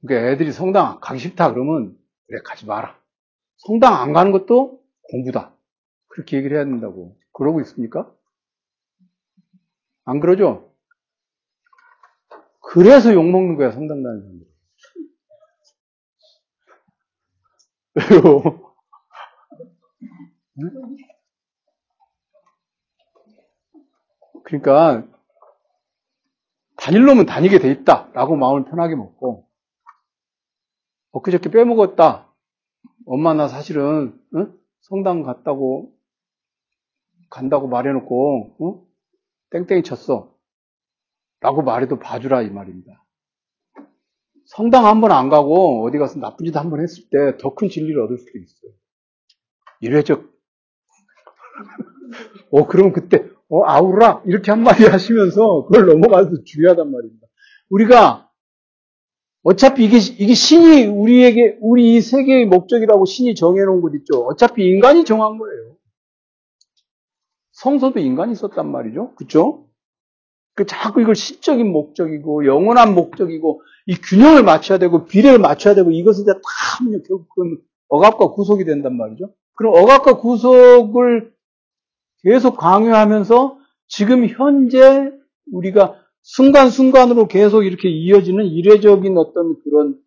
그러니까 0.02 0.32
애들이 0.32 0.52
성당 0.54 1.00
가기 1.02 1.20
싫다 1.20 1.54
그러면 1.54 1.98
그래 2.28 2.40
가지 2.44 2.66
마라. 2.66 2.98
성당 3.58 3.96
안 3.96 4.14
가는 4.14 4.32
것도 4.32 4.82
공부다. 5.12 5.54
그렇게 6.08 6.38
얘기를 6.38 6.56
해야 6.58 6.66
된다고. 6.66 7.18
그러고 7.34 7.60
있습니까? 7.62 8.14
안 10.06 10.20
그러죠? 10.20 10.74
그래서 12.62 13.14
욕먹는 13.14 13.56
거야, 13.56 13.72
성당 13.72 14.04
다니는 14.04 14.46
사람들. 17.96 18.24
왜요? 18.24 18.74
그러니까 24.50 25.08
다닐 26.78 27.06
놈은 27.06 27.26
다니게 27.26 27.60
돼 27.60 27.72
있다라고 27.72 28.36
마음을 28.36 28.66
편하게 28.66 28.96
먹고 28.96 29.48
엊그저께 31.12 31.50
빼먹었다. 31.52 32.34
엄마 33.06 33.34
나 33.34 33.48
사실은 33.48 34.20
응? 34.36 34.54
성당 34.82 35.24
갔다고 35.24 35.94
간다고 37.30 37.68
말해놓고 37.68 38.58
응? 38.62 38.82
땡땡이 39.52 39.84
쳤어. 39.84 40.34
라고 41.42 41.62
말해도 41.62 42.00
봐주라 42.00 42.42
이 42.42 42.50
말입니다. 42.50 43.06
성당 44.46 44.86
한 44.88 45.00
번 45.02 45.12
안 45.12 45.30
가고 45.30 45.86
어디 45.86 45.98
가서 46.00 46.20
나쁜 46.20 46.46
짓 46.46 46.56
한 46.58 46.70
번 46.70 46.82
했을 46.82 47.04
때 47.12 47.38
더 47.38 47.54
큰 47.56 47.70
진리를 47.70 48.02
얻을 48.02 48.18
수도 48.18 48.38
있어요. 48.40 48.72
일회적. 49.82 50.24
어, 52.52 52.66
그럼 52.68 52.92
그때 52.94 53.29
어, 53.50 53.64
아우라 53.66 54.22
이렇게 54.26 54.52
한마디 54.52 54.86
하시면서 54.88 55.66
그걸 55.66 55.88
넘어가서 55.88 56.44
중요하단 56.46 56.92
말입니다. 56.92 57.28
우리가 57.70 58.30
어차피 59.44 59.86
이게 59.86 59.98
이게 59.98 60.34
신이 60.34 60.86
우리에게 60.86 61.58
우리 61.62 61.96
이 61.96 62.02
세계의 62.02 62.46
목적이라고 62.46 63.06
신이 63.06 63.36
정해놓은 63.36 63.82
것 63.82 63.94
있죠. 63.96 64.26
어차피 64.26 64.68
인간이 64.68 65.06
정한 65.06 65.38
거예요. 65.38 65.76
성서도 67.54 68.00
인간이 68.00 68.36
썼단 68.36 68.70
말이죠. 68.72 69.16
그렇죠? 69.16 69.66
그 70.56 70.66
자꾸 70.66 71.02
이걸 71.02 71.16
신적인 71.16 71.72
목적이고 71.72 72.46
영원한 72.46 72.94
목적이고 72.94 73.62
이 73.86 73.96
균형을 73.96 74.44
맞춰야 74.44 74.78
되고 74.78 75.06
비례를 75.06 75.40
맞춰야 75.40 75.74
되고 75.74 75.90
이것을 75.90 76.26
다 76.26 76.34
하면 76.80 77.02
결국 77.08 77.28
그건 77.30 77.58
억압과 77.88 78.32
구속이 78.32 78.66
된단 78.66 78.98
말이죠. 78.98 79.34
그럼 79.56 79.74
억압과 79.76 80.18
구속을 80.18 81.34
계속 82.24 82.58
강요하면서 82.58 83.60
지금 83.88 84.28
현재 84.28 85.12
우리가 85.52 85.96
순간순간으로 86.22 87.28
계속 87.28 87.64
이렇게 87.64 87.90
이어지는 87.90 88.46
이례적인 88.46 89.18
어떤 89.18 89.56
그런 89.64 89.98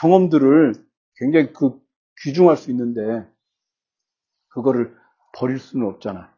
경험들을 0.00 0.74
굉장히 1.16 1.52
그 1.52 1.80
귀중할 2.22 2.56
수 2.56 2.70
있는데 2.70 3.26
그거를 4.48 4.94
버릴 5.36 5.58
수는 5.58 5.86
없잖아. 5.86 6.32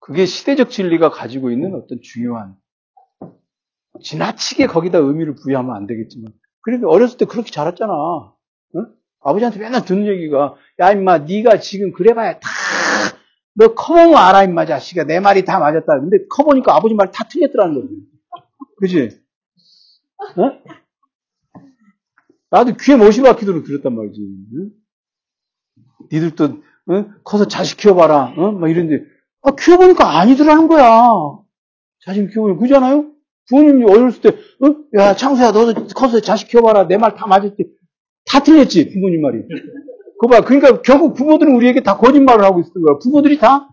그게 0.00 0.26
시대적 0.26 0.70
진리가 0.70 1.10
가지고 1.10 1.50
있는 1.50 1.74
어떤 1.74 2.00
중요한 2.02 2.56
지나치게 4.02 4.66
거기다 4.66 4.98
의미를 4.98 5.34
부여하면 5.34 5.74
안 5.74 5.86
되겠지만 5.86 6.32
그러니까 6.60 6.88
어렸을 6.88 7.18
때 7.18 7.24
그렇게 7.24 7.50
자랐잖아. 7.50 7.92
응? 8.76 8.86
아버지한테 9.20 9.58
맨날 9.58 9.84
듣는 9.84 10.06
얘기가 10.06 10.54
야 10.80 10.92
임마 10.92 11.18
네가 11.18 11.60
지금 11.60 11.92
그래봐야 11.92 12.38
다 12.38 12.48
너 13.58 13.74
커보면 13.74 14.16
알아, 14.16 14.44
임마, 14.44 14.66
자식아. 14.66 15.04
내 15.04 15.18
말이 15.20 15.44
다 15.44 15.58
맞았다. 15.58 16.00
근데 16.00 16.18
커보니까 16.28 16.76
아버지 16.76 16.94
말 16.94 17.10
다 17.10 17.24
틀렸더라는 17.28 17.74
거지. 17.74 17.94
그지? 18.78 19.20
어? 20.36 20.52
나도 22.50 22.74
귀에 22.80 22.96
못이 22.96 23.22
박히도록 23.22 23.64
들었단 23.64 23.94
말이지. 23.94 24.20
응? 24.54 24.70
니들도 26.12 26.44
어? 26.44 27.04
커서 27.24 27.48
자식 27.48 27.78
키워봐라. 27.78 28.34
어? 28.36 28.52
막 28.52 28.68
이런데 28.70 29.04
아, 29.42 29.54
키워보니까 29.54 30.18
아니더라는 30.20 30.68
거야. 30.68 31.08
자식 32.04 32.28
키워보니 32.32 32.58
그잖아요. 32.60 33.12
부모님이 33.48 33.84
어렸을 33.84 34.20
때, 34.20 34.28
어? 34.30 34.98
야 34.98 35.14
창수야 35.14 35.52
너도 35.52 35.86
커서 35.94 36.20
자식 36.20 36.48
키워봐라. 36.48 36.88
내 36.88 36.96
말 36.98 37.14
다 37.14 37.26
맞았지. 37.26 37.56
다 38.26 38.40
틀렸지 38.42 38.90
부모님 38.92 39.22
말이. 39.22 39.38
그 40.18 40.28
봐 40.28 40.40
그러니까 40.42 40.80
결국 40.82 41.14
부모들은 41.14 41.54
우리에게 41.54 41.82
다 41.82 41.96
거짓말을 41.96 42.44
하고 42.44 42.60
있었던 42.60 42.82
거야. 42.82 42.98
부모들이 43.02 43.38
다 43.38 43.68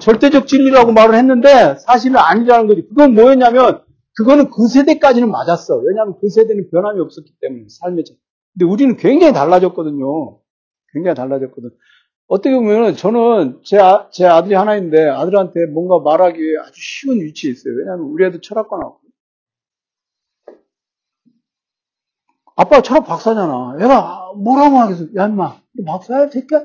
절대적 0.00 0.46
진리라고 0.46 0.92
말을 0.92 1.14
했는데 1.14 1.76
사실은 1.78 2.16
아니라는 2.16 2.66
거지. 2.66 2.86
그건 2.88 3.14
뭐였냐면 3.14 3.82
그거는 4.16 4.50
그 4.50 4.68
세대까지는 4.68 5.30
맞았어. 5.30 5.76
왜냐하면 5.76 6.14
그 6.20 6.28
세대는 6.28 6.70
변함이 6.70 7.00
없었기 7.00 7.32
때문에 7.40 7.64
삶의 7.68 8.04
질. 8.04 8.16
근데 8.54 8.70
우리는 8.70 8.96
굉장히 8.96 9.32
달라졌거든요. 9.32 10.38
굉장히 10.92 11.14
달라졌거든. 11.14 11.70
어떻게 12.28 12.54
보면 12.54 12.96
저는 12.96 13.60
제, 13.64 13.78
아, 13.78 14.08
제 14.10 14.24
아들이 14.24 14.54
하나인데 14.54 15.08
아들한테 15.08 15.66
뭔가 15.72 15.98
말하기에 15.98 16.58
아주 16.62 16.72
쉬운 16.74 17.20
위치에 17.20 17.50
있어요. 17.50 17.74
왜냐하면 17.76 18.06
우리 18.06 18.24
애도 18.24 18.40
철학과 18.40 18.76
나왔고. 18.78 19.00
아빠가 22.56 22.82
철학 22.82 23.04
박사잖아. 23.06 23.76
얘가 23.80 24.32
뭐라고 24.36 24.76
하겠어. 24.78 25.06
야, 25.16 25.26
임마. 25.28 25.56
너 25.76 25.84
박사야, 25.92 26.28
새끼야? 26.30 26.64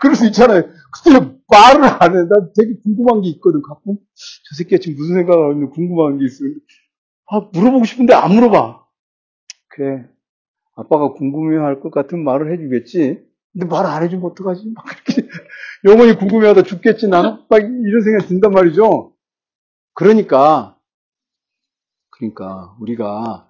그럴 0.00 0.14
수 0.14 0.26
있잖아요. 0.26 0.62
근데 1.02 1.36
말을 1.48 1.84
안 1.84 2.14
해. 2.16 2.18
난 2.28 2.52
되게 2.54 2.74
궁금한 2.82 3.22
게 3.22 3.28
있거든, 3.30 3.62
가끔. 3.62 3.96
저 4.14 4.56
새끼가 4.56 4.78
지금 4.80 4.96
무슨 4.98 5.14
생각을 5.16 5.54
하는지 5.54 5.72
궁금한 5.74 6.18
게 6.18 6.26
있어요. 6.26 6.50
아, 7.30 7.40
물어보고 7.52 7.84
싶은데 7.84 8.14
안 8.14 8.34
물어봐. 8.34 8.84
그래. 9.68 10.06
아빠가 10.76 11.12
궁금해 11.12 11.56
할 11.58 11.80
것 11.80 11.90
같은 11.90 12.22
말을 12.24 12.52
해주겠지. 12.52 13.22
근데 13.52 13.66
말 13.66 13.86
안 13.86 14.02
해주면 14.02 14.30
어떡하지? 14.30 14.70
막 14.74 14.84
그렇게. 14.84 15.28
영원히 15.84 16.16
궁금해 16.16 16.48
하다 16.48 16.62
죽겠지, 16.62 17.08
나는? 17.08 17.38
막 17.48 17.58
이런 17.60 18.02
생각이 18.02 18.26
든단 18.28 18.52
말이죠. 18.52 19.14
그러니까, 19.94 20.76
그러니까, 22.10 22.76
우리가 22.80 23.47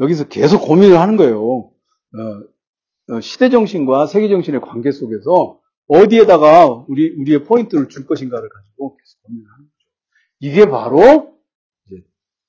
여기서 0.00 0.28
계속 0.28 0.66
고민을 0.66 0.98
하는 0.98 1.16
거예요. 1.16 1.40
어, 1.40 3.14
어, 3.14 3.20
시대 3.20 3.48
정신과 3.50 4.06
세계 4.06 4.28
정신의 4.28 4.60
관계 4.60 4.90
속에서 4.90 5.60
어디에다가 5.88 6.84
우리, 6.88 7.14
우리의 7.18 7.44
포인트를 7.44 7.88
줄 7.88 8.06
것인가를 8.06 8.48
가지고 8.48 8.96
계속 8.96 9.22
고민을 9.22 9.46
하는 9.50 9.64
거죠. 9.64 9.90
이게 10.40 10.68
바로 10.68 11.36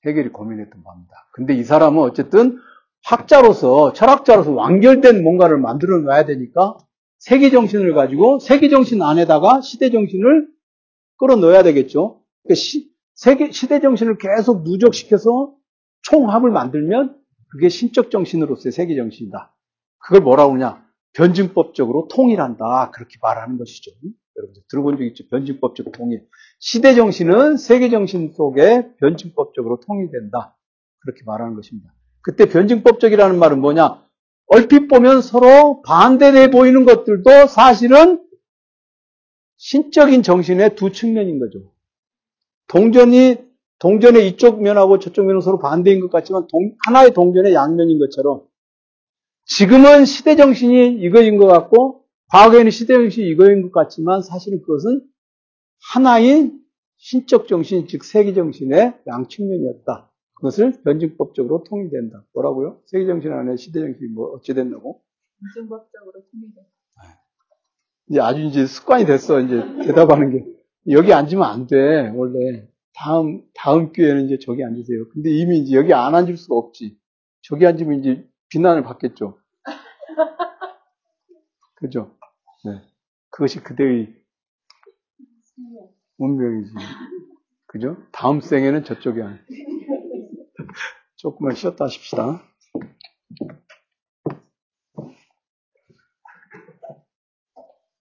해결이 0.06 0.30
고민했던 0.30 0.82
바입니다. 0.82 1.12
근데 1.32 1.54
이 1.54 1.64
사람은 1.64 2.02
어쨌든 2.02 2.58
학자로서, 3.04 3.92
철학자로서 3.92 4.52
완결된 4.52 5.22
뭔가를 5.22 5.58
만들어 5.58 5.98
놔야 5.98 6.24
되니까 6.24 6.76
세계 7.18 7.50
정신을 7.50 7.94
가지고 7.94 8.38
세계 8.38 8.68
정신 8.68 9.02
안에다가 9.02 9.60
시대 9.60 9.90
정신을 9.90 10.48
끌어 11.16 11.36
넣어야 11.36 11.62
되겠죠. 11.62 12.22
그러니까 12.42 12.54
시, 12.54 12.90
세계, 13.14 13.50
시대 13.50 13.80
정신을 13.80 14.18
계속 14.18 14.62
누적시켜서 14.62 15.54
총합을 16.02 16.50
만들면 16.50 17.17
그게 17.50 17.68
신적 17.68 18.10
정신으로서의 18.10 18.72
세계 18.72 18.94
정신이다. 18.96 19.54
그걸 19.98 20.20
뭐라고 20.20 20.54
하냐? 20.54 20.84
변증법적으로 21.14 22.08
통일한다. 22.08 22.90
그렇게 22.90 23.16
말하는 23.20 23.58
것이죠. 23.58 23.90
여러분들 24.36 24.62
들어본 24.68 24.98
적 24.98 25.04
있죠? 25.04 25.28
변증법적 25.28 25.92
통일. 25.92 26.26
시대 26.60 26.94
정신은 26.94 27.56
세계 27.56 27.90
정신 27.90 28.32
속에 28.32 28.94
변증법적으로 29.00 29.80
통일된다. 29.80 30.56
그렇게 31.00 31.22
말하는 31.26 31.54
것입니다. 31.54 31.92
그때 32.20 32.46
변증법적이라는 32.46 33.38
말은 33.38 33.60
뭐냐? 33.60 34.06
얼핏 34.46 34.88
보면 34.88 35.22
서로 35.22 35.82
반대돼 35.82 36.50
보이는 36.50 36.84
것들도 36.84 37.46
사실은 37.48 38.24
신적인 39.56 40.22
정신의 40.22 40.76
두 40.76 40.92
측면인 40.92 41.38
거죠. 41.40 41.72
동전이 42.68 43.47
동전의 43.80 44.28
이쪽 44.28 44.60
면하고 44.62 44.98
저쪽 44.98 45.26
면은 45.26 45.40
서로 45.40 45.58
반대인 45.58 46.00
것 46.00 46.10
같지만 46.10 46.46
동, 46.48 46.74
하나의 46.86 47.12
동전의 47.12 47.54
양면인 47.54 47.98
것처럼 47.98 48.42
지금은 49.44 50.04
시대 50.04 50.36
정신이 50.36 51.00
이거인 51.00 51.38
것 51.38 51.46
같고 51.46 52.04
과거에는 52.30 52.70
시대 52.70 52.94
정신이 52.94 53.28
이거인 53.28 53.62
것 53.62 53.72
같지만 53.72 54.22
사실은 54.22 54.60
그것은 54.62 55.02
하나인 55.92 56.60
신적 56.98 57.46
정신, 57.46 57.86
즉 57.86 58.04
세계 58.04 58.34
정신의 58.34 58.98
양측면이었다. 59.06 60.10
그것을 60.34 60.82
변증법적으로 60.82 61.64
통일된다. 61.64 62.24
뭐라고요? 62.34 62.80
세계 62.86 63.06
정신 63.06 63.32
안에 63.32 63.56
시대 63.56 63.80
정신이 63.80 64.10
뭐 64.10 64.32
어찌 64.34 64.52
됐나고? 64.54 65.00
변증법적으로 65.54 66.12
통일된다. 66.30 66.68
이제 68.10 68.20
아주 68.20 68.40
이제 68.42 68.66
습관이 68.66 69.06
됐어. 69.06 69.40
이제 69.40 69.62
대답하는 69.86 70.32
게 70.32 70.44
여기 70.90 71.12
앉으면 71.12 71.44
안 71.44 71.66
돼. 71.66 72.10
원래 72.14 72.66
다음, 72.98 73.42
다음 73.54 73.92
기회에는 73.92 74.24
이제 74.24 74.38
저기 74.40 74.64
앉으세요. 74.64 75.08
근데 75.10 75.30
이미 75.30 75.58
이제 75.58 75.76
여기 75.76 75.94
안 75.94 76.16
앉을 76.16 76.36
수가 76.36 76.56
없지. 76.56 76.98
저기 77.42 77.64
앉으면 77.64 78.00
이제 78.00 78.28
비난을 78.48 78.82
받겠죠. 78.82 79.38
그죠? 81.76 82.16
네. 82.64 82.82
그것이 83.30 83.62
그대의 83.62 84.16
운명이지. 86.18 86.72
그죠? 87.66 87.96
다음 88.10 88.40
생에는 88.40 88.82
저쪽에 88.82 89.22
앉. 89.22 89.46
조금만 91.16 91.54
쉬었다 91.54 91.84
하십시다. 91.84 92.42